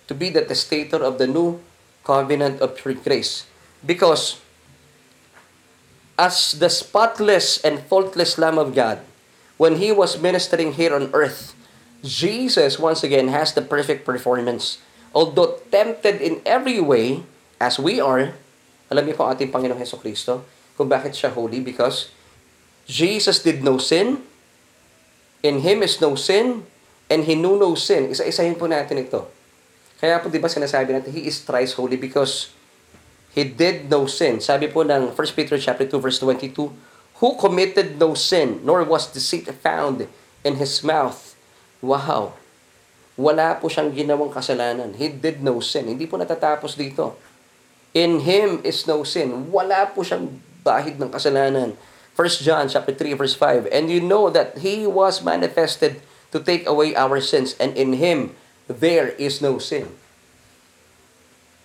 to 0.09 0.17
be 0.17 0.33
the 0.33 0.41
testator 0.41 1.05
of 1.05 1.21
the 1.21 1.29
new 1.29 1.61
covenant 2.01 2.57
of 2.65 2.73
pure 2.73 2.97
grace. 2.97 3.45
Because 3.85 4.41
as 6.19 6.59
the 6.59 6.67
spotless 6.67 7.63
and 7.63 7.79
faultless 7.87 8.35
Lamb 8.35 8.59
of 8.59 8.75
God, 8.75 8.99
when 9.55 9.79
He 9.79 9.95
was 9.95 10.19
ministering 10.19 10.75
here 10.75 10.91
on 10.91 11.07
earth, 11.15 11.55
Jesus 12.03 12.75
once 12.75 13.07
again 13.07 13.31
has 13.31 13.55
the 13.55 13.63
perfect 13.63 14.03
performance. 14.03 14.83
Although 15.15 15.63
tempted 15.71 16.19
in 16.19 16.43
every 16.43 16.83
way, 16.83 17.23
as 17.63 17.79
we 17.79 18.03
are, 18.03 18.35
alam 18.91 19.07
niyo 19.07 19.15
po 19.15 19.31
ating 19.31 19.47
Panginoong 19.55 19.79
Heso 19.79 19.95
Kristo, 19.95 20.43
kung 20.75 20.91
bakit 20.91 21.15
siya 21.15 21.31
holy? 21.31 21.63
Because 21.63 22.11
Jesus 22.83 23.39
did 23.39 23.63
no 23.63 23.79
sin, 23.79 24.19
in 25.39 25.63
Him 25.63 25.79
is 25.79 26.03
no 26.03 26.19
sin, 26.19 26.67
and 27.07 27.23
He 27.23 27.39
knew 27.39 27.55
no 27.55 27.79
sin. 27.79 28.11
Isa-isahin 28.11 28.59
po 28.59 28.67
natin 28.67 28.99
ito. 28.99 29.39
Kaya 29.99 30.23
po 30.23 30.31
'di 30.31 30.39
ba 30.39 30.47
sinasabi 30.47 30.95
natin 30.95 31.11
he 31.11 31.27
is 31.27 31.43
thrice 31.43 31.75
holy 31.75 31.99
because 31.99 32.55
he 33.33 33.45
did 33.45 33.89
no 33.89 34.09
sin. 34.09 34.41
Sabi 34.41 34.67
po 34.69 34.81
ng 34.81 35.13
1 35.13 35.37
Peter 35.37 35.55
chapter 35.61 35.85
2 35.85 36.01
verse 36.01 36.17
22, 36.21 36.73
who 37.19 37.29
committed 37.37 37.99
no 37.99 38.15
sin 38.17 38.63
nor 38.65 38.81
was 38.87 39.11
deceit 39.11 39.45
found 39.61 40.07
in 40.41 40.55
his 40.57 40.81
mouth. 40.81 41.35
Wow. 41.79 42.35
Wala 43.19 43.59
po 43.59 43.67
siyang 43.67 43.91
ginawang 43.91 44.31
kasalanan. 44.31 44.95
He 44.95 45.11
did 45.11 45.43
no 45.43 45.59
sin. 45.59 45.91
Hindi 45.91 46.07
po 46.07 46.15
natatapos 46.15 46.79
dito. 46.79 47.19
In 47.91 48.23
him 48.23 48.63
is 48.63 48.87
no 48.87 49.03
sin. 49.03 49.51
Wala 49.51 49.91
po 49.91 50.07
siyang 50.07 50.39
bahid 50.63 50.95
ng 50.95 51.11
kasalanan. 51.11 51.75
1 52.15 52.43
John 52.43 52.67
chapter 52.71 52.95
3 52.95 53.19
verse 53.19 53.35
5. 53.35 53.67
And 53.71 53.91
you 53.91 53.99
know 53.99 54.31
that 54.31 54.63
he 54.63 54.87
was 54.87 55.23
manifested 55.23 55.99
to 56.31 56.39
take 56.39 56.63
away 56.67 56.95
our 56.95 57.19
sins 57.19 57.55
and 57.59 57.75
in 57.75 57.99
him 57.99 58.35
there 58.67 59.15
is 59.19 59.43
no 59.43 59.59
sin. 59.59 59.91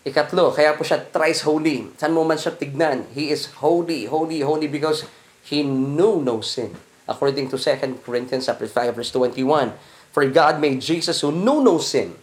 Ikatlo, 0.05 0.53
kaya 0.53 0.77
po 0.77 0.85
siya 0.85 1.01
thrice 1.01 1.41
holy. 1.49 1.89
San 1.97 2.13
mo 2.13 2.29
man 2.29 2.37
siya 2.37 2.53
tignan, 2.53 3.09
He 3.17 3.33
is 3.33 3.49
holy, 3.65 4.05
holy, 4.05 4.45
holy 4.45 4.69
because 4.69 5.09
He 5.49 5.65
knew 5.65 6.21
no 6.21 6.45
sin. 6.45 6.77
According 7.09 7.49
to 7.49 7.57
2 7.57 8.05
Corinthians 8.05 8.45
chapter 8.45 8.69
5, 8.69 9.01
verse 9.01 9.09
21. 9.09 9.73
For 10.13 10.29
God 10.29 10.61
made 10.61 10.85
Jesus 10.85 11.25
who 11.25 11.33
knew 11.33 11.65
no 11.65 11.81
sin 11.81 12.21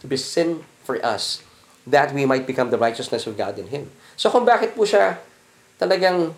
to 0.00 0.06
be 0.06 0.20
sin 0.20 0.60
for 0.84 1.00
us, 1.00 1.40
that 1.88 2.12
we 2.12 2.28
might 2.28 2.44
become 2.44 2.68
the 2.68 2.76
righteousness 2.76 3.24
of 3.24 3.40
God 3.40 3.56
in 3.56 3.72
Him. 3.72 3.88
So 4.12 4.28
kung 4.28 4.44
bakit 4.44 4.76
po 4.76 4.84
siya 4.84 5.16
talagang 5.80 6.36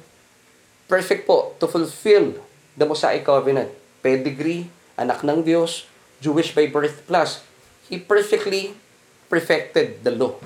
perfect 0.86 1.26
po 1.26 1.58
to 1.58 1.66
fulfill 1.66 2.38
the 2.78 2.86
Mosaic 2.86 3.26
Covenant, 3.26 3.74
pedigree, 3.98 4.70
anak 4.94 5.26
ng 5.26 5.42
Diyos, 5.42 5.90
Jewish 6.22 6.54
by 6.54 6.70
birth 6.70 7.02
plus 7.10 7.42
He 7.90 7.98
perfectly 7.98 8.78
perfected 9.26 10.06
the 10.06 10.14
law. 10.14 10.38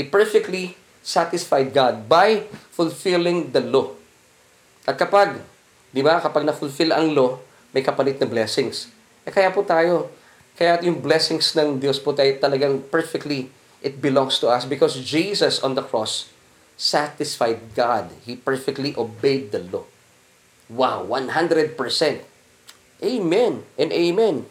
He 0.00 0.08
perfectly 0.08 0.80
satisfied 1.04 1.76
God 1.76 2.08
by 2.08 2.48
fulfilling 2.72 3.52
the 3.52 3.60
law. 3.60 3.92
At 4.88 4.96
kapag, 4.96 5.44
di 5.92 6.00
ba, 6.00 6.24
kapag 6.24 6.48
na-fulfill 6.48 6.96
ang 6.96 7.12
law, 7.12 7.36
may 7.76 7.84
kapalit 7.84 8.16
na 8.16 8.24
blessings. 8.24 8.88
Eh 9.28 9.28
kaya 9.28 9.52
po 9.52 9.60
tayo, 9.60 10.08
kaya 10.56 10.80
yung 10.80 11.04
blessings 11.04 11.52
ng 11.52 11.76
Diyos 11.76 12.00
po 12.00 12.16
tayo 12.16 12.32
talagang 12.40 12.80
perfectly, 12.88 13.52
it 13.84 14.00
belongs 14.00 14.40
to 14.40 14.48
us 14.48 14.64
because 14.64 14.96
Jesus 15.04 15.60
on 15.60 15.76
the 15.76 15.84
cross 15.84 16.32
satisfied 16.80 17.60
God. 17.76 18.08
He 18.24 18.40
perfectly 18.40 18.96
obeyed 18.96 19.52
the 19.52 19.60
law. 19.60 19.84
Wow, 20.72 21.04
100%. 21.12 21.76
Amen 23.04 23.52
and 23.76 23.90
amen. 23.92 24.48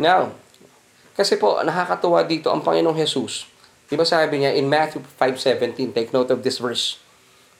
Now, 0.00 0.32
kasi 1.12 1.36
po, 1.36 1.60
nakakatuwa 1.60 2.24
dito 2.24 2.48
ang 2.48 2.64
Panginoong 2.64 2.96
Jesus. 2.96 3.52
Di 3.88 3.94
ba 3.94 4.04
sabi 4.04 4.40
niya 4.40 4.56
in 4.56 4.68
Matthew 4.68 5.04
5.17, 5.20 5.92
take 5.92 6.10
note 6.10 6.32
of 6.32 6.40
this 6.40 6.58
verse. 6.58 7.00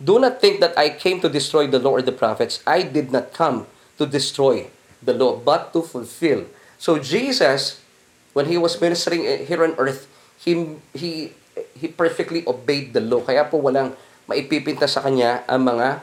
Do 0.00 0.18
not 0.18 0.40
think 0.40 0.58
that 0.58 0.74
I 0.74 0.90
came 0.90 1.20
to 1.22 1.30
destroy 1.30 1.68
the 1.68 1.78
law 1.78 1.94
or 1.94 2.02
the 2.02 2.14
prophets. 2.14 2.64
I 2.66 2.82
did 2.82 3.12
not 3.12 3.30
come 3.36 3.68
to 4.00 4.04
destroy 4.08 4.68
the 5.04 5.14
law, 5.14 5.36
but 5.36 5.70
to 5.76 5.84
fulfill. 5.84 6.48
So 6.80 6.98
Jesus, 6.98 7.78
when 8.32 8.50
He 8.50 8.58
was 8.58 8.80
ministering 8.80 9.22
here 9.24 9.62
on 9.62 9.76
earth, 9.78 10.08
He, 10.40 10.76
he, 10.92 11.32
he 11.78 11.86
perfectly 11.88 12.42
obeyed 12.44 12.92
the 12.92 13.00
law. 13.00 13.22
Kaya 13.22 13.46
po 13.46 13.62
walang 13.62 13.94
maipipinta 14.26 14.84
sa 14.90 15.00
Kanya 15.04 15.46
ang 15.46 15.64
mga 15.64 16.02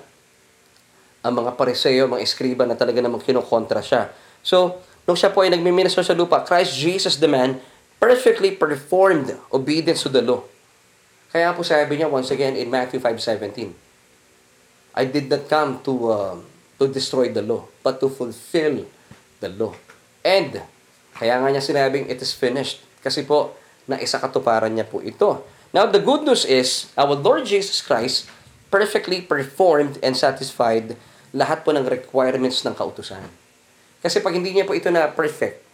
ang 1.22 1.34
mga 1.38 1.54
pariseo, 1.54 2.10
mga 2.10 2.26
eskriba 2.26 2.66
na 2.66 2.74
talaga 2.74 2.98
namang 2.98 3.22
kinokontra 3.22 3.78
siya. 3.78 4.10
So, 4.42 4.82
Nung 5.10 5.18
siya 5.18 5.34
po 5.34 5.42
ay 5.42 5.50
nagmiminister 5.54 6.06
sa 6.06 6.14
lupa, 6.14 6.46
Christ 6.46 6.78
Jesus 6.78 7.18
the 7.18 7.30
man 7.30 7.58
perfectly 8.02 8.58
performed 8.58 9.38
obedience 9.54 10.02
to 10.02 10.10
the 10.10 10.26
law. 10.26 10.42
Kaya 11.30 11.54
po 11.54 11.62
sabi 11.62 12.02
niya 12.02 12.10
once 12.10 12.34
again 12.34 12.58
in 12.58 12.74
Matthew 12.74 12.98
5.17, 12.98 13.72
I 14.98 15.06
did 15.06 15.30
not 15.30 15.46
come 15.48 15.80
to 15.86 15.94
uh, 16.10 16.36
to 16.82 16.90
destroy 16.90 17.30
the 17.30 17.46
law, 17.46 17.70
but 17.86 18.02
to 18.02 18.10
fulfill 18.10 18.90
the 19.38 19.50
law. 19.54 19.78
And, 20.26 20.66
kaya 21.14 21.38
nga 21.38 21.54
niya 21.54 21.62
sinabing, 21.62 22.10
it 22.10 22.18
is 22.18 22.34
finished. 22.34 22.82
Kasi 23.06 23.22
po, 23.22 23.54
na 23.86 24.02
isa 24.02 24.18
katuparan 24.18 24.74
niya 24.74 24.90
po 24.90 24.98
ito. 25.00 25.46
Now, 25.72 25.86
the 25.86 26.02
good 26.02 26.26
news 26.26 26.44
is, 26.44 26.90
our 26.98 27.14
Lord 27.14 27.46
Jesus 27.46 27.80
Christ 27.86 28.26
perfectly 28.74 29.22
performed 29.22 30.02
and 30.02 30.18
satisfied 30.18 30.98
lahat 31.32 31.64
po 31.64 31.72
ng 31.72 31.86
requirements 31.86 32.66
ng 32.66 32.74
kautusan. 32.74 33.24
Kasi 34.02 34.20
pag 34.20 34.34
hindi 34.34 34.52
niya 34.52 34.66
po 34.66 34.74
ito 34.74 34.90
na 34.90 35.08
perfect, 35.08 35.71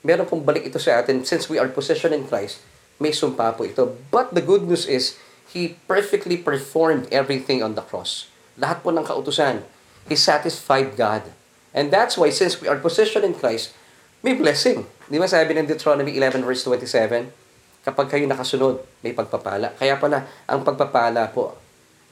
meron 0.00 0.28
pong 0.28 0.44
balik 0.44 0.68
ito 0.68 0.80
sa 0.80 1.00
atin 1.00 1.24
since 1.24 1.48
we 1.48 1.60
are 1.60 1.68
possession 1.68 2.12
in 2.12 2.24
Christ, 2.24 2.60
may 3.00 3.12
sumpa 3.12 3.56
po 3.56 3.64
ito. 3.64 3.96
But 4.12 4.36
the 4.36 4.44
good 4.44 4.68
news 4.68 4.84
is, 4.84 5.16
He 5.50 5.74
perfectly 5.90 6.38
performed 6.38 7.10
everything 7.10 7.58
on 7.58 7.74
the 7.74 7.82
cross. 7.82 8.30
Lahat 8.54 8.86
po 8.86 8.94
ng 8.94 9.02
kautusan. 9.02 9.66
He 10.06 10.14
satisfied 10.14 10.94
God. 10.94 11.26
And 11.74 11.90
that's 11.90 12.14
why, 12.14 12.30
since 12.30 12.62
we 12.62 12.70
are 12.70 12.78
positioned 12.78 13.26
in 13.26 13.34
Christ, 13.34 13.74
may 14.22 14.38
blessing. 14.38 14.86
Di 15.10 15.18
ba 15.18 15.26
sabi 15.26 15.58
ng 15.58 15.66
Deuteronomy 15.66 16.14
11 16.14 16.46
verse 16.46 16.62
27? 16.62 17.34
Kapag 17.82 18.06
kayo 18.12 18.28
nakasunod, 18.28 18.84
may 19.00 19.16
pagpapala. 19.16 19.74
Kaya 19.74 19.96
pala, 19.96 20.28
ang 20.46 20.60
pagpapala 20.62 21.32
po, 21.32 21.56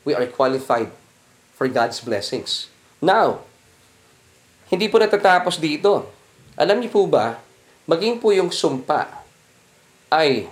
we 0.03 0.17
are 0.17 0.25
qualified 0.27 0.89
for 1.53 1.69
God's 1.69 2.01
blessings. 2.01 2.73
Now, 2.99 3.45
hindi 4.73 4.89
po 4.89 4.99
natatapos 4.99 5.61
dito. 5.61 6.09
Alam 6.59 6.81
niyo 6.83 6.91
po 6.91 7.05
ba, 7.07 7.39
maging 7.89 8.21
po 8.21 8.31
yung 8.37 8.53
sumpa 8.53 9.09
ay 10.13 10.45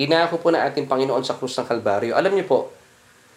inako 0.00 0.40
po 0.40 0.48
na 0.48 0.64
ating 0.64 0.88
Panginoon 0.88 1.20
sa 1.20 1.36
krus 1.36 1.52
ng 1.60 1.68
Kalbaryo. 1.68 2.16
Alam 2.16 2.32
niyo 2.32 2.48
po, 2.48 2.60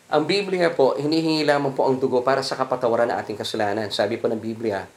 ang 0.07 0.23
Biblia 0.23 0.71
po, 0.71 0.95
hinihingi 0.95 1.43
lamang 1.43 1.75
po 1.75 1.83
ang 1.83 1.99
dugo 1.99 2.23
para 2.23 2.39
sa 2.39 2.55
kapatawaran 2.55 3.11
ng 3.11 3.17
ating 3.19 3.35
kasalanan. 3.35 3.91
Sabi 3.91 4.15
po 4.15 4.31
ng 4.31 4.39
Biblia, 4.39 4.87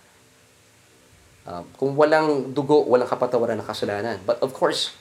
uh, 1.51 1.63
kung 1.75 1.99
walang 1.99 2.55
dugo, 2.55 2.87
walang 2.87 3.11
kapatawaran 3.11 3.59
ng 3.59 3.67
kasalanan. 3.67 4.23
But 4.23 4.39
of 4.47 4.55
course, 4.55 4.95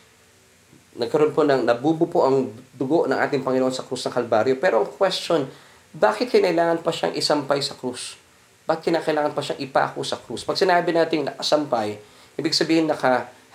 nagkaroon 0.98 1.36
po 1.36 1.46
ng, 1.46 1.70
nabubo 1.70 2.10
po 2.10 2.26
ang 2.26 2.50
dugo 2.74 3.06
ng 3.06 3.20
ating 3.20 3.46
Panginoon 3.46 3.76
sa 3.76 3.86
krus 3.86 4.08
ng 4.10 4.14
Kalbaryo. 4.16 4.58
Pero 4.58 4.82
ang 4.82 4.89
question, 4.89 5.46
bakit 5.93 6.34
kinailangan 6.34 6.82
pa 6.82 6.89
siyang 6.89 7.14
isampay 7.14 7.62
sa 7.62 7.78
krus? 7.78 8.18
Bakit 8.66 8.89
kinakailangan 8.89 9.38
pa 9.38 9.46
siyang 9.46 9.62
ipako 9.62 10.02
sa 10.02 10.18
krus? 10.18 10.41
Pag 10.41 10.58
sinabi 10.58 10.89
natin 10.96 11.30
nakasampay, 11.30 12.02
ibig 12.39 12.56
sabihin 12.56 12.89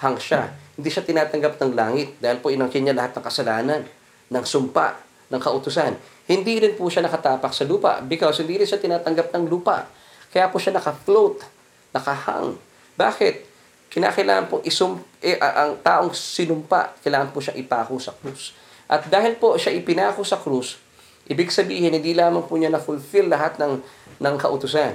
nakahang 0.00 0.16
siya. 0.16 0.48
Hindi 0.80 0.88
siya 0.88 1.04
tinatanggap 1.04 1.60
ng 1.60 1.76
langit 1.76 2.16
dahil 2.24 2.40
po 2.40 2.48
inangkin 2.48 2.88
niya 2.88 2.96
lahat 2.96 3.20
ng 3.20 3.20
kasalanan, 3.20 3.84
ng 4.32 4.44
sumpa, 4.48 4.96
ng 5.28 5.36
kautusan. 5.36 5.92
Hindi 6.24 6.56
rin 6.56 6.72
po 6.72 6.88
siya 6.88 7.04
nakatapak 7.04 7.52
sa 7.52 7.68
lupa 7.68 8.00
because 8.00 8.40
hindi 8.40 8.56
rin 8.56 8.64
siya 8.64 8.80
tinatanggap 8.80 9.28
ng 9.36 9.44
lupa. 9.44 9.84
Kaya 10.32 10.48
po 10.48 10.56
siya 10.56 10.72
naka-float, 10.80 11.44
nakahang. 11.92 12.56
Bakit? 12.96 13.52
Kinakailangan 13.92 14.48
pong 14.48 14.64
isum, 14.64 15.04
eh, 15.20 15.36
ang 15.36 15.76
taong 15.84 16.16
sinumpa, 16.16 16.96
kailangan 17.04 17.28
po 17.36 17.44
siya 17.44 17.52
ipako 17.60 18.00
sa 18.00 18.16
krus. 18.16 18.56
At 18.88 19.04
dahil 19.10 19.36
po 19.36 19.60
siya 19.60 19.74
ipinako 19.76 20.24
sa 20.24 20.40
krus, 20.40 20.80
ibig 21.28 21.52
sabihin, 21.52 21.92
hindi 21.92 22.16
lamang 22.16 22.46
po 22.48 22.56
niya 22.56 22.72
na-fulfill 22.72 23.28
lahat 23.28 23.60
ng, 23.60 23.82
ng 24.22 24.34
kautusan. 24.38 24.94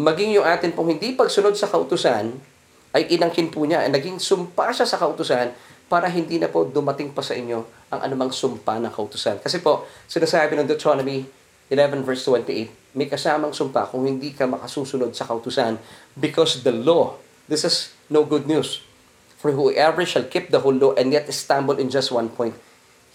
Maging 0.00 0.40
yung 0.40 0.48
atin 0.48 0.72
pong 0.72 0.96
hindi 0.96 1.12
pagsunod 1.12 1.52
sa 1.54 1.68
kautusan, 1.68 2.40
ay 2.94 3.14
inangkin 3.14 3.50
po 3.50 3.62
niya, 3.66 3.86
naging 3.86 4.18
sumpa 4.18 4.74
siya 4.74 4.86
sa 4.86 4.98
kautusan 4.98 5.54
para 5.90 6.06
hindi 6.06 6.38
na 6.38 6.50
po 6.50 6.66
dumating 6.66 7.10
pa 7.10 7.22
sa 7.22 7.34
inyo 7.34 7.62
ang 7.90 8.00
anumang 8.02 8.30
sumpa 8.30 8.78
ng 8.78 8.90
kautusan. 8.90 9.42
Kasi 9.42 9.58
po, 9.62 9.86
sinasabi 10.06 10.54
ng 10.58 10.66
Deuteronomy 10.66 11.26
11 11.70 12.02
verse 12.02 12.26
28, 12.26 12.98
may 12.98 13.06
kasamang 13.06 13.54
sumpa 13.54 13.86
kung 13.90 14.06
hindi 14.06 14.34
ka 14.34 14.46
makasusunod 14.50 15.14
sa 15.14 15.26
kautusan 15.26 15.78
because 16.18 16.66
the 16.66 16.74
law 16.74 17.14
This 17.50 17.66
is 17.66 17.90
no 18.06 18.22
good 18.22 18.46
news. 18.46 18.78
For 19.42 19.50
whoever 19.50 20.06
shall 20.06 20.22
keep 20.22 20.54
the 20.54 20.62
whole 20.62 20.70
law 20.70 20.94
and 20.94 21.10
yet 21.10 21.26
stumble 21.34 21.82
in 21.82 21.90
just 21.90 22.14
one 22.14 22.30
point, 22.30 22.54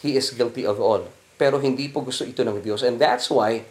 he 0.04 0.20
is 0.20 0.36
guilty 0.36 0.68
of 0.68 0.76
all. 0.76 1.08
Pero 1.40 1.64
hindi 1.64 1.88
po 1.88 2.04
gusto 2.04 2.28
ito 2.28 2.44
ng 2.44 2.60
Diyos. 2.60 2.84
And 2.84 3.00
that's 3.00 3.32
why 3.32 3.64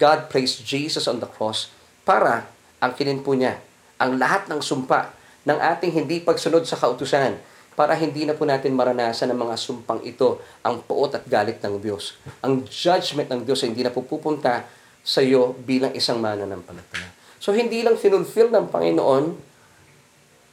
God 0.00 0.32
placed 0.32 0.64
Jesus 0.64 1.04
on 1.04 1.20
the 1.20 1.28
cross 1.28 1.68
para 2.08 2.48
angkinin 2.80 3.20
po 3.20 3.36
niya 3.36 3.60
ang 4.00 4.16
lahat 4.16 4.48
ng 4.48 4.64
sumpa 4.64 5.12
ng 5.48 5.56
ating 5.56 5.96
hindi 5.96 6.20
pagsunod 6.20 6.68
sa 6.68 6.76
kautusan 6.76 7.40
para 7.72 7.96
hindi 7.96 8.28
na 8.28 8.36
po 8.36 8.44
natin 8.44 8.76
maranasan 8.76 9.32
ang 9.32 9.48
mga 9.48 9.56
sumpang 9.56 10.04
ito, 10.04 10.42
ang 10.60 10.84
puot 10.84 11.14
at 11.16 11.24
galit 11.24 11.56
ng 11.64 11.80
Diyos. 11.80 12.20
Ang 12.44 12.68
judgment 12.68 13.32
ng 13.32 13.48
Diyos 13.48 13.64
ay 13.64 13.72
hindi 13.72 13.86
na 13.86 13.94
po 13.94 14.04
pupunta 14.04 14.68
sa 15.00 15.24
iyo 15.24 15.56
bilang 15.64 15.94
isang 15.96 16.20
mananampalataya. 16.20 17.08
So 17.40 17.54
hindi 17.56 17.80
lang 17.80 17.96
finulfill 17.96 18.52
ng 18.52 18.68
Panginoon 18.68 19.24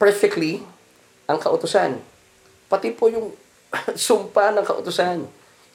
perfectly 0.00 0.62
ang 1.26 1.36
kautusan. 1.36 1.98
Pati 2.70 2.94
po 2.96 3.12
yung 3.12 3.34
sumpa 4.08 4.54
ng 4.56 4.64
kautusan. 4.64 5.26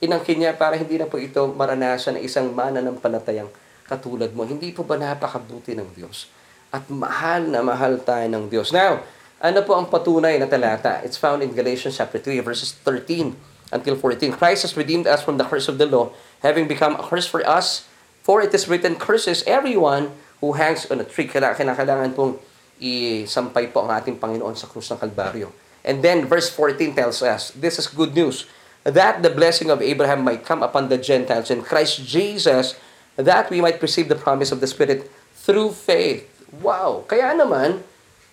Inangkin 0.02 0.42
niya 0.42 0.58
para 0.58 0.74
hindi 0.80 0.98
na 0.98 1.06
po 1.06 1.22
ito 1.22 1.52
maranasan 1.54 2.18
ng 2.18 2.24
isang 2.26 2.50
mananampalatayang 2.56 3.52
katulad 3.86 4.34
mo. 4.34 4.48
Hindi 4.48 4.72
po 4.74 4.82
ba 4.88 4.98
napakabuti 4.98 5.78
ng 5.78 5.94
Diyos? 5.94 6.32
At 6.72 6.88
mahal 6.88 7.52
na 7.52 7.60
mahal 7.60 8.00
tayo 8.00 8.24
ng 8.32 8.48
Diyos. 8.48 8.72
Now, 8.72 9.04
ano 9.44 9.60
po 9.68 9.76
ang 9.76 9.92
patunay 9.92 10.40
na 10.40 10.48
talata? 10.48 11.04
It's 11.04 11.20
found 11.20 11.44
in 11.44 11.52
Galatians 11.52 12.00
chapter 12.00 12.16
3 12.16 12.40
verses 12.40 12.72
13 12.88 13.36
until 13.76 14.00
14. 14.00 14.32
Christ 14.40 14.64
has 14.64 14.74
redeemed 14.80 15.04
us 15.04 15.20
from 15.20 15.36
the 15.36 15.44
curse 15.44 15.68
of 15.68 15.76
the 15.76 15.88
law, 15.88 16.16
having 16.40 16.72
become 16.72 16.96
a 16.96 17.04
curse 17.04 17.28
for 17.28 17.44
us. 17.44 17.84
For 18.24 18.40
it 18.40 18.56
is 18.56 18.72
written, 18.72 18.96
curses 18.96 19.44
everyone 19.44 20.16
who 20.40 20.56
hangs 20.56 20.88
on 20.88 21.04
a 21.04 21.08
tree. 21.08 21.28
Kailangan 21.28 22.16
pong 22.16 22.40
isampay 22.80 23.68
po 23.68 23.84
ang 23.84 23.92
ating 23.92 24.16
Panginoon 24.16 24.56
sa 24.56 24.72
krus 24.72 24.88
ng 24.96 25.00
Kalbaryo. 25.04 25.52
And 25.84 26.00
then 26.00 26.24
verse 26.24 26.48
14 26.48 26.96
tells 26.96 27.20
us, 27.20 27.52
this 27.52 27.82
is 27.82 27.92
good 27.92 28.16
news, 28.16 28.48
that 28.88 29.26
the 29.26 29.34
blessing 29.34 29.68
of 29.68 29.82
Abraham 29.82 30.24
might 30.24 30.46
come 30.48 30.64
upon 30.64 30.88
the 30.88 30.98
Gentiles 30.98 31.52
in 31.52 31.66
Christ 31.66 32.06
Jesus, 32.08 32.80
that 33.18 33.52
we 33.52 33.60
might 33.60 33.82
receive 33.82 34.08
the 34.08 34.16
promise 34.16 34.56
of 34.56 34.62
the 34.64 34.70
Spirit 34.70 35.12
through 35.36 35.74
faith. 35.74 36.31
Wow! 36.60 37.08
Kaya 37.08 37.32
naman, 37.32 37.80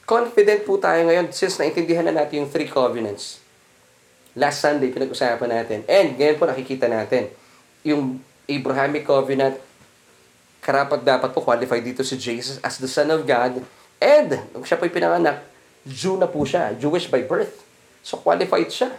confident 0.03 0.67
po 0.67 0.75
tayo 0.83 1.07
ngayon 1.07 1.31
since 1.31 1.55
naintindihan 1.63 2.03
na 2.03 2.25
natin 2.25 2.43
yung 2.43 2.51
three 2.51 2.67
covenants. 2.67 3.39
Last 4.35 4.59
Sunday, 4.63 4.91
pinag-usapan 4.91 5.51
natin. 5.51 5.87
And 5.87 6.19
ngayon 6.19 6.37
po 6.39 6.51
nakikita 6.51 6.91
natin, 6.91 7.31
yung 7.87 8.19
Abrahamic 8.51 9.07
covenant, 9.07 9.55
karapat 10.59 11.07
dapat 11.07 11.31
po 11.31 11.39
qualified 11.47 11.87
dito 11.87 12.03
si 12.03 12.19
Jesus 12.19 12.59
as 12.67 12.83
the 12.83 12.91
Son 12.91 13.07
of 13.15 13.23
God 13.23 13.63
And, 13.99 14.31
nung 14.55 14.63
siya 14.63 14.79
po'y 14.79 14.91
pinanganak, 14.95 15.43
Jew 15.83 16.15
na 16.19 16.31
po 16.31 16.47
siya, 16.47 16.75
Jewish 16.79 17.11
by 17.11 17.27
birth. 17.27 17.67
So, 18.03 18.19
qualified 18.19 18.71
siya. 18.71 18.95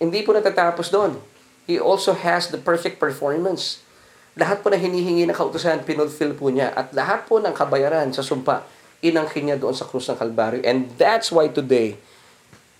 Hindi 0.00 0.24
po 0.24 0.32
natatapos 0.32 0.88
doon. 0.88 1.20
He 1.68 1.76
also 1.76 2.16
has 2.16 2.48
the 2.48 2.56
perfect 2.56 2.96
performance. 2.96 3.84
Lahat 4.38 4.62
po 4.62 4.70
na 4.70 4.78
hinihingi 4.78 5.26
na 5.26 5.34
kautusan, 5.34 5.82
pinulfill 5.82 6.38
po 6.38 6.46
niya. 6.46 6.70
At 6.70 6.94
lahat 6.94 7.26
po 7.26 7.42
ng 7.42 7.50
kabayaran 7.50 8.14
sa 8.14 8.22
sumpa, 8.22 8.62
inangkin 9.02 9.50
niya 9.50 9.58
doon 9.58 9.74
sa 9.74 9.82
krus 9.82 10.06
ng 10.06 10.14
Kalbaryo. 10.14 10.62
And 10.62 10.86
that's 10.94 11.34
why 11.34 11.50
today, 11.50 11.98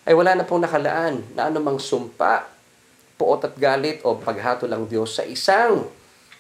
ay 0.07 0.15
wala 0.15 0.39
na 0.39 0.47
pong 0.47 0.63
nakalaan 0.63 1.27
na 1.35 1.51
anumang 1.51 1.83
sumpa, 1.83 2.47
puot 3.19 3.43
at 3.43 3.59
galit 3.59 3.99
o 4.07 4.15
paghato 4.15 4.71
lang 4.71 4.87
Diyos 4.87 5.19
sa 5.19 5.27
isang 5.27 5.91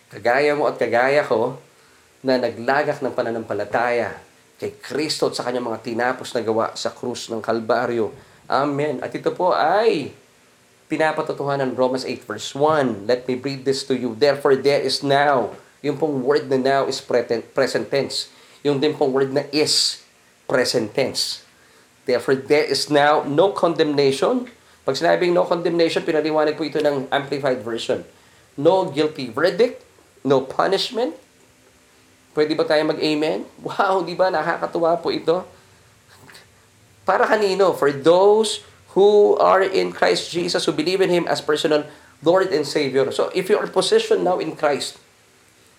kagaya 0.08 0.56
mo 0.56 0.70
at 0.70 0.80
kagaya 0.80 1.20
ko 1.26 1.58
na 2.24 2.40
naglagak 2.40 3.02
ng 3.02 3.12
pananampalataya 3.12 4.16
kay 4.58 4.74
Kristo 4.80 5.30
at 5.30 5.36
sa 5.38 5.46
kanyang 5.46 5.70
mga 5.70 5.82
tinapos 5.84 6.34
na 6.34 6.42
gawa 6.42 6.72
sa 6.74 6.90
krus 6.90 7.30
ng 7.30 7.38
Kalbaryo. 7.38 8.10
Amen. 8.48 8.98
At 9.04 9.12
ito 9.14 9.30
po 9.36 9.54
ay 9.54 10.10
pinapatotohanan 10.88 11.76
Romans 11.76 12.04
8 12.04 12.24
verse 12.24 12.56
1. 12.56 13.06
Let 13.06 13.28
me 13.28 13.36
read 13.36 13.64
this 13.64 13.84
to 13.86 13.94
you. 13.94 14.16
Therefore 14.16 14.56
there 14.56 14.80
is 14.80 15.04
now. 15.04 15.54
Yung 15.84 15.94
pong 16.00 16.26
word 16.26 16.50
na 16.50 16.58
now 16.58 16.82
is 16.90 16.98
present 16.98 17.86
tense. 17.92 18.32
Yung 18.66 18.82
din 18.82 18.98
pong 18.98 19.14
word 19.14 19.30
na 19.30 19.46
is 19.54 20.02
present 20.50 20.90
tense. 20.90 21.46
Therefore 22.02 22.34
there 22.34 22.66
is 22.66 22.90
now 22.90 23.22
no 23.22 23.54
condemnation. 23.54 24.50
Pag 24.82 24.96
sinabing 24.98 25.36
no 25.36 25.44
condemnation, 25.44 26.02
pinaliwanag 26.02 26.56
po 26.56 26.64
ito 26.64 26.80
ng 26.80 27.06
Amplified 27.12 27.60
Version. 27.60 28.02
No 28.56 28.88
guilty 28.88 29.30
verdict, 29.30 29.84
no 30.24 30.42
punishment, 30.42 31.14
Pwede 32.38 32.54
ba 32.54 32.62
tayo 32.62 32.86
mag-amen? 32.86 33.42
Wow, 33.66 34.06
di 34.06 34.14
ba? 34.14 34.30
Nakakatuwa 34.30 34.94
po 35.02 35.10
ito. 35.10 35.42
Para 37.02 37.26
kanino? 37.26 37.74
For 37.74 37.90
those 37.90 38.62
who 38.96 39.36
are 39.36 39.60
in 39.60 39.92
Christ 39.92 40.32
Jesus, 40.32 40.64
who 40.64 40.72
believe 40.72 41.00
in 41.00 41.10
Him 41.12 41.28
as 41.28 41.44
personal 41.44 41.84
Lord 42.24 42.50
and 42.50 42.64
Savior. 42.64 43.08
So, 43.12 43.28
if 43.36 43.48
you 43.52 43.56
are 43.60 43.68
positioned 43.68 44.24
now 44.24 44.40
in 44.40 44.56
Christ, 44.56 44.96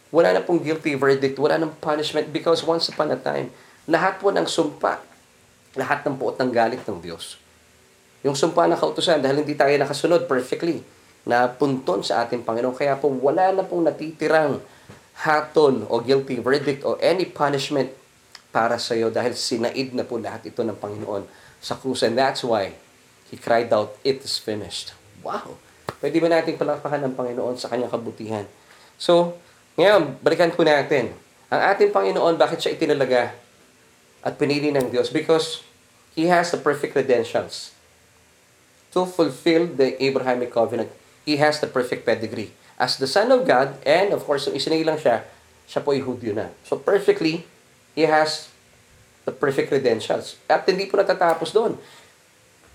wala 0.09 0.33
na 0.33 0.41
pong 0.41 0.61
guilty 0.61 0.97
verdict, 0.97 1.37
wala 1.37 1.57
nang 1.57 1.75
punishment 1.77 2.33
because 2.33 2.65
once 2.65 2.89
upon 2.89 3.13
a 3.13 3.19
time, 3.19 3.53
lahat 3.89 4.21
po 4.21 4.33
ng 4.33 4.45
sumpa, 4.45 5.01
lahat 5.77 6.05
ng 6.05 6.17
puot 6.17 6.37
ng 6.37 6.49
galit 6.49 6.81
ng 6.85 6.97
Diyos. 7.01 7.37
Yung 8.25 8.35
sumpa 8.35 8.67
na 8.67 8.75
kautusan, 8.75 9.21
dahil 9.21 9.45
hindi 9.45 9.55
tayo 9.55 9.71
nakasunod 9.77 10.25
perfectly, 10.25 10.81
na 11.29 11.45
punton 11.51 12.01
sa 12.01 12.23
ating 12.25 12.41
Panginoon. 12.41 12.73
Kaya 12.73 12.97
po 12.97 13.11
wala 13.11 13.51
na 13.53 13.61
pong 13.61 13.85
natitirang 13.85 14.57
hatol 15.19 15.83
o 15.91 15.99
guilty 15.99 16.39
verdict 16.39 16.87
o 16.87 16.95
any 17.03 17.27
punishment 17.27 17.91
para 18.49 18.79
sa 18.79 18.95
iyo 18.95 19.11
dahil 19.11 19.35
sinaid 19.35 19.91
na 19.93 20.07
po 20.07 20.15
lahat 20.17 20.47
ito 20.47 20.63
ng 20.63 20.73
Panginoon 20.79 21.27
sa 21.59 21.75
krus. 21.75 22.01
And 22.01 22.15
that's 22.15 22.41
why 22.41 22.73
He 23.29 23.37
cried 23.37 23.69
out, 23.69 23.93
it 24.01 24.25
is 24.25 24.41
finished. 24.41 24.97
Wow! 25.21 25.57
Pwede 26.01 26.17
ba 26.17 26.29
natin 26.29 26.57
palakpakan 26.57 27.05
ng 27.05 27.13
Panginoon 27.13 27.55
sa 27.61 27.69
kanyang 27.69 27.93
kabutihan? 27.93 28.45
So, 28.97 29.37
ngayon, 29.77 30.17
balikan 30.19 30.51
po 30.51 30.65
natin. 30.65 31.13
Ang 31.49 31.61
ating 31.73 31.93
Panginoon, 31.93 32.35
bakit 32.35 32.61
siya 32.61 32.73
itinalaga 32.73 33.33
at 34.25 34.33
pinili 34.35 34.73
ng 34.73 34.89
Diyos? 34.89 35.13
Because 35.13 35.61
He 36.17 36.27
has 36.27 36.51
the 36.51 36.59
perfect 36.59 36.97
credentials 36.97 37.71
to 38.91 39.05
fulfill 39.05 39.69
the 39.69 39.95
Abrahamic 40.01 40.49
covenant. 40.49 40.89
He 41.23 41.37
has 41.37 41.61
the 41.61 41.69
perfect 41.69 42.03
pedigree. 42.03 42.51
As 42.81 42.97
the 42.97 43.07
Son 43.07 43.29
of 43.29 43.45
God, 43.45 43.77
and 43.85 44.11
of 44.11 44.25
course, 44.25 44.49
nung 44.49 44.57
isinilang 44.57 44.97
siya, 44.97 45.23
siya 45.69 45.85
po 45.85 45.93
ay 45.93 46.01
Hudyo 46.01 46.33
na. 46.33 46.49
So 46.65 46.75
perfectly, 46.79 47.45
He 47.93 48.09
has 48.09 48.49
the 49.29 49.35
perfect 49.35 49.69
credentials. 49.69 50.39
At 50.49 50.65
hindi 50.65 50.89
po 50.89 50.97
natatapos 50.97 51.53
doon. 51.53 51.77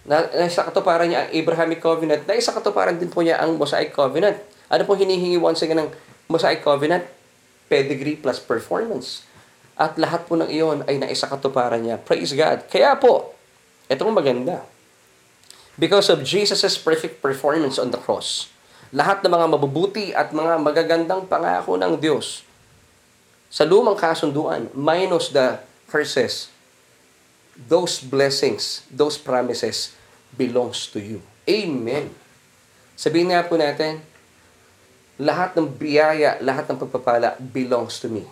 Na, 0.04 0.28
nasa 0.28 0.64
katuparan 0.68 1.08
niya 1.08 1.26
ang 1.26 1.30
Abrahamic 1.32 1.80
Covenant, 1.80 2.22
na 2.28 2.36
isa 2.36 2.52
katuparan 2.52 2.96
din 3.00 3.08
po 3.08 3.24
niya 3.24 3.40
ang 3.40 3.56
Mosaic 3.56 3.92
Covenant. 3.96 4.36
Ano 4.68 4.82
po 4.84 4.96
hinihingi 4.96 5.40
once 5.40 5.64
again 5.64 5.84
ng 5.84 5.90
Mosaic 6.28 6.60
Covenant? 6.60 7.04
Pedigree 7.72 8.20
plus 8.20 8.38
performance. 8.38 9.24
At 9.74 9.96
lahat 9.96 10.28
po 10.28 10.36
ng 10.36 10.46
iyon 10.52 10.84
ay 10.86 11.00
naisa 11.00 11.26
katuparan 11.26 11.80
niya. 11.80 11.96
Praise 11.96 12.36
God. 12.36 12.68
Kaya 12.68 12.94
po, 13.00 13.34
itong 13.88 14.12
maganda. 14.12 14.62
Because 15.74 16.06
of 16.12 16.22
Jesus' 16.22 16.78
perfect 16.78 17.18
performance 17.18 17.82
on 17.82 17.90
the 17.90 17.98
cross, 17.98 18.46
lahat 18.94 19.26
ng 19.26 19.32
mga 19.34 19.46
mabubuti 19.58 20.06
at 20.14 20.30
mga 20.30 20.62
magagandang 20.62 21.26
pangako 21.26 21.74
ng 21.74 21.98
Diyos 21.98 22.46
sa 23.54 23.62
lumang 23.62 23.94
kasunduan, 23.94 24.66
minus 24.74 25.30
the 25.30 25.58
curses, 25.86 26.50
those 27.56 28.02
blessings, 28.02 28.82
those 28.90 29.16
promises 29.16 29.94
belongs 30.34 30.90
to 30.90 30.98
you. 30.98 31.22
Amen. 31.46 32.10
Sabihin 32.98 33.30
nga 33.30 33.46
po 33.46 33.54
natin, 33.54 34.02
lahat 35.18 35.54
ng 35.54 35.70
biyaya, 35.70 36.42
lahat 36.42 36.66
ng 36.70 36.78
pagpapala 36.78 37.38
belongs 37.38 38.02
to 38.02 38.10
me 38.10 38.26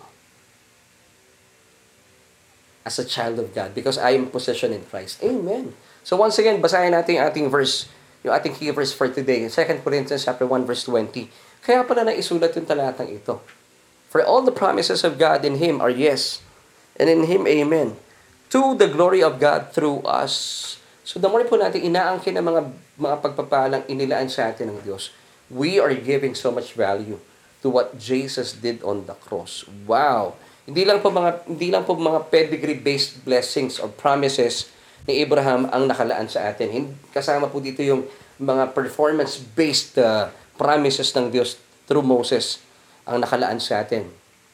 as 2.83 2.99
a 2.99 3.07
child 3.07 3.39
of 3.39 3.55
God 3.55 3.71
because 3.71 3.95
I 3.95 4.15
am 4.19 4.27
possession 4.27 4.75
in 4.75 4.83
Christ. 4.83 5.23
Amen. 5.23 5.71
So 6.03 6.19
once 6.19 6.35
again, 6.35 6.59
basahin 6.59 6.91
natin 6.91 7.19
yung 7.19 7.25
ating 7.31 7.47
verse, 7.47 7.87
yung 8.27 8.35
ating 8.35 8.59
key 8.59 8.71
verse 8.75 8.91
for 8.91 9.07
today, 9.07 9.47
2 9.47 9.83
Corinthians 9.83 10.27
chapter 10.27 10.43
1 10.43 10.67
verse 10.67 10.83
20. 10.83 11.31
Kaya 11.63 11.87
pala 11.87 12.03
naisulat 12.03 12.51
yung 12.59 12.67
talatang 12.67 13.07
ito. 13.07 13.39
For 14.11 14.19
all 14.19 14.43
the 14.43 14.53
promises 14.53 15.01
of 15.07 15.15
God 15.15 15.47
in 15.47 15.63
Him 15.63 15.79
are 15.79 15.89
yes, 15.89 16.43
and 16.99 17.07
in 17.07 17.25
Him 17.25 17.47
amen. 17.47 17.95
To 18.53 18.77
the 18.77 18.85
glory 18.85 19.25
of 19.25 19.41
God 19.41 19.73
through 19.73 20.05
us. 20.05 20.77
So 21.01 21.17
the 21.17 21.25
more 21.25 21.41
po 21.41 21.57
natin 21.57 21.89
inaangkin 21.89 22.37
ang 22.37 22.53
mga, 22.53 22.61
mga 23.01 23.15
pagpapalang 23.25 23.81
inilaan 23.89 24.29
sa 24.29 24.53
atin 24.53 24.69
ng 24.69 24.85
Diyos, 24.85 25.09
we 25.49 25.81
are 25.81 25.89
giving 25.97 26.37
so 26.37 26.53
much 26.53 26.77
value 26.77 27.17
to 27.65 27.73
what 27.73 27.97
Jesus 27.97 28.53
did 28.53 28.85
on 28.85 29.09
the 29.09 29.17
cross. 29.25 29.65
Wow! 29.89 30.37
Hindi 30.69 30.85
lang 30.85 31.01
po 31.01 31.09
mga 31.09 31.49
hindi 31.49 31.73
lang 31.73 31.81
po 31.81 31.97
mga 31.97 32.29
pedigree 32.29 32.77
based 32.77 33.25
blessings 33.25 33.81
or 33.81 33.89
promises 33.89 34.69
ni 35.09 35.25
Abraham 35.25 35.65
ang 35.73 35.89
nakalaan 35.89 36.29
sa 36.29 36.45
atin. 36.45 36.93
Kasama 37.09 37.49
po 37.49 37.57
dito 37.57 37.81
yung 37.81 38.05
mga 38.37 38.69
performance 38.77 39.41
based 39.41 39.97
uh, 39.97 40.29
promises 40.61 41.09
ng 41.17 41.33
Diyos 41.33 41.57
through 41.89 42.05
Moses 42.05 42.61
ang 43.09 43.17
nakalaan 43.17 43.57
sa 43.57 43.81
atin. 43.81 44.05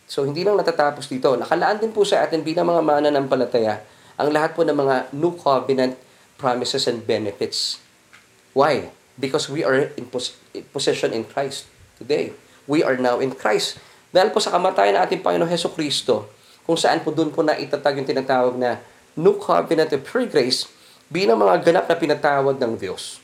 So 0.10 0.26
hindi 0.26 0.41
lang 0.41 0.58
natatapos 0.58 1.06
dito, 1.06 1.38
nakalaan 1.38 1.84
din 1.84 1.93
po 1.93 2.02
sa 2.02 2.26
atin 2.26 2.41
bilang 2.41 2.66
mga 2.66 2.82
mananampalataya 2.82 3.78
ang 4.20 4.36
lahat 4.36 4.51
po 4.51 4.67
ng 4.67 4.76
mga 4.76 5.15
new 5.15 5.32
covenant 5.39 5.95
promises 6.36 6.91
and 6.91 7.07
benefits. 7.07 7.80
Why? 8.51 8.91
Because 9.15 9.47
we 9.47 9.63
are 9.63 9.95
in 9.95 10.11
pos- 10.11 10.36
possession 10.76 11.15
in 11.15 11.24
Christ 11.24 11.72
today. 11.95 12.36
We 12.67 12.84
are 12.84 12.99
now 12.99 13.24
in 13.24 13.32
Christ. 13.32 13.80
Dahil 14.11 14.36
po 14.36 14.43
sa 14.43 14.51
kamatayan 14.51 14.99
ng 14.99 15.03
ating 15.07 15.22
Panginoon 15.24 15.47
Heso 15.47 15.72
Kristo, 15.72 16.28
kung 16.67 16.76
saan 16.76 16.99
po 16.99 17.15
doon 17.15 17.32
po 17.32 17.39
na 17.41 17.55
itatag 17.55 17.95
yung 17.95 18.05
tinatawag 18.05 18.59
na 18.59 18.84
New 19.15 19.39
Covenant 19.39 19.89
of 19.95 20.03
Pure 20.03 20.28
Grace 20.28 20.67
bilang 21.09 21.39
mga 21.39 21.65
ganap 21.65 21.86
na 21.88 21.95
pinatawad 21.97 22.59
ng 22.59 22.78
Diyos. 22.78 23.24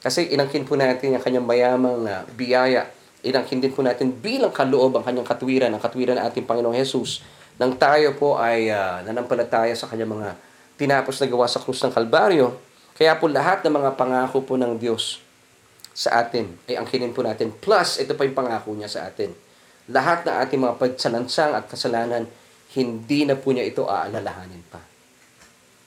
Kasi 0.00 0.30
inangkin 0.30 0.62
po 0.62 0.78
natin 0.78 1.18
ang 1.18 1.22
kanyang 1.22 1.46
mayamang 1.46 1.98
na 2.06 2.22
biyaya. 2.32 2.88
Inangkin 3.26 3.58
din 3.58 3.74
po 3.74 3.82
natin 3.82 4.14
bilang 4.14 4.54
kaloob 4.54 4.94
ang 4.96 5.04
kanyang 5.04 5.26
katwiran, 5.26 5.70
ang 5.74 5.82
katwiran 5.82 6.16
ng 6.16 6.24
ating 6.30 6.46
Panginoong 6.46 6.78
Jesus, 6.78 7.26
nang 7.56 7.72
tayo 7.76 8.12
po 8.16 8.36
ay 8.36 8.68
uh, 8.68 9.00
nanampalataya 9.04 9.72
sa 9.72 9.88
kanyang 9.88 10.12
mga 10.16 10.28
tinapos 10.76 11.16
na 11.20 11.26
gawa 11.28 11.46
sa 11.48 11.60
krus 11.60 11.80
ng 11.84 11.92
Kalbaryo. 11.92 12.52
Kaya 12.96 13.16
po 13.16 13.28
lahat 13.28 13.64
ng 13.64 13.72
mga 13.72 13.90
pangako 13.96 14.44
po 14.44 14.56
ng 14.56 14.76
Diyos 14.76 15.20
sa 15.96 16.20
atin 16.24 16.52
ay 16.68 16.76
angkinin 16.76 17.16
po 17.16 17.24
natin. 17.24 17.52
Plus, 17.52 18.00
ito 18.00 18.12
pa 18.12 18.24
yung 18.28 18.36
pangako 18.36 18.76
niya 18.76 18.88
sa 18.88 19.08
atin 19.08 19.32
lahat 19.86 20.26
ng 20.26 20.34
ating 20.42 20.60
mga 20.60 20.74
pagsalansang 20.82 21.54
at 21.54 21.70
kasalanan, 21.70 22.26
hindi 22.74 23.22
na 23.22 23.38
po 23.38 23.54
niya 23.54 23.66
ito 23.66 23.86
aalalahanin 23.86 24.62
pa. 24.66 24.82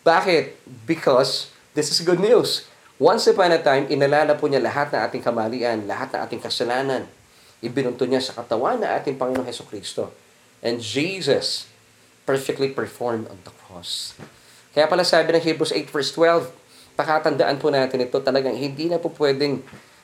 Bakit? 0.07 0.63
Because 0.88 1.51
this 1.76 1.91
is 1.91 1.99
good 2.01 2.24
news. 2.24 2.65
Once 2.99 3.28
upon 3.28 3.51
a 3.51 3.59
time, 3.59 3.88
inalala 3.91 4.36
po 4.36 4.47
niya 4.47 4.63
lahat 4.63 4.91
ng 4.95 5.01
ating 5.07 5.24
kamalian, 5.24 5.88
lahat 5.88 6.15
ng 6.15 6.20
ating 6.24 6.41
kasalanan. 6.43 7.03
Ibinunto 7.59 8.07
niya 8.07 8.24
sa 8.24 8.36
katawan 8.39 8.80
ng 8.80 8.88
ating 8.88 9.20
Panginoong 9.20 9.47
Heso 9.47 9.67
Kristo. 9.67 10.11
And 10.60 10.84
Jesus 10.84 11.70
perfectly 12.28 12.70
performed 12.70 13.32
on 13.32 13.39
the 13.47 13.53
cross. 13.66 14.14
Kaya 14.76 14.86
pala 14.86 15.01
sabi 15.01 15.34
ng 15.34 15.41
Hebrews 15.41 15.74
8 15.74 15.89
verse 15.89 16.12
12, 16.14 16.51
pakatandaan 16.93 17.57
po 17.57 17.74
natin 17.74 18.05
ito 18.05 18.20
talagang 18.22 18.53
hindi 18.53 18.91
na 18.91 19.01
po 19.01 19.10
pwedeng 19.18 19.64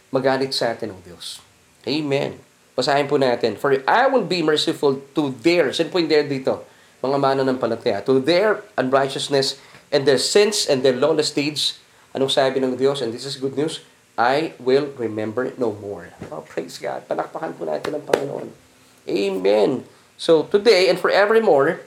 magalit 0.10 0.56
sa 0.56 0.74
atin 0.74 0.95
ng 0.95 1.01
Diyos. 1.06 1.43
Amen. 1.86 2.39
Basahin 2.74 3.08
po 3.08 3.16
natin. 3.16 3.56
For 3.56 3.78
I 3.86 4.08
will 4.10 4.26
be 4.26 4.41
merciful 4.41 4.99
to 5.14 5.32
their, 5.43 5.72
saan 5.72 5.91
po 5.91 6.01
yung 6.01 6.12
their 6.12 6.26
dito? 6.26 6.66
Mga 6.99 7.18
mano 7.20 7.41
ng 7.45 7.60
palataya. 7.62 8.01
To 8.03 8.18
their 8.18 8.66
unrighteousness 8.80 9.62
and 9.93 10.03
their 10.03 10.20
sins 10.20 10.66
and 10.66 10.82
their 10.82 10.95
lawless 10.95 11.30
deeds. 11.32 11.78
Anong 12.16 12.32
sabi 12.32 12.60
ng 12.60 12.76
Diyos? 12.76 13.03
And 13.03 13.12
this 13.14 13.28
is 13.28 13.38
good 13.38 13.56
news. 13.56 13.84
I 14.16 14.56
will 14.60 14.91
remember 14.95 15.51
no 15.60 15.76
more. 15.76 16.16
Oh, 16.32 16.43
praise 16.43 16.80
God. 16.80 17.03
Palakpakan 17.08 17.56
po 17.60 17.68
natin 17.68 17.99
ang 17.99 18.03
Panginoon. 18.08 18.47
Amen. 19.06 19.84
So, 20.16 20.47
today 20.47 20.88
and 20.88 20.95
forevermore, 20.95 21.84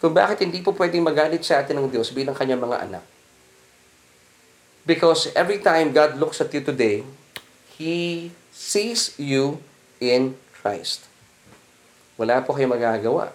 kung 0.00 0.16
bakit 0.16 0.44
hindi 0.44 0.60
po 0.64 0.72
pwedeng 0.76 1.04
magalit 1.04 1.44
sa 1.44 1.60
atin 1.60 1.80
ng 1.80 1.88
Diyos 1.92 2.12
bilang 2.12 2.36
kanyang 2.36 2.64
mga 2.64 2.78
anak. 2.88 3.04
Because 4.86 5.28
every 5.34 5.60
time 5.60 5.90
God 5.92 6.16
looks 6.16 6.40
at 6.40 6.52
you 6.54 6.62
today, 6.62 7.02
He 7.76 8.30
sees 8.54 9.12
you 9.20 9.60
in 10.00 10.38
Christ. 10.56 11.04
Wala 12.16 12.40
po 12.40 12.56
kayo 12.56 12.70
magagawa. 12.70 13.34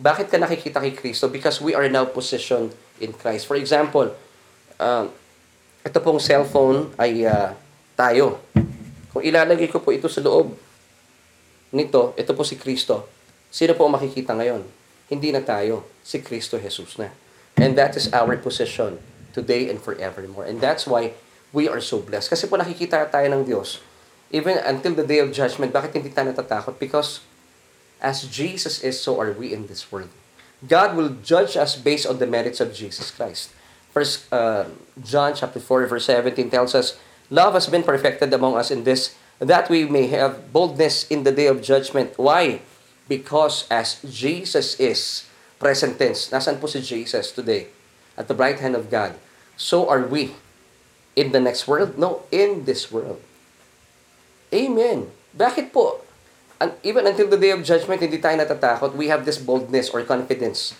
Bakit 0.00 0.32
ka 0.32 0.40
nakikita 0.40 0.82
kay 0.82 0.96
Kristo? 0.96 1.30
Because 1.30 1.60
we 1.60 1.76
are 1.76 1.86
now 1.86 2.08
positioned 2.08 2.74
in 2.98 3.14
Christ. 3.14 3.46
For 3.46 3.54
example, 3.54 4.10
uh, 4.80 5.06
ito 5.84 5.98
pong 6.00 6.18
cellphone 6.18 6.90
ay 6.96 7.28
uh, 7.28 7.52
tayo. 7.94 8.40
Kung 9.12 9.22
ilalagay 9.22 9.68
ko 9.68 9.78
po 9.78 9.92
ito 9.92 10.08
sa 10.08 10.24
loob 10.24 10.56
nito, 11.70 12.16
ito 12.16 12.32
po 12.32 12.42
si 12.42 12.56
Kristo. 12.56 13.19
Sino 13.50 13.74
po 13.74 13.86
ang 13.86 13.94
makikita 13.98 14.32
ngayon? 14.32 14.64
Hindi 15.10 15.34
na 15.34 15.42
tayo. 15.42 15.86
Si 16.06 16.22
Kristo 16.22 16.56
Jesus 16.56 16.96
na. 16.96 17.10
And 17.58 17.76
that 17.76 17.98
is 17.98 18.08
our 18.14 18.38
position 18.38 19.02
today 19.36 19.68
and 19.68 19.82
forevermore. 19.82 20.46
And 20.46 20.62
that's 20.62 20.86
why 20.86 21.18
we 21.52 21.66
are 21.66 21.82
so 21.82 22.00
blessed. 22.00 22.30
Kasi 22.30 22.46
po 22.46 22.56
nakikita 22.56 23.04
tayo 23.10 23.26
ng 23.28 23.44
Diyos 23.44 23.82
even 24.30 24.58
until 24.62 24.94
the 24.94 25.06
day 25.06 25.18
of 25.18 25.34
judgment, 25.34 25.74
bakit 25.74 25.94
hindi 25.94 26.10
tayo 26.10 26.30
natatakot? 26.30 26.78
Because 26.78 27.20
as 27.98 28.24
Jesus 28.30 28.80
is, 28.82 29.02
so 29.02 29.18
are 29.18 29.34
we 29.34 29.52
in 29.52 29.66
this 29.66 29.90
world. 29.90 30.08
God 30.66 30.94
will 30.94 31.18
judge 31.20 31.58
us 31.58 31.74
based 31.74 32.06
on 32.06 32.22
the 32.22 32.30
merits 32.30 32.62
of 32.62 32.72
Jesus 32.72 33.10
Christ. 33.10 33.50
First 33.90 34.30
uh, 34.32 34.70
John 35.02 35.34
chapter 35.34 35.58
4 35.58 35.86
verse 35.90 36.06
17 36.06 36.48
tells 36.48 36.74
us, 36.74 36.96
Love 37.28 37.54
has 37.54 37.66
been 37.66 37.82
perfected 37.82 38.32
among 38.32 38.56
us 38.56 38.70
in 38.70 38.84
this, 38.84 39.14
that 39.38 39.68
we 39.68 39.84
may 39.84 40.06
have 40.08 40.52
boldness 40.52 41.06
in 41.10 41.24
the 41.24 41.32
day 41.32 41.46
of 41.46 41.62
judgment. 41.62 42.14
Why? 42.16 42.62
Because 43.10 43.66
as 43.66 43.98
Jesus 44.06 44.78
is, 44.78 45.26
present 45.58 45.98
tense, 45.98 46.30
nasan 46.30 46.62
po 46.62 46.70
si 46.70 46.78
Jesus 46.78 47.34
today? 47.34 47.66
At 48.14 48.30
the 48.30 48.38
right 48.38 48.54
hand 48.54 48.78
of 48.78 48.86
God. 48.86 49.18
So 49.58 49.90
are 49.90 50.06
we 50.06 50.38
in 51.18 51.34
the 51.34 51.42
next 51.42 51.66
world? 51.66 51.98
No, 51.98 52.22
in 52.30 52.70
this 52.70 52.94
world. 52.94 53.18
Amen. 54.54 55.10
Bakit 55.34 55.74
po? 55.74 56.06
And 56.62 56.78
even 56.86 57.02
until 57.02 57.26
the 57.26 57.40
day 57.40 57.50
of 57.50 57.66
judgment, 57.66 57.98
hindi 57.98 58.22
tayo 58.22 58.38
natatakot. 58.38 58.94
We 58.94 59.10
have 59.10 59.26
this 59.26 59.42
boldness 59.42 59.90
or 59.90 60.06
confidence 60.06 60.78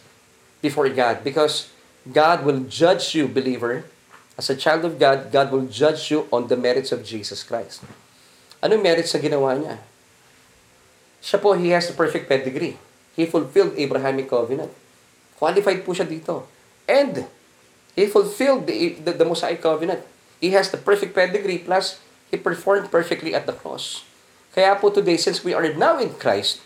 before 0.62 0.86
God 0.86 1.26
because 1.26 1.74
God 2.06 2.46
will 2.46 2.62
judge 2.70 3.10
you, 3.10 3.26
believer. 3.26 3.90
As 4.38 4.46
a 4.46 4.54
child 4.54 4.86
of 4.86 5.02
God, 5.02 5.34
God 5.34 5.50
will 5.50 5.66
judge 5.66 6.14
you 6.14 6.30
on 6.30 6.46
the 6.46 6.56
merits 6.56 6.94
of 6.94 7.02
Jesus 7.02 7.42
Christ. 7.42 7.82
Anong 8.62 8.86
merits 8.86 9.10
sa 9.12 9.18
ginawa 9.18 9.58
niya? 9.58 9.89
Siya 11.20 11.38
po, 11.40 11.52
he 11.56 11.70
has 11.76 11.88
the 11.88 11.96
perfect 11.96 12.26
pedigree. 12.26 12.80
He 13.14 13.28
fulfilled 13.28 13.76
Abrahamic 13.76 14.28
covenant. 14.28 14.72
Qualified 15.36 15.84
po 15.84 15.92
siya 15.92 16.08
dito. 16.08 16.48
And 16.88 17.28
he 17.96 18.08
fulfilled 18.08 18.64
the, 18.64 18.96
the, 19.00 19.12
the 19.12 19.26
Mosaic 19.28 19.60
covenant. 19.60 20.00
He 20.40 20.56
has 20.56 20.72
the 20.72 20.80
perfect 20.80 21.12
pedigree 21.12 21.60
plus 21.60 22.00
He 22.30 22.38
performed 22.38 22.94
perfectly 22.94 23.34
at 23.34 23.44
the 23.50 23.52
cross. 23.52 24.06
Kaya 24.54 24.78
po 24.78 24.94
today, 24.94 25.18
since 25.18 25.42
we 25.42 25.50
are 25.50 25.66
now 25.74 25.98
in 25.98 26.14
Christ, 26.14 26.62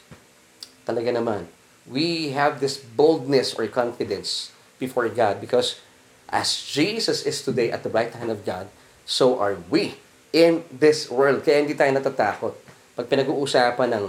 talaga 0.84 1.08
naman, 1.08 1.48
we 1.88 2.36
have 2.36 2.60
this 2.60 2.76
boldness 2.76 3.56
or 3.56 3.64
confidence 3.68 4.52
before 4.76 5.08
God 5.08 5.40
because 5.40 5.80
as 6.28 6.52
Jesus 6.64 7.24
is 7.24 7.40
today 7.40 7.72
at 7.72 7.80
the 7.80 7.92
right 7.92 8.12
hand 8.12 8.28
of 8.28 8.44
God, 8.44 8.68
so 9.08 9.40
are 9.40 9.56
we 9.72 9.96
in 10.36 10.64
this 10.68 11.08
world. 11.08 11.44
Kaya 11.44 11.64
hindi 11.64 11.72
tayo 11.72 11.92
natatakot 11.96 12.52
pag 12.92 13.08
pinag-uusapan 13.08 13.88
ng 13.96 14.04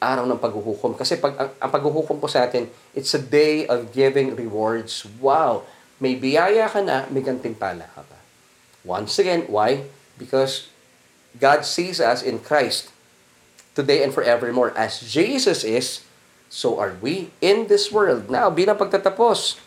araw 0.00 0.28
ng 0.28 0.40
paghuhukom. 0.40 0.94
Kasi 0.94 1.16
pag, 1.16 1.34
ang, 1.36 1.50
ang 1.56 1.70
paghuhukom 1.72 2.20
po 2.20 2.28
sa 2.28 2.44
atin, 2.44 2.68
it's 2.92 3.16
a 3.16 3.22
day 3.22 3.64
of 3.66 3.92
giving 3.92 4.36
rewards. 4.36 5.08
Wow! 5.20 5.64
May 5.96 6.16
biyaya 6.16 6.68
ka 6.68 6.84
na, 6.84 7.08
may 7.08 7.24
gantimpala 7.24 7.88
ka 7.96 8.04
pa. 8.04 8.18
Once 8.84 9.16
again, 9.16 9.48
why? 9.48 9.88
Because 10.20 10.68
God 11.40 11.64
sees 11.64 12.00
us 12.00 12.20
in 12.20 12.40
Christ 12.40 12.92
today 13.76 14.04
and 14.04 14.12
forevermore. 14.12 14.76
As 14.76 15.00
Jesus 15.00 15.64
is, 15.64 16.04
so 16.48 16.76
are 16.80 16.96
we 17.00 17.32
in 17.40 17.68
this 17.68 17.88
world. 17.88 18.28
Now, 18.28 18.52
bilang 18.52 18.76
pagtatapos, 18.76 19.60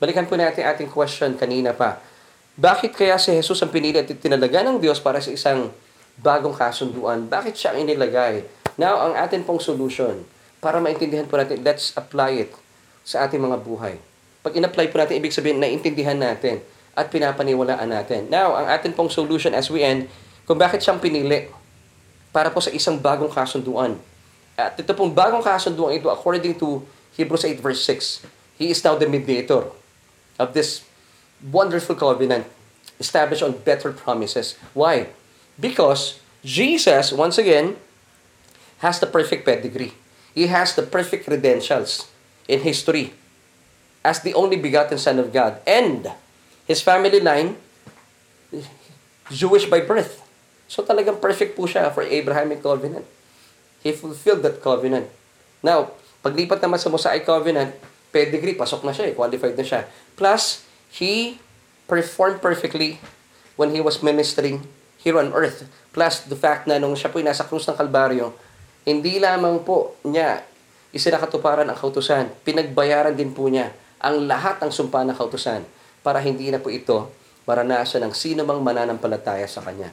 balikan 0.00 0.28
po 0.28 0.36
natin 0.36 0.64
ating 0.64 0.88
question 0.92 1.36
kanina 1.36 1.76
pa. 1.76 2.00
Bakit 2.54 2.94
kaya 2.94 3.16
si 3.18 3.34
Jesus 3.34 3.60
ang 3.60 3.72
pinili 3.72 3.98
at 3.98 4.08
tinalaga 4.08 4.62
ng 4.62 4.78
Diyos 4.78 5.02
para 5.02 5.18
sa 5.18 5.32
isang 5.32 5.68
bagong 6.20 6.54
kasunduan? 6.54 7.26
Bakit 7.26 7.54
siya 7.56 7.74
ang 7.74 7.82
inilagay? 7.82 8.63
Now, 8.74 9.06
ang 9.06 9.14
atin 9.14 9.46
pong 9.46 9.62
solution, 9.62 10.26
para 10.58 10.80
maintindihan 10.80 11.28
po 11.28 11.36
natin, 11.36 11.60
let's 11.60 11.92
apply 11.94 12.48
it 12.48 12.50
sa 13.04 13.28
ating 13.28 13.38
mga 13.38 13.60
buhay. 13.60 14.00
Pag 14.40 14.56
in-apply 14.56 14.88
po 14.90 14.96
natin, 14.98 15.20
ibig 15.20 15.32
sabihin, 15.32 15.60
naintindihan 15.60 16.16
natin 16.16 16.64
at 16.94 17.10
pinapaniwalaan 17.10 17.90
natin. 17.90 18.30
Now, 18.32 18.56
ang 18.56 18.70
atin 18.70 18.94
pong 18.96 19.10
solution 19.12 19.52
as 19.52 19.68
we 19.68 19.84
end, 19.84 20.08
kung 20.48 20.56
bakit 20.56 20.80
siyang 20.80 21.00
pinili 21.00 21.50
para 22.34 22.50
po 22.50 22.58
sa 22.58 22.70
isang 22.74 22.98
bagong 22.98 23.30
kasunduan. 23.30 23.94
At 24.54 24.78
ito 24.78 24.90
pong 24.94 25.14
bagong 25.14 25.42
kasunduan 25.42 25.94
ito, 25.94 26.10
according 26.10 26.54
to 26.58 26.82
Hebrews 27.14 27.46
8 27.46 27.62
verse 27.62 27.82
6, 27.86 28.26
He 28.58 28.70
is 28.70 28.82
now 28.82 28.98
the 28.98 29.06
mediator 29.06 29.70
of 30.38 30.54
this 30.54 30.82
wonderful 31.42 31.94
covenant 31.94 32.46
established 32.98 33.42
on 33.42 33.58
better 33.62 33.90
promises. 33.90 34.58
Why? 34.74 35.10
Because 35.58 36.22
Jesus, 36.42 37.10
once 37.10 37.38
again, 37.38 37.78
has 38.84 39.00
the 39.00 39.08
perfect 39.08 39.48
pedigree. 39.48 39.96
He 40.36 40.52
has 40.52 40.76
the 40.76 40.84
perfect 40.84 41.24
credentials 41.24 42.12
in 42.44 42.60
history 42.60 43.16
as 44.04 44.20
the 44.20 44.36
only 44.36 44.60
begotten 44.60 45.00
Son 45.00 45.16
of 45.16 45.32
God. 45.32 45.64
And 45.64 46.12
his 46.68 46.84
family 46.84 47.24
line, 47.24 47.56
Jewish 49.32 49.64
by 49.72 49.80
birth. 49.80 50.20
So 50.68 50.84
talagang 50.84 51.16
perfect 51.16 51.56
po 51.56 51.64
siya 51.64 51.88
for 51.96 52.04
Abrahamic 52.04 52.60
covenant. 52.60 53.08
He 53.80 53.96
fulfilled 53.96 54.44
that 54.44 54.60
covenant. 54.60 55.08
Now, 55.64 55.96
paglipat 56.20 56.60
naman 56.60 56.76
sa 56.76 56.92
Mosaic 56.92 57.24
covenant, 57.24 57.72
pedigree, 58.12 58.56
pasok 58.56 58.84
na 58.84 58.92
siya, 58.92 59.12
eh, 59.12 59.14
qualified 59.16 59.56
na 59.56 59.64
siya. 59.64 59.88
Plus, 60.16 60.64
he 60.92 61.40
performed 61.88 62.44
perfectly 62.44 63.00
when 63.56 63.72
he 63.72 63.80
was 63.80 64.04
ministering 64.04 64.68
here 65.00 65.16
on 65.16 65.32
earth. 65.32 65.68
Plus, 65.92 66.24
the 66.24 66.36
fact 66.36 66.68
na 66.68 66.80
nung 66.80 66.96
siya 66.96 67.12
po 67.12 67.20
nasa 67.20 67.44
krus 67.44 67.68
ng 67.68 67.76
Kalbaryo, 67.76 68.32
hindi 68.84 69.16
lamang 69.16 69.64
po 69.64 69.96
niya 70.04 70.44
isinakatuparan 70.94 71.66
ang 71.66 71.74
kautusan, 71.74 72.30
pinagbayaran 72.46 73.18
din 73.18 73.34
po 73.34 73.50
niya 73.50 73.74
ang 73.98 74.28
lahat 74.30 74.62
ng 74.62 74.70
sumpa 74.70 75.02
ng 75.02 75.16
kautusan 75.16 75.64
para 76.04 76.20
hindi 76.20 76.52
na 76.52 76.62
po 76.62 76.70
ito 76.70 77.10
maranasan 77.48 78.04
ng 78.08 78.14
sino 78.14 78.44
mang 78.44 78.60
mananampalataya 78.60 79.44
sa 79.48 79.64
Kanya. 79.64 79.92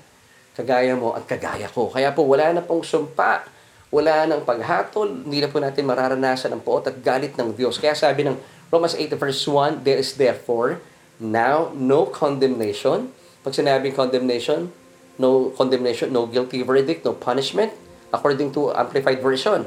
Kagaya 0.52 0.94
mo 1.00 1.16
at 1.16 1.24
kagaya 1.24 1.72
ko. 1.72 1.88
Kaya 1.88 2.12
po 2.12 2.28
wala 2.28 2.52
na 2.52 2.62
pong 2.64 2.84
sumpa, 2.84 3.48
wala 3.92 4.28
nang 4.28 4.44
paghatol, 4.44 5.24
hindi 5.24 5.40
na 5.40 5.48
po 5.48 5.64
natin 5.64 5.88
mararanasan 5.88 6.52
ang 6.52 6.64
poot 6.64 6.84
at 6.88 7.00
galit 7.00 7.36
ng 7.40 7.56
Diyos. 7.56 7.80
Kaya 7.80 7.96
sabi 7.96 8.28
ng 8.28 8.36
Romans 8.72 8.96
8 8.96 9.16
verse 9.16 9.44
1, 9.48 9.84
There 9.88 10.00
is 10.00 10.16
therefore 10.20 10.84
now 11.20 11.72
no 11.76 12.08
condemnation. 12.08 13.12
Pag 13.44 13.56
sinabing 13.56 13.96
condemnation, 13.96 14.72
no 15.16 15.52
condemnation, 15.56 16.12
no 16.12 16.28
guilty 16.28 16.64
verdict, 16.64 17.04
no 17.08 17.16
punishment, 17.16 17.72
according 18.12 18.52
to 18.52 18.76
Amplified 18.76 19.24
Version. 19.24 19.66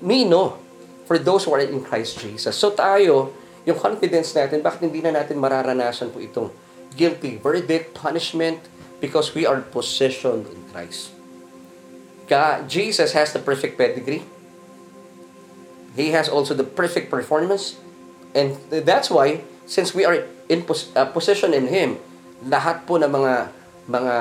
Me, 0.00 0.24
no. 0.24 0.56
For 1.10 1.18
those 1.18 1.44
who 1.44 1.52
are 1.54 1.62
in 1.62 1.82
Christ 1.82 2.22
Jesus. 2.22 2.54
So 2.54 2.70
tayo, 2.70 3.34
yung 3.66 3.76
confidence 3.76 4.32
natin, 4.32 4.62
bakit 4.62 4.86
hindi 4.86 5.02
na 5.02 5.12
natin 5.12 5.36
mararanasan 5.42 6.14
po 6.14 6.22
itong 6.22 6.54
guilty 6.94 7.36
verdict, 7.36 7.92
punishment, 7.92 8.62
because 9.02 9.34
we 9.34 9.44
are 9.44 9.60
positioned 9.60 10.46
in 10.46 10.60
Christ. 10.70 11.10
God, 12.28 12.68
Jesus 12.68 13.16
has 13.16 13.32
the 13.32 13.40
perfect 13.40 13.80
pedigree. 13.80 14.22
He 15.96 16.12
has 16.12 16.28
also 16.28 16.52
the 16.52 16.66
perfect 16.66 17.08
performance. 17.08 17.80
And 18.36 18.60
that's 18.70 19.08
why, 19.08 19.42
since 19.64 19.96
we 19.96 20.04
are 20.04 20.28
in 20.46 20.62
pos- 20.62 20.92
uh, 20.92 21.08
position 21.08 21.56
in 21.56 21.72
Him, 21.72 21.96
lahat 22.44 22.84
po 22.84 23.00
ng 23.00 23.08
mga 23.08 23.34
mga 23.88 24.14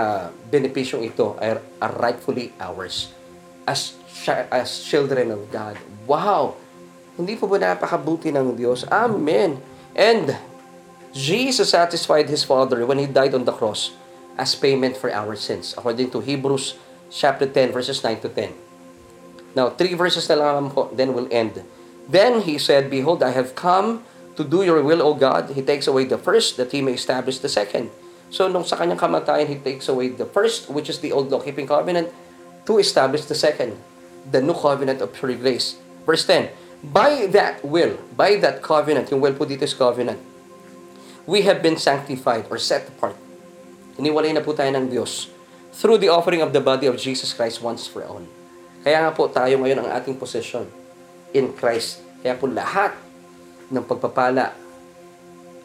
benepisyong 0.48 1.04
ito 1.04 1.36
are, 1.44 1.60
are 1.84 1.94
rightfully 2.00 2.56
ours 2.56 3.12
as 3.68 3.94
as 4.32 4.82
children 4.82 5.36
of 5.36 5.52
God. 5.52 5.76
Wow! 6.08 6.56
Hindi 7.20 7.36
po 7.36 7.46
ba 7.46 7.60
napakabuti 7.60 8.32
ng 8.32 8.56
Diyos? 8.56 8.88
Amen! 8.88 9.60
And 9.94 10.40
Jesus 11.12 11.76
satisfied 11.76 12.32
His 12.32 12.48
Father 12.48 12.88
when 12.88 12.98
He 12.98 13.06
died 13.10 13.36
on 13.36 13.44
the 13.44 13.54
cross 13.54 13.92
as 14.38 14.54
payment 14.56 14.96
for 14.96 15.12
our 15.12 15.36
sins, 15.36 15.74
according 15.76 16.14
to 16.14 16.22
Hebrews 16.22 16.78
chapter 17.10 17.50
10, 17.50 17.74
verses 17.74 18.00
9 18.04 18.22
to 18.22 18.30
10. 18.30 18.54
Now, 19.58 19.74
three 19.74 19.98
verses 19.98 20.30
na 20.30 20.38
lang 20.38 20.70
po, 20.70 20.94
then 20.94 21.18
we'll 21.18 21.32
end. 21.34 21.66
Then 22.06 22.46
he 22.46 22.62
said, 22.62 22.94
Behold, 22.94 23.26
I 23.26 23.34
have 23.34 23.58
come 23.58 24.06
to 24.38 24.46
do 24.46 24.62
your 24.62 24.86
will, 24.86 25.02
O 25.02 25.18
God. 25.18 25.50
He 25.58 25.66
takes 25.66 25.90
away 25.90 26.06
the 26.06 26.22
first, 26.22 26.56
that 26.62 26.70
he 26.70 26.86
may 26.86 26.94
establish 26.94 27.42
the 27.42 27.50
second. 27.50 27.90
So, 28.30 28.46
nung 28.46 28.64
sa 28.64 28.78
kanyang 28.78 29.02
kamatayan, 29.02 29.50
he 29.50 29.58
takes 29.58 29.90
away 29.90 30.14
the 30.14 30.30
first, 30.30 30.70
which 30.70 30.94
is 30.94 31.02
the 31.02 31.10
old 31.10 31.34
law-keeping 31.34 31.66
covenant, 31.66 32.14
to 32.68 32.78
establish 32.78 33.26
the 33.26 33.34
second, 33.34 33.80
the 34.28 34.44
new 34.44 34.54
covenant 34.54 35.00
of 35.00 35.16
pure 35.16 35.34
grace. 35.40 35.80
Verse 36.04 36.28
10, 36.28 36.52
By 36.84 37.26
that 37.32 37.64
will, 37.64 37.98
by 38.14 38.36
that 38.44 38.62
covenant, 38.62 39.10
yung 39.10 39.24
will 39.24 39.34
po 39.34 39.48
dito 39.48 39.64
is 39.64 39.74
covenant, 39.74 40.20
we 41.26 41.48
have 41.48 41.64
been 41.64 41.80
sanctified 41.80 42.46
or 42.52 42.60
set 42.60 42.86
apart. 42.92 43.16
Iniwalay 43.98 44.36
na 44.36 44.46
po 44.46 44.54
tayo 44.54 44.70
ng 44.76 44.92
Diyos 44.94 45.32
through 45.74 45.98
the 45.98 46.12
offering 46.12 46.44
of 46.44 46.54
the 46.54 46.62
body 46.62 46.86
of 46.86 47.00
Jesus 47.02 47.34
Christ 47.34 47.64
once 47.64 47.90
for 47.90 48.06
all. 48.06 48.22
Kaya 48.86 49.04
nga 49.04 49.12
po 49.16 49.26
tayo 49.32 49.58
ngayon 49.58 49.82
ang 49.82 49.90
ating 49.98 50.20
possession 50.22 50.70
in 51.34 51.50
Christ. 51.58 52.04
Kaya 52.22 52.38
po 52.38 52.46
lahat 52.46 52.94
ng 53.74 53.84
pagpapala 53.84 54.54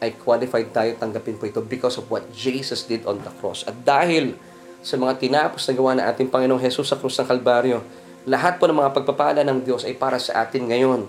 ay 0.03 0.17
qualified 0.19 0.73
tayo 0.75 0.91
tanggapin 0.99 1.39
po 1.39 1.47
ito 1.47 1.63
because 1.63 1.95
of 1.95 2.09
what 2.11 2.27
Jesus 2.35 2.83
did 2.83 3.07
on 3.07 3.23
the 3.23 3.31
cross. 3.39 3.63
At 3.63 3.87
dahil 3.87 4.35
sa 4.83 4.99
mga 4.99 5.15
tinapos 5.15 5.63
na 5.65 5.73
gawa 5.73 5.91
na 5.95 6.03
ating 6.11 6.27
Panginoong 6.27 6.59
Jesus 6.59 6.91
sa 6.91 6.99
krus 6.99 7.15
ng 7.15 7.25
Kalbaryo, 7.25 7.79
lahat 8.27 8.59
po 8.59 8.67
ng 8.67 8.83
mga 8.83 8.91
pagpapala 8.91 9.41
ng 9.47 9.63
Diyos 9.63 9.87
ay 9.87 9.95
para 9.95 10.19
sa 10.19 10.43
atin 10.43 10.67
ngayon 10.67 11.07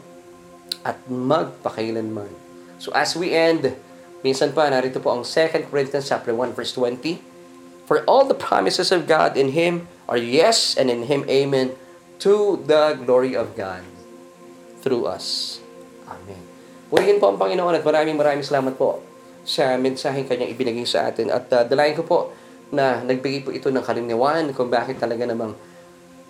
at 0.87 0.95
magpakailanman. 1.11 2.31
So 2.79 2.95
as 2.95 3.19
we 3.19 3.35
end, 3.35 3.75
minsan 4.23 4.55
pa, 4.55 4.71
narito 4.71 5.03
po 5.03 5.11
ang 5.11 5.27
2 5.27 5.71
Corinthians 5.75 6.07
chapter 6.07 6.31
1 6.31 6.55
verse 6.55 6.71
20. 6.71 7.19
For 7.85 8.01
all 8.09 8.25
the 8.25 8.39
promises 8.39 8.95
of 8.95 9.11
God 9.11 9.37
in 9.37 9.53
Him 9.53 9.91
are 10.07 10.17
yes 10.17 10.79
and 10.79 10.89
in 10.89 11.11
Him 11.11 11.27
amen 11.27 11.77
to 12.23 12.63
the 12.65 12.97
glory 13.03 13.35
of 13.35 13.53
God 13.59 13.85
through 14.81 15.11
us. 15.11 15.59
Amen. 16.07 16.41
Purihin 16.89 17.19
po 17.19 17.33
ang 17.33 17.41
Panginoon 17.41 17.75
at 17.75 17.85
maraming 17.85 18.17
maraming 18.17 18.47
salamat 18.47 18.79
po 18.79 19.03
sa 19.45 19.77
mensaheng 19.77 20.25
kanyang 20.25 20.53
ibinigay 20.53 20.87
sa 20.89 21.11
atin. 21.11 21.29
At 21.29 21.51
uh, 21.53 21.65
dalayan 21.67 21.97
ko 22.01 22.05
po 22.07 22.19
na 22.75 23.01
nagbigay 23.07 23.47
po 23.47 23.55
ito 23.55 23.71
ng 23.71 23.81
kaliniwan 23.81 24.51
kung 24.53 24.69
bakit 24.69 24.99
talaga 24.99 25.25
namang 25.25 25.55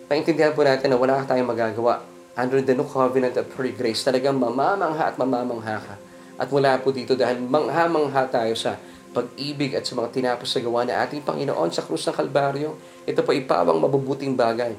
maintindihan 0.07 0.53
po 0.53 0.63
natin 0.63 0.93
na 0.93 1.01
wala 1.01 1.25
tayong 1.25 1.49
magagawa. 1.49 2.05
Under 2.35 2.59
the 2.59 2.75
new 2.75 2.87
covenant 2.87 3.39
of 3.39 3.47
free 3.55 3.73
grace, 3.73 4.03
talagang 4.03 4.37
mamamangha 4.37 5.15
at 5.15 5.17
mamamangha 5.17 5.79
ka. 5.81 5.95
At 6.35 6.51
mula 6.51 6.83
po 6.83 6.91
dito 6.91 7.15
dahil 7.15 7.39
mangha-mangha 7.39 8.27
tayo 8.27 8.59
sa 8.59 8.75
pag-ibig 9.15 9.79
at 9.79 9.87
sa 9.87 9.95
mga 9.95 10.11
tinapos 10.11 10.51
sa 10.51 10.59
gawa 10.59 10.83
na 10.83 10.99
ating 11.07 11.23
Panginoon 11.23 11.71
sa 11.71 11.87
krus 11.87 12.03
ng 12.11 12.19
Kalbaryo, 12.19 12.75
ito 13.07 13.23
po 13.23 13.31
ipawang 13.31 13.79
mabubuting 13.79 14.35
bagay. 14.35 14.75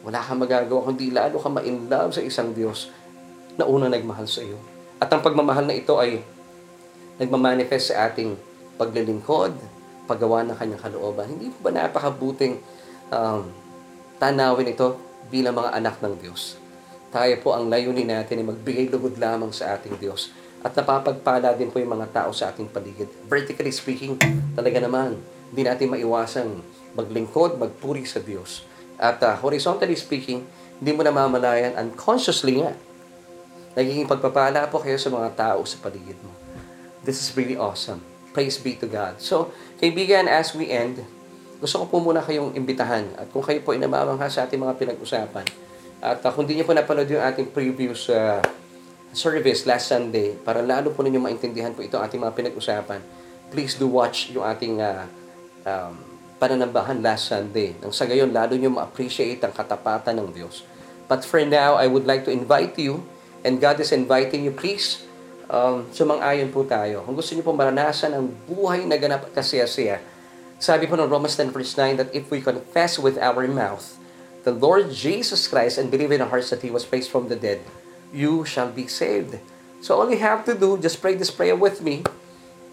Wala 0.00 0.24
kang 0.24 0.40
magagawa 0.40 0.88
kundi 0.88 1.12
lalo 1.12 1.36
ka 1.36 1.52
ma-inlove 1.52 2.16
sa 2.16 2.24
isang 2.24 2.56
Diyos 2.56 2.88
na 3.60 3.68
unang 3.68 3.92
nagmahal 3.92 4.24
sa 4.24 4.40
iyo. 4.40 4.56
At 4.96 5.12
ang 5.12 5.20
pagmamahal 5.20 5.68
na 5.68 5.76
ito 5.76 6.00
ay 6.00 6.24
nagmamanifest 7.20 7.92
sa 7.92 8.08
ating 8.08 8.32
paglilingkod, 8.80 9.52
paggawa 10.08 10.40
ng 10.48 10.56
kanyang 10.56 10.80
kalooban. 10.80 11.28
Hindi 11.28 11.52
ba 11.60 11.68
napakabuting 11.68 12.56
um, 13.12 13.44
tanawin 14.16 14.72
ito 14.72 14.96
bilang 15.28 15.60
mga 15.60 15.76
anak 15.76 16.00
ng 16.00 16.16
Diyos? 16.16 16.56
Tayo 17.12 17.36
po 17.44 17.52
ang 17.52 17.68
layunin 17.68 18.08
natin 18.08 18.40
ay 18.40 18.46
magbigay 18.48 18.88
lugod 18.88 19.20
lamang 19.20 19.52
sa 19.52 19.76
ating 19.76 20.00
Diyos. 20.00 20.32
At 20.64 20.74
napapagpala 20.74 21.54
din 21.54 21.68
po 21.68 21.78
yung 21.78 21.94
mga 21.94 22.10
tao 22.24 22.30
sa 22.32 22.50
ating 22.50 22.72
paligid. 22.72 23.08
Vertically 23.28 23.70
speaking, 23.70 24.16
talaga 24.58 24.82
naman, 24.82 25.20
hindi 25.52 25.62
natin 25.64 25.92
maiwasang 25.92 26.50
maglingkod, 26.98 27.56
magpuri 27.56 28.04
sa 28.04 28.20
Diyos. 28.20 28.66
At 28.98 29.22
uh, 29.22 29.38
horizontally 29.38 29.94
speaking, 29.94 30.42
hindi 30.82 30.90
mo 30.90 31.06
namamalayan 31.06 31.78
unconsciously 31.78 32.58
nga. 32.60 32.74
Nagiging 33.78 34.10
pagpapala 34.10 34.66
po 34.66 34.82
kayo 34.82 34.98
sa 34.98 35.08
mga 35.08 35.28
tao 35.38 35.62
sa 35.62 35.78
paligid 35.78 36.18
mo. 36.26 36.34
This 37.06 37.22
is 37.22 37.30
really 37.38 37.54
awesome. 37.54 38.02
Praise 38.32 38.60
be 38.60 38.76
to 38.76 38.86
God. 38.86 39.18
So, 39.18 39.50
kaibigan, 39.80 40.28
as 40.28 40.52
we 40.52 40.68
end, 40.68 41.00
gusto 41.58 41.82
ko 41.82 41.84
po 41.90 41.96
muna 41.98 42.22
kayong 42.22 42.54
imbitahan. 42.54 43.08
At 43.18 43.32
kung 43.34 43.42
kayo 43.42 43.58
po 43.64 43.74
ay 43.74 43.82
namamangha 43.82 44.30
sa 44.30 44.46
ating 44.46 44.62
mga 44.62 44.78
pinag-usapan, 44.78 45.46
at 45.98 46.22
uh, 46.22 46.30
kung 46.30 46.46
di 46.46 46.54
niyo 46.54 46.68
po 46.68 46.76
napanood 46.76 47.10
yung 47.10 47.24
ating 47.24 47.50
previous 47.50 48.06
uh, 48.06 48.38
service 49.10 49.66
last 49.66 49.90
Sunday, 49.90 50.38
para 50.38 50.62
lalo 50.62 50.94
po 50.94 51.02
ninyo 51.02 51.18
maintindihan 51.18 51.74
po 51.74 51.82
ito 51.82 51.98
ating 51.98 52.22
mga 52.22 52.34
pinag-usapan, 52.38 53.02
please 53.50 53.74
do 53.74 53.90
watch 53.90 54.30
yung 54.30 54.46
ating 54.46 54.78
uh, 54.78 55.02
um, 55.66 55.98
pananambahan 56.38 57.02
last 57.02 57.26
Sunday. 57.32 57.74
Nang 57.82 57.90
sa 57.90 58.06
gayon, 58.06 58.30
lalo 58.30 58.54
nyo 58.54 58.78
ma-appreciate 58.78 59.42
ang 59.42 59.50
katapatan 59.50 60.14
ng 60.22 60.30
Diyos. 60.30 60.62
But 61.10 61.26
for 61.26 61.42
now, 61.42 61.74
I 61.74 61.90
would 61.90 62.06
like 62.06 62.28
to 62.28 62.32
invite 62.32 62.78
you, 62.78 63.02
and 63.42 63.58
God 63.58 63.80
is 63.82 63.90
inviting 63.90 64.46
you, 64.46 64.54
please, 64.54 65.07
um, 65.48 65.88
sumang-ayon 65.90 66.52
po 66.52 66.62
tayo. 66.68 67.02
Kung 67.02 67.16
gusto 67.16 67.32
niyo 67.32 67.42
po 67.42 67.56
maranasan 67.56 68.14
ang 68.14 68.28
buhay 68.46 68.84
na 68.84 69.00
ganap 69.00 69.26
at 69.28 69.32
kasaya-saya, 69.42 69.98
sabi 70.60 70.86
po 70.86 70.94
ng 70.94 71.08
Romans 71.08 71.34
10 71.34 71.50
verse 71.54 71.74
9 71.74 71.98
that 71.98 72.10
if 72.12 72.28
we 72.28 72.42
confess 72.42 72.98
with 72.98 73.16
our 73.18 73.46
mouth 73.46 73.96
the 74.42 74.50
Lord 74.54 74.90
Jesus 74.90 75.46
Christ 75.46 75.78
and 75.78 75.90
believe 75.90 76.10
in 76.10 76.22
our 76.22 76.30
hearts 76.30 76.50
that 76.50 76.62
He 76.62 76.70
was 76.70 76.86
raised 76.88 77.10
from 77.10 77.28
the 77.32 77.38
dead, 77.38 77.64
you 78.12 78.44
shall 78.44 78.70
be 78.70 78.86
saved. 78.86 79.40
So 79.78 79.94
all 79.94 80.10
you 80.10 80.18
have 80.18 80.42
to 80.50 80.54
do, 80.54 80.78
just 80.78 80.98
pray 80.98 81.14
this 81.14 81.30
prayer 81.30 81.54
with 81.54 81.84
me. 81.84 82.02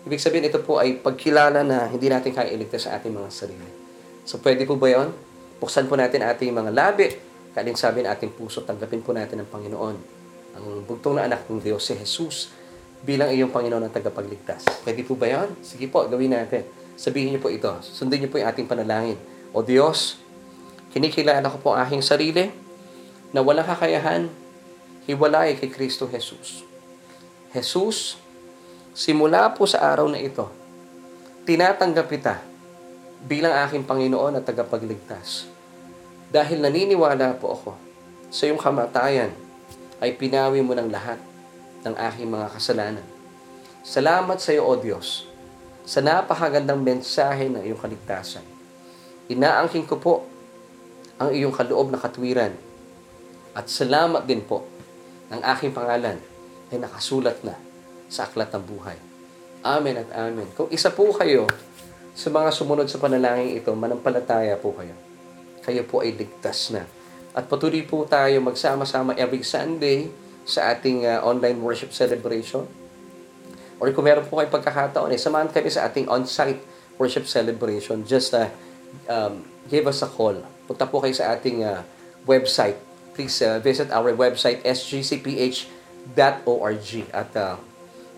Ibig 0.05 0.21
sabihin, 0.21 0.45
ito 0.45 0.61
po 0.61 0.77
ay 0.77 1.01
pagkilala 1.01 1.65
na 1.65 1.89
hindi 1.89 2.09
natin 2.09 2.33
kaya 2.33 2.53
iligtas 2.53 2.85
sa 2.85 2.97
ating 2.97 3.13
mga 3.13 3.29
sarili. 3.33 3.69
So 4.25 4.37
pwede 4.41 4.65
po 4.65 4.77
ba 4.77 4.89
yon? 4.89 5.13
Buksan 5.57 5.89
po 5.89 5.97
natin 5.97 6.21
ating 6.25 6.53
mga 6.53 6.71
labi, 6.73 7.13
kalin 7.53 7.77
sabi 7.77 8.05
ng 8.05 8.09
ating 8.09 8.33
puso, 8.33 8.61
tanggapin 8.65 9.01
po 9.01 9.13
natin 9.13 9.41
ang 9.41 9.49
Panginoon. 9.49 9.97
Ang 10.57 10.65
bugtong 10.85 11.17
na 11.17 11.25
anak 11.29 11.45
ng 11.49 11.61
Diyos, 11.61 11.85
si 11.85 11.93
Jesus, 11.97 12.53
bilang 13.03 13.33
iyong 13.33 13.51
Panginoon 13.51 13.89
ng 13.89 13.93
tagapagligtas. 13.93 14.63
Pwede 14.85 15.03
po 15.03 15.17
ba 15.19 15.27
yon? 15.27 15.57
Sige 15.65 15.89
po, 15.91 16.05
gawin 16.07 16.31
natin. 16.31 16.63
Sabihin 16.95 17.35
niyo 17.35 17.43
po 17.43 17.51
ito. 17.51 17.67
Sundin 17.83 18.23
niyo 18.23 18.29
po 18.31 18.39
yung 18.39 18.47
ating 18.47 18.69
panalangin. 18.69 19.19
O 19.51 19.59
Diyos, 19.59 20.21
kinikilala 20.95 21.43
ko 21.51 21.57
po 21.59 21.67
ang 21.75 21.83
aking 21.83 22.03
sarili 22.05 22.53
na 23.35 23.43
walang 23.43 23.67
kakayahan, 23.67 24.31
hiwalay 25.03 25.59
kay 25.59 25.67
Kristo 25.67 26.07
Jesus. 26.07 26.63
Jesus, 27.51 28.15
simula 28.95 29.51
po 29.51 29.67
sa 29.67 29.83
araw 29.91 30.07
na 30.07 30.19
ito, 30.19 30.47
tinatanggap 31.43 32.07
kita 32.07 32.35
bilang 33.27 33.55
aking 33.67 33.83
Panginoon 33.83 34.39
at 34.39 34.47
tagapagligtas. 34.47 35.51
Dahil 36.31 36.63
naniniwala 36.63 37.35
po 37.37 37.53
ako 37.55 37.71
sa 38.31 38.47
iyong 38.47 38.59
kamatayan 38.59 39.31
ay 39.99 40.15
pinawi 40.15 40.59
mo 40.59 40.75
ng 40.75 40.91
lahat 40.91 41.19
ng 41.85 41.93
aking 41.93 42.27
mga 42.27 42.47
kasalanan. 42.57 43.05
Salamat 43.85 44.41
sa 44.41 44.49
iyo, 44.49 44.65
O 44.65 44.73
Diyos, 44.73 45.29
sa 45.85 46.01
napakagandang 46.01 46.81
mensahe 46.81 47.45
ng 47.45 47.61
iyong 47.61 47.77
kaligtasan. 47.77 48.41
Inaangking 49.29 49.85
ko 49.85 49.95
po 50.01 50.13
ang 51.21 51.29
iyong 51.29 51.53
kaloob 51.53 51.93
na 51.93 52.01
katwiran 52.01 52.57
at 53.53 53.69
salamat 53.69 54.25
din 54.25 54.41
po 54.41 54.65
ng 55.29 55.41
aking 55.45 55.71
pangalan 55.71 56.17
ay 56.73 56.77
nakasulat 56.81 57.39
na 57.45 57.53
sa 58.09 58.25
aklat 58.25 58.49
ng 58.51 58.65
buhay. 58.65 58.97
Amen 59.65 60.01
at 60.01 60.09
amen. 60.13 60.49
Kung 60.57 60.69
isa 60.73 60.89
po 60.89 61.09
kayo 61.13 61.45
sa 62.13 62.29
mga 62.33 62.49
sumunod 62.53 62.89
sa 62.89 63.01
panalangin 63.01 63.57
ito, 63.57 63.73
manampalataya 63.73 64.57
po 64.57 64.73
kayo. 64.73 64.93
Kayo 65.61 65.81
po 65.85 66.05
ay 66.05 66.13
ligtas 66.13 66.73
na. 66.73 66.85
At 67.33 67.49
patuloy 67.49 67.81
po 67.85 68.05
tayo 68.05 68.37
magsama-sama 68.41 69.17
every 69.17 69.41
Sunday 69.41 70.09
sa 70.45 70.71
ating 70.71 71.09
uh, 71.09 71.25
online 71.25 71.59
worship 71.59 71.89
celebration 71.91 72.69
or 73.79 73.91
kung 73.91 74.07
meron 74.07 74.23
po 74.23 74.39
kayo 74.39 74.47
pagkakataon, 74.47 75.11
eh, 75.11 75.19
samahan 75.19 75.51
kami 75.51 75.67
sa 75.67 75.83
ating 75.87 76.07
on-site 76.07 76.63
worship 76.95 77.27
celebration. 77.27 78.07
Just 78.07 78.31
uh, 78.31 78.47
um, 79.11 79.43
give 79.67 79.83
us 79.83 79.99
a 79.99 80.07
call. 80.07 80.39
Punta 80.63 80.87
po 80.87 81.03
kayo 81.03 81.11
sa 81.11 81.35
ating 81.35 81.59
uh, 81.63 81.83
website. 82.23 82.79
Please 83.11 83.35
uh, 83.43 83.59
visit 83.59 83.91
our 83.91 84.15
website, 84.15 84.63
sgcph.org. 84.63 85.67
At 87.11 87.35
uh, 87.35 87.59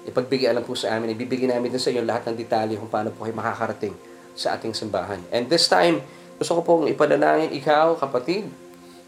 ipagbigay 0.06 0.46
alam 0.46 0.62
po 0.62 0.78
sa 0.78 0.94
amin, 0.94 1.18
ibibigay 1.18 1.50
namin 1.50 1.74
din 1.74 1.82
sa 1.82 1.90
inyo 1.90 2.06
lahat 2.06 2.30
ng 2.30 2.38
detalye 2.38 2.78
kung 2.78 2.90
paano 2.94 3.10
po 3.10 3.26
kayo 3.26 3.34
makakarating 3.34 3.98
sa 4.38 4.54
ating 4.54 4.78
simbahan. 4.78 5.18
And 5.34 5.50
this 5.50 5.66
time, 5.66 6.06
gusto 6.38 6.62
ko 6.62 6.64
pong 6.64 6.86
ipadalangin 6.94 7.50
ikaw, 7.58 7.98
kapatid. 7.98 8.46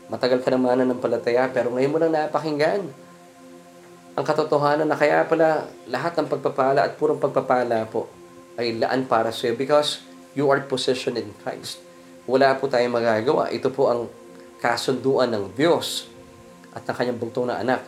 Matagal 0.10 0.42
ka 0.42 0.50
naman 0.50 0.82
ng 0.82 0.98
palataya, 0.98 1.46
pero 1.54 1.70
ngayon 1.70 1.92
mo 1.94 2.02
lang 2.02 2.10
napakinggan 2.10 2.90
ang 4.20 4.28
katotohanan 4.28 4.84
na 4.84 5.00
kaya 5.00 5.24
pala 5.24 5.72
lahat 5.88 6.20
ng 6.20 6.28
pagpapala 6.28 6.84
at 6.84 7.00
purong 7.00 7.24
pagpapala 7.24 7.88
po 7.88 8.12
ay 8.60 8.76
laan 8.76 9.08
para 9.08 9.32
sa 9.32 9.48
iyo 9.48 9.56
because 9.56 10.04
you 10.36 10.44
are 10.52 10.60
positioned 10.60 11.16
in 11.16 11.32
Christ. 11.40 11.80
Wala 12.28 12.52
po 12.60 12.68
tayong 12.68 13.00
magagawa. 13.00 13.48
Ito 13.48 13.72
po 13.72 13.88
ang 13.88 14.12
kasunduan 14.60 15.32
ng 15.32 15.56
Diyos 15.56 16.12
at 16.76 16.84
ng 16.84 16.96
kanyang 17.00 17.16
bugtong 17.16 17.48
na 17.48 17.64
anak. 17.64 17.80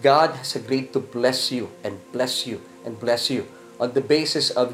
God 0.00 0.40
has 0.40 0.56
agreed 0.56 0.88
to 0.96 1.04
bless 1.04 1.52
you 1.52 1.68
and 1.84 2.00
bless 2.16 2.48
you 2.48 2.64
and 2.88 2.96
bless 2.96 3.28
you 3.28 3.44
on 3.76 3.92
the 3.92 4.00
basis 4.00 4.48
of 4.56 4.72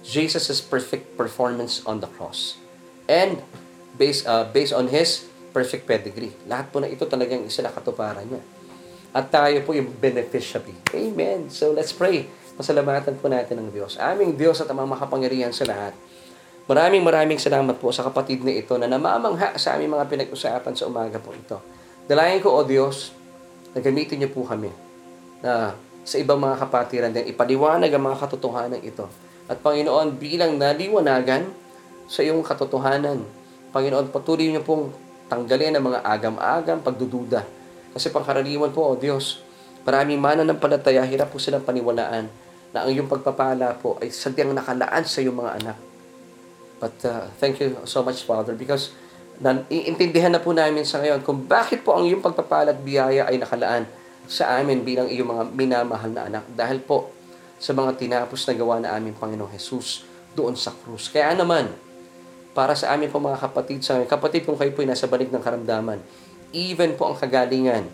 Jesus' 0.00 0.64
perfect 0.64 1.20
performance 1.20 1.84
on 1.84 2.00
the 2.00 2.08
cross. 2.16 2.56
And 3.04 3.44
based, 4.00 4.24
uh, 4.24 4.48
based 4.48 4.72
on 4.72 4.88
His 4.88 5.28
perfect 5.52 5.84
pedigree. 5.84 6.32
Lahat 6.48 6.72
po 6.72 6.80
na 6.80 6.88
ito 6.88 7.04
talagang 7.04 7.44
isa 7.44 7.60
na 7.60 7.68
katuparan 7.76 8.24
niya 8.24 8.55
at 9.16 9.32
tayo 9.32 9.56
po 9.64 9.72
yung 9.72 9.88
beneficiary. 9.96 10.76
Amen. 10.92 11.48
So 11.48 11.72
let's 11.72 11.96
pray. 11.96 12.28
Pasalamatan 12.60 13.16
po 13.16 13.32
natin 13.32 13.64
ng 13.64 13.72
Diyos. 13.72 13.96
Aming 13.96 14.36
Diyos 14.36 14.60
at 14.60 14.68
amang 14.68 14.92
makapangyarihan 14.92 15.56
sa 15.56 15.64
lahat. 15.64 15.96
Maraming 16.68 17.00
maraming 17.00 17.40
salamat 17.40 17.80
po 17.80 17.88
sa 17.96 18.04
kapatid 18.04 18.44
na 18.44 18.52
ito 18.52 18.76
na 18.76 18.84
namamangha 18.84 19.56
sa 19.56 19.72
aming 19.72 19.96
mga 19.96 20.04
pinag-usapan 20.12 20.76
sa 20.76 20.84
umaga 20.84 21.16
po 21.16 21.32
ito. 21.32 21.56
Dalayan 22.04 22.44
ko, 22.44 22.60
O 22.60 22.68
Diyos, 22.68 23.16
na 23.72 23.80
gamitin 23.80 24.20
niyo 24.20 24.36
po 24.36 24.44
kami 24.44 24.68
na 25.40 25.72
sa 26.04 26.20
ibang 26.20 26.36
mga 26.36 26.60
kapatiran 26.60 27.08
din, 27.08 27.32
ipaliwanag 27.32 27.88
ang 27.88 28.04
mga 28.12 28.18
katotohanan 28.20 28.80
ito. 28.84 29.08
At 29.48 29.64
Panginoon, 29.64 30.20
bilang 30.20 30.60
naliwanagan 30.60 31.48
sa 32.04 32.20
iyong 32.20 32.44
katotohanan, 32.44 33.24
Panginoon, 33.72 34.12
patuloy 34.12 34.52
niyo 34.52 34.60
pong 34.60 34.92
tanggalin 35.32 35.72
ang 35.72 35.84
mga 35.88 36.00
agam-agam, 36.04 36.84
pagdududa 36.84 37.55
kasi 37.96 38.12
pangkaraniwan 38.12 38.76
po, 38.76 38.84
O 38.84 38.88
oh 38.92 38.96
Diyos, 39.00 39.40
maraming 39.88 40.20
mana 40.20 40.44
ng 40.44 40.60
palataya, 40.60 41.00
hirap 41.08 41.32
po 41.32 41.40
silang 41.40 41.64
paniwalaan 41.64 42.28
na 42.76 42.84
ang 42.84 42.92
iyong 42.92 43.08
pagpapala 43.08 43.72
po 43.80 43.96
ay 44.04 44.12
sadyang 44.12 44.52
nakalaan 44.52 45.08
sa 45.08 45.24
iyong 45.24 45.32
mga 45.32 45.52
anak. 45.64 45.78
But 46.76 46.96
uh, 47.08 47.32
thank 47.40 47.56
you 47.56 47.72
so 47.88 48.04
much, 48.04 48.28
Father, 48.28 48.52
because 48.52 48.92
nan 49.40 49.64
iintindihan 49.72 50.28
na 50.28 50.40
po 50.44 50.52
namin 50.52 50.84
sa 50.84 51.00
ngayon 51.00 51.24
kung 51.24 51.44
bakit 51.48 51.80
po 51.80 51.96
ang 51.96 52.04
iyong 52.04 52.20
pagpapala 52.20 52.76
at 52.76 52.80
biyaya 52.84 53.28
ay 53.28 53.40
nakalaan 53.40 53.88
sa 54.28 54.60
amin 54.60 54.84
bilang 54.84 55.08
iyong 55.08 55.32
mga 55.32 55.44
minamahal 55.56 56.12
na 56.12 56.28
anak. 56.28 56.44
Dahil 56.52 56.84
po 56.84 57.16
sa 57.56 57.72
mga 57.72 57.96
tinapos 57.96 58.44
na 58.44 58.52
gawa 58.52 58.76
na 58.76 58.92
aming 58.92 59.16
Panginoong 59.16 59.48
Jesus 59.56 60.04
doon 60.36 60.52
sa 60.52 60.68
krus. 60.76 61.08
Kaya 61.08 61.32
naman, 61.32 61.72
para 62.52 62.76
sa 62.76 62.92
amin 62.92 63.08
po 63.08 63.16
mga 63.16 63.40
kapatid 63.40 63.80
sa 63.80 63.96
amin, 63.96 64.04
kapatid 64.04 64.44
kung 64.44 64.60
kayo 64.60 64.68
po 64.76 64.84
ay 64.84 64.92
nasa 64.92 65.08
balik 65.08 65.32
ng 65.32 65.40
karamdaman, 65.40 65.96
even 66.54 66.94
po 66.94 67.10
ang 67.10 67.16
kagalingan 67.18 67.86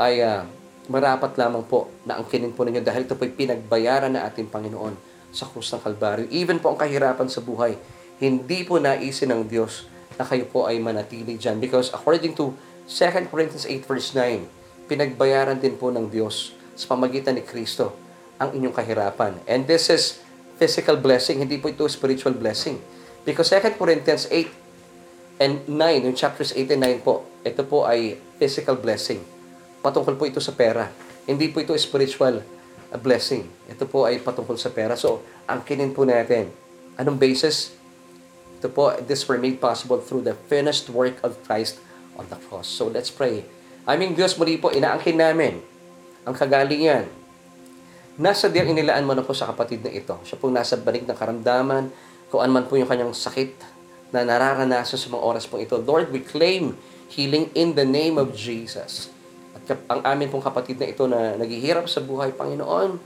ay 0.00 0.24
uh, 0.24 0.44
marapat 0.90 1.36
lamang 1.38 1.62
po 1.64 1.92
na 2.02 2.18
angkinin 2.18 2.50
po 2.50 2.66
ninyo 2.66 2.82
dahil 2.82 3.06
ito 3.06 3.14
po 3.14 3.22
ay 3.22 3.32
pinagbayaran 3.32 4.10
na 4.10 4.26
ating 4.26 4.50
Panginoon 4.50 4.96
sa 5.30 5.46
krus 5.46 5.70
ng 5.70 5.80
Kalbaryo. 5.80 6.26
Even 6.34 6.58
po 6.58 6.74
ang 6.74 6.78
kahirapan 6.80 7.30
sa 7.30 7.38
buhay, 7.38 7.78
hindi 8.18 8.66
po 8.66 8.82
naisin 8.82 9.30
ng 9.30 9.46
Diyos 9.46 9.86
na 10.18 10.26
kayo 10.26 10.44
po 10.50 10.66
ay 10.66 10.82
manatili 10.82 11.38
dyan. 11.38 11.62
Because 11.62 11.94
according 11.94 12.34
to 12.34 12.52
2 12.90 13.30
Corinthians 13.30 13.64
8 13.64 13.86
verse 13.86 14.10
9, 14.18 14.90
pinagbayaran 14.90 15.62
din 15.62 15.78
po 15.78 15.94
ng 15.94 16.10
Diyos 16.10 16.52
sa 16.74 16.90
pamagitan 16.90 17.38
ni 17.38 17.46
Kristo 17.46 17.94
ang 18.42 18.50
inyong 18.50 18.74
kahirapan. 18.74 19.38
And 19.46 19.70
this 19.70 19.86
is 19.94 20.18
physical 20.58 20.98
blessing, 20.98 21.38
hindi 21.38 21.56
po 21.56 21.70
ito 21.70 21.86
spiritual 21.86 22.34
blessing. 22.34 22.82
Because 23.22 23.54
2 23.54 23.78
Corinthians 23.78 24.26
8 24.26 24.50
and 25.38 25.54
9, 25.70 26.06
yung 26.10 26.16
chapters 26.18 26.50
8 26.50 26.74
and 26.74 26.82
9 26.98 27.06
po, 27.06 27.29
ito 27.40 27.62
po 27.64 27.88
ay 27.88 28.20
physical 28.36 28.76
blessing. 28.76 29.24
Patungkol 29.80 30.16
po 30.20 30.28
ito 30.28 30.40
sa 30.44 30.52
pera. 30.52 30.92
Hindi 31.24 31.48
po 31.48 31.64
ito 31.64 31.72
spiritual 31.76 32.44
blessing. 33.00 33.48
Ito 33.70 33.88
po 33.88 34.04
ay 34.04 34.20
patungkol 34.20 34.60
sa 34.60 34.68
pera. 34.68 34.92
So, 34.98 35.24
ang 35.48 35.64
kinin 35.64 35.96
po 35.96 36.04
natin, 36.04 36.52
anong 37.00 37.16
basis? 37.16 37.72
Ito 38.60 38.68
po, 38.68 38.92
this 39.08 39.24
were 39.24 39.40
made 39.40 39.56
possible 39.56 40.02
through 40.02 40.26
the 40.26 40.36
finished 40.52 40.92
work 40.92 41.16
of 41.24 41.38
Christ 41.48 41.80
on 42.18 42.28
the 42.28 42.36
cross. 42.50 42.68
So, 42.68 42.92
let's 42.92 43.08
pray. 43.08 43.46
Aming 43.88 44.12
Diyos, 44.12 44.36
muli 44.36 44.60
po, 44.60 44.68
inaangkin 44.68 45.16
namin 45.16 45.64
ang 46.28 46.36
kagalingan. 46.36 47.08
Nasa 48.20 48.52
diyang 48.52 48.76
inilaan 48.76 49.08
mo 49.08 49.16
na 49.16 49.24
po 49.24 49.32
sa 49.32 49.48
kapatid 49.48 49.80
na 49.80 49.88
ito. 49.88 50.12
Siya 50.28 50.36
po 50.36 50.52
nasa 50.52 50.76
balik 50.76 51.08
ng 51.08 51.16
karamdaman, 51.16 51.88
kung 52.28 52.44
man 52.52 52.68
po 52.68 52.76
yung 52.76 52.86
kanyang 52.86 53.16
sakit 53.16 53.56
na 54.12 54.26
nararanasan 54.26 54.98
sa 54.98 55.08
mga 55.08 55.24
oras 55.24 55.48
po 55.48 55.56
ito. 55.56 55.80
Lord, 55.80 56.12
we 56.12 56.20
claim 56.20 56.76
healing 57.10 57.50
in 57.58 57.74
the 57.74 57.84
name 57.84 58.16
of 58.16 58.32
Jesus. 58.32 59.10
At 59.54 59.76
ang 59.90 60.00
amin 60.06 60.30
pong 60.30 60.46
kapatid 60.46 60.78
na 60.78 60.86
ito 60.86 61.10
na 61.10 61.34
naghihirap 61.34 61.90
sa 61.90 61.98
buhay, 61.98 62.30
Panginoon, 62.34 62.96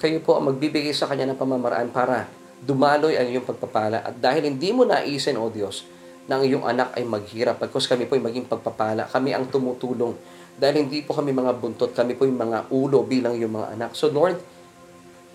kayo 0.00 0.18
po 0.24 0.40
ang 0.40 0.48
magbibigay 0.48 0.96
sa 0.96 1.04
kanya 1.04 1.28
ng 1.28 1.38
pamamaraan 1.38 1.92
para 1.92 2.24
dumaloy 2.64 3.20
ang 3.20 3.28
iyong 3.28 3.44
pagpapala. 3.44 4.00
At 4.00 4.16
dahil 4.16 4.48
hindi 4.48 4.72
mo 4.72 4.88
naisin, 4.88 5.36
O 5.36 5.52
Diyos, 5.52 5.84
na 6.24 6.40
ang 6.40 6.44
iyong 6.44 6.64
anak 6.64 6.96
ay 6.96 7.04
maghirap, 7.04 7.60
pagkos 7.60 7.84
kami 7.84 8.08
po 8.08 8.16
ay 8.16 8.24
maging 8.24 8.48
pagpapala, 8.48 9.08
kami 9.08 9.36
ang 9.36 9.48
tumutulong. 9.48 10.16
Dahil 10.56 10.88
hindi 10.88 11.04
po 11.04 11.16
kami 11.16 11.32
mga 11.32 11.56
buntot, 11.56 11.92
kami 11.92 12.16
po 12.16 12.24
yung 12.28 12.40
mga 12.40 12.68
ulo 12.72 13.04
bilang 13.04 13.36
yung 13.36 13.60
mga 13.60 13.76
anak. 13.76 13.90
So 13.96 14.08
Lord, 14.08 14.40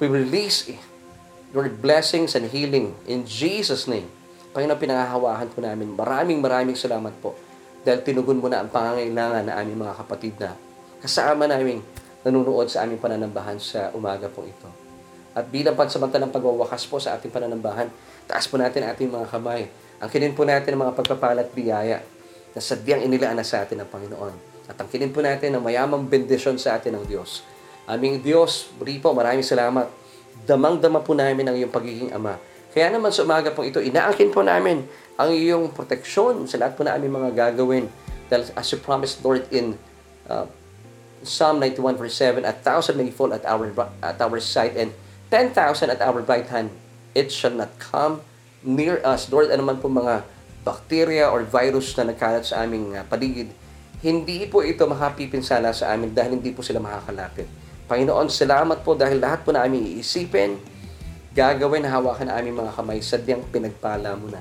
we 0.01 0.09
release 0.09 0.69
eh, 0.69 0.81
Lord, 1.53 1.77
blessings 1.79 2.33
and 2.35 2.49
healing 2.49 2.97
in 3.05 3.23
Jesus' 3.23 3.85
name. 3.85 4.09
Panginoon, 4.55 4.79
pinangahawahan 4.79 5.51
po 5.51 5.59
namin. 5.59 5.93
Maraming 5.93 6.39
maraming 6.39 6.79
salamat 6.79 7.11
po. 7.19 7.35
Dahil 7.85 8.01
tinugon 8.01 8.41
mo 8.41 8.49
na 8.49 8.65
ang 8.65 8.69
pangangailangan 8.73 9.45
na 9.45 9.61
aming 9.61 9.85
mga 9.85 9.93
kapatid 10.01 10.33
na 10.41 10.57
kasama 11.05 11.45
namin 11.45 11.85
nanonood 12.25 12.65
sa 12.65 12.81
aming 12.81 12.97
pananambahan 12.97 13.61
sa 13.61 13.93
umaga 13.93 14.25
po 14.25 14.41
ito. 14.41 14.65
At 15.37 15.45
bilang 15.53 15.77
pansamantalang 15.77 16.33
pagwawakas 16.33 16.89
po 16.89 16.97
sa 16.97 17.13
ating 17.13 17.29
pananambahan, 17.29 17.91
taas 18.25 18.49
po 18.49 18.57
natin 18.57 18.89
ating 18.89 19.13
mga 19.13 19.29
kamay. 19.29 19.69
Angkinin 20.01 20.33
po 20.33 20.41
natin 20.41 20.73
ang 20.73 20.89
mga 20.89 20.97
pagpapalat 20.97 21.53
biyaya 21.53 22.01
na 22.55 22.59
sadyang 22.63 23.05
inilaan 23.05 23.37
na 23.37 23.45
sa 23.45 23.61
atin 23.61 23.83
ng 23.83 23.89
Panginoon. 23.91 24.35
At 24.65 24.79
angkinin 24.81 25.13
po 25.13 25.21
natin 25.21 25.53
ang 25.53 25.61
mayamang 25.61 26.09
bendisyon 26.09 26.57
sa 26.57 26.79
atin 26.79 26.97
ng 26.97 27.05
Diyos. 27.05 27.45
Aming 27.85 28.25
Diyos, 28.25 28.73
muli 28.81 28.97
po, 28.97 29.13
maraming 29.13 29.45
salamat. 29.45 29.85
Damang-dama 30.47 31.05
po 31.05 31.13
namin 31.13 31.45
ang 31.45 31.53
iyong 31.53 31.69
pagiging 31.69 32.09
Ama. 32.09 32.39
Kaya 32.75 32.91
naman 32.91 33.07
sa 33.15 33.23
umaga 33.23 33.55
pong 33.55 33.71
ito, 33.71 33.79
inaangkin 33.79 34.35
po 34.35 34.43
namin 34.43 34.83
ang 35.15 35.31
iyong 35.31 35.71
proteksyon 35.71 36.43
sa 36.43 36.59
lahat 36.59 36.75
po 36.75 36.83
na 36.83 36.91
aming 36.99 37.15
mga 37.15 37.31
gagawin. 37.31 37.87
Dahil 38.27 38.51
as 38.51 38.67
you 38.67 38.83
promised, 38.83 39.23
Lord, 39.23 39.47
in 39.47 39.79
uh, 40.27 40.43
Psalm 41.23 41.63
91 41.63 41.95
verse 41.95 42.19
7, 42.19 42.43
A 42.43 42.51
thousand 42.51 42.99
may 42.99 43.15
fall 43.15 43.31
at 43.31 43.47
our, 43.47 43.71
at 44.03 44.19
our 44.19 44.43
side 44.43 44.75
and 44.75 44.91
10,000 45.31 45.55
at 45.87 46.03
our 46.03 46.19
right 46.19 46.51
hand. 46.51 46.75
It 47.15 47.31
shall 47.31 47.55
not 47.55 47.79
come 47.79 48.19
near 48.59 48.99
us. 49.07 49.31
Lord, 49.31 49.55
ano 49.55 49.63
man 49.63 49.79
po 49.79 49.87
mga 49.87 50.27
bacteria 50.67 51.31
or 51.31 51.47
virus 51.47 51.95
na 51.95 52.11
nagkalat 52.11 52.43
sa 52.43 52.67
aming 52.67 52.99
uh, 52.99 53.07
paligid, 53.07 53.55
hindi 54.03 54.43
po 54.51 54.65
ito 54.67 54.83
makapipinsala 54.83 55.71
sa 55.71 55.95
amin 55.95 56.11
dahil 56.11 56.35
hindi 56.37 56.51
po 56.51 56.59
sila 56.59 56.83
makakalapit. 56.83 57.47
Panginoon, 57.87 58.27
salamat 58.27 58.83
po 58.83 58.97
dahil 58.97 59.21
lahat 59.21 59.47
po 59.47 59.55
na 59.55 59.63
aming 59.63 59.95
iisipin, 59.95 60.57
gagawin 61.35 61.83
na 61.83 61.91
hawakan 61.91 62.31
na 62.31 62.39
aming 62.39 62.55
mga 62.63 62.71
kamay, 62.79 63.03
sadyang 63.03 63.43
pinagpala 63.51 64.15
mo 64.15 64.31
na. 64.31 64.39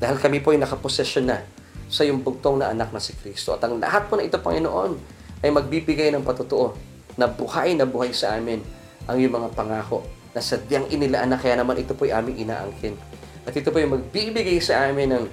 Dahil 0.00 0.16
kami 0.16 0.40
po 0.40 0.56
ay 0.56 0.58
nakaposesyon 0.64 1.28
na 1.28 1.44
sa 1.92 2.00
iyong 2.00 2.24
bugtong 2.24 2.64
na 2.64 2.72
anak 2.72 2.88
na 2.96 2.98
si 2.98 3.12
Kristo. 3.12 3.52
At 3.52 3.60
ang 3.68 3.76
lahat 3.76 4.08
po 4.08 4.16
na 4.16 4.24
ito, 4.24 4.40
Panginoon, 4.40 4.96
ay 5.44 5.52
magbibigay 5.52 6.08
ng 6.16 6.24
patutuo 6.24 6.72
na 7.20 7.28
buhay 7.28 7.76
na 7.76 7.84
buhay 7.84 8.16
sa 8.16 8.40
amin 8.40 8.64
ang 9.04 9.20
iyong 9.20 9.36
mga 9.36 9.52
pangako 9.52 10.00
na 10.32 10.40
sadyang 10.40 10.88
inilaan 10.88 11.28
na 11.28 11.36
kaya 11.36 11.60
naman 11.60 11.76
ito 11.76 11.92
po 11.92 12.08
ay 12.08 12.16
aming 12.16 12.48
inaangkin. 12.48 12.96
At 13.44 13.52
ito 13.52 13.68
po 13.68 13.76
ay 13.76 13.88
magbibigay 13.90 14.56
sa 14.64 14.88
amin 14.88 15.12
ng 15.12 15.24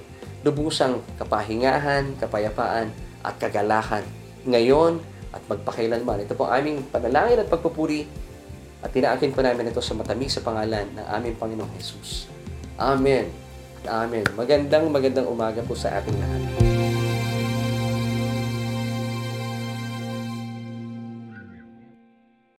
lubusang 0.44 1.00
kapahingahan, 1.16 2.20
kapayapaan, 2.20 2.92
at 3.24 3.34
kagalakan 3.40 4.04
ngayon 4.44 5.00
at 5.32 5.40
magpakailanman. 5.48 6.28
Ito 6.28 6.36
po 6.36 6.48
ang 6.48 6.60
aming 6.60 6.78
panalangin 6.92 7.40
at 7.40 7.48
pagpupuri 7.48 8.04
at 8.78 8.90
tinaakin 8.94 9.34
po 9.34 9.42
namin 9.42 9.74
ito 9.74 9.82
sa 9.82 9.96
matamis 9.98 10.38
sa 10.38 10.44
pangalan 10.46 10.86
ng 10.94 11.06
aming 11.18 11.34
Panginoong 11.34 11.72
Jesus. 11.74 12.30
Amen. 12.78 13.26
Amen. 13.86 14.26
Magandang 14.38 14.86
magandang 14.90 15.26
umaga 15.26 15.64
po 15.66 15.74
sa 15.74 15.98
ating 15.98 16.14
lahat. 16.14 16.67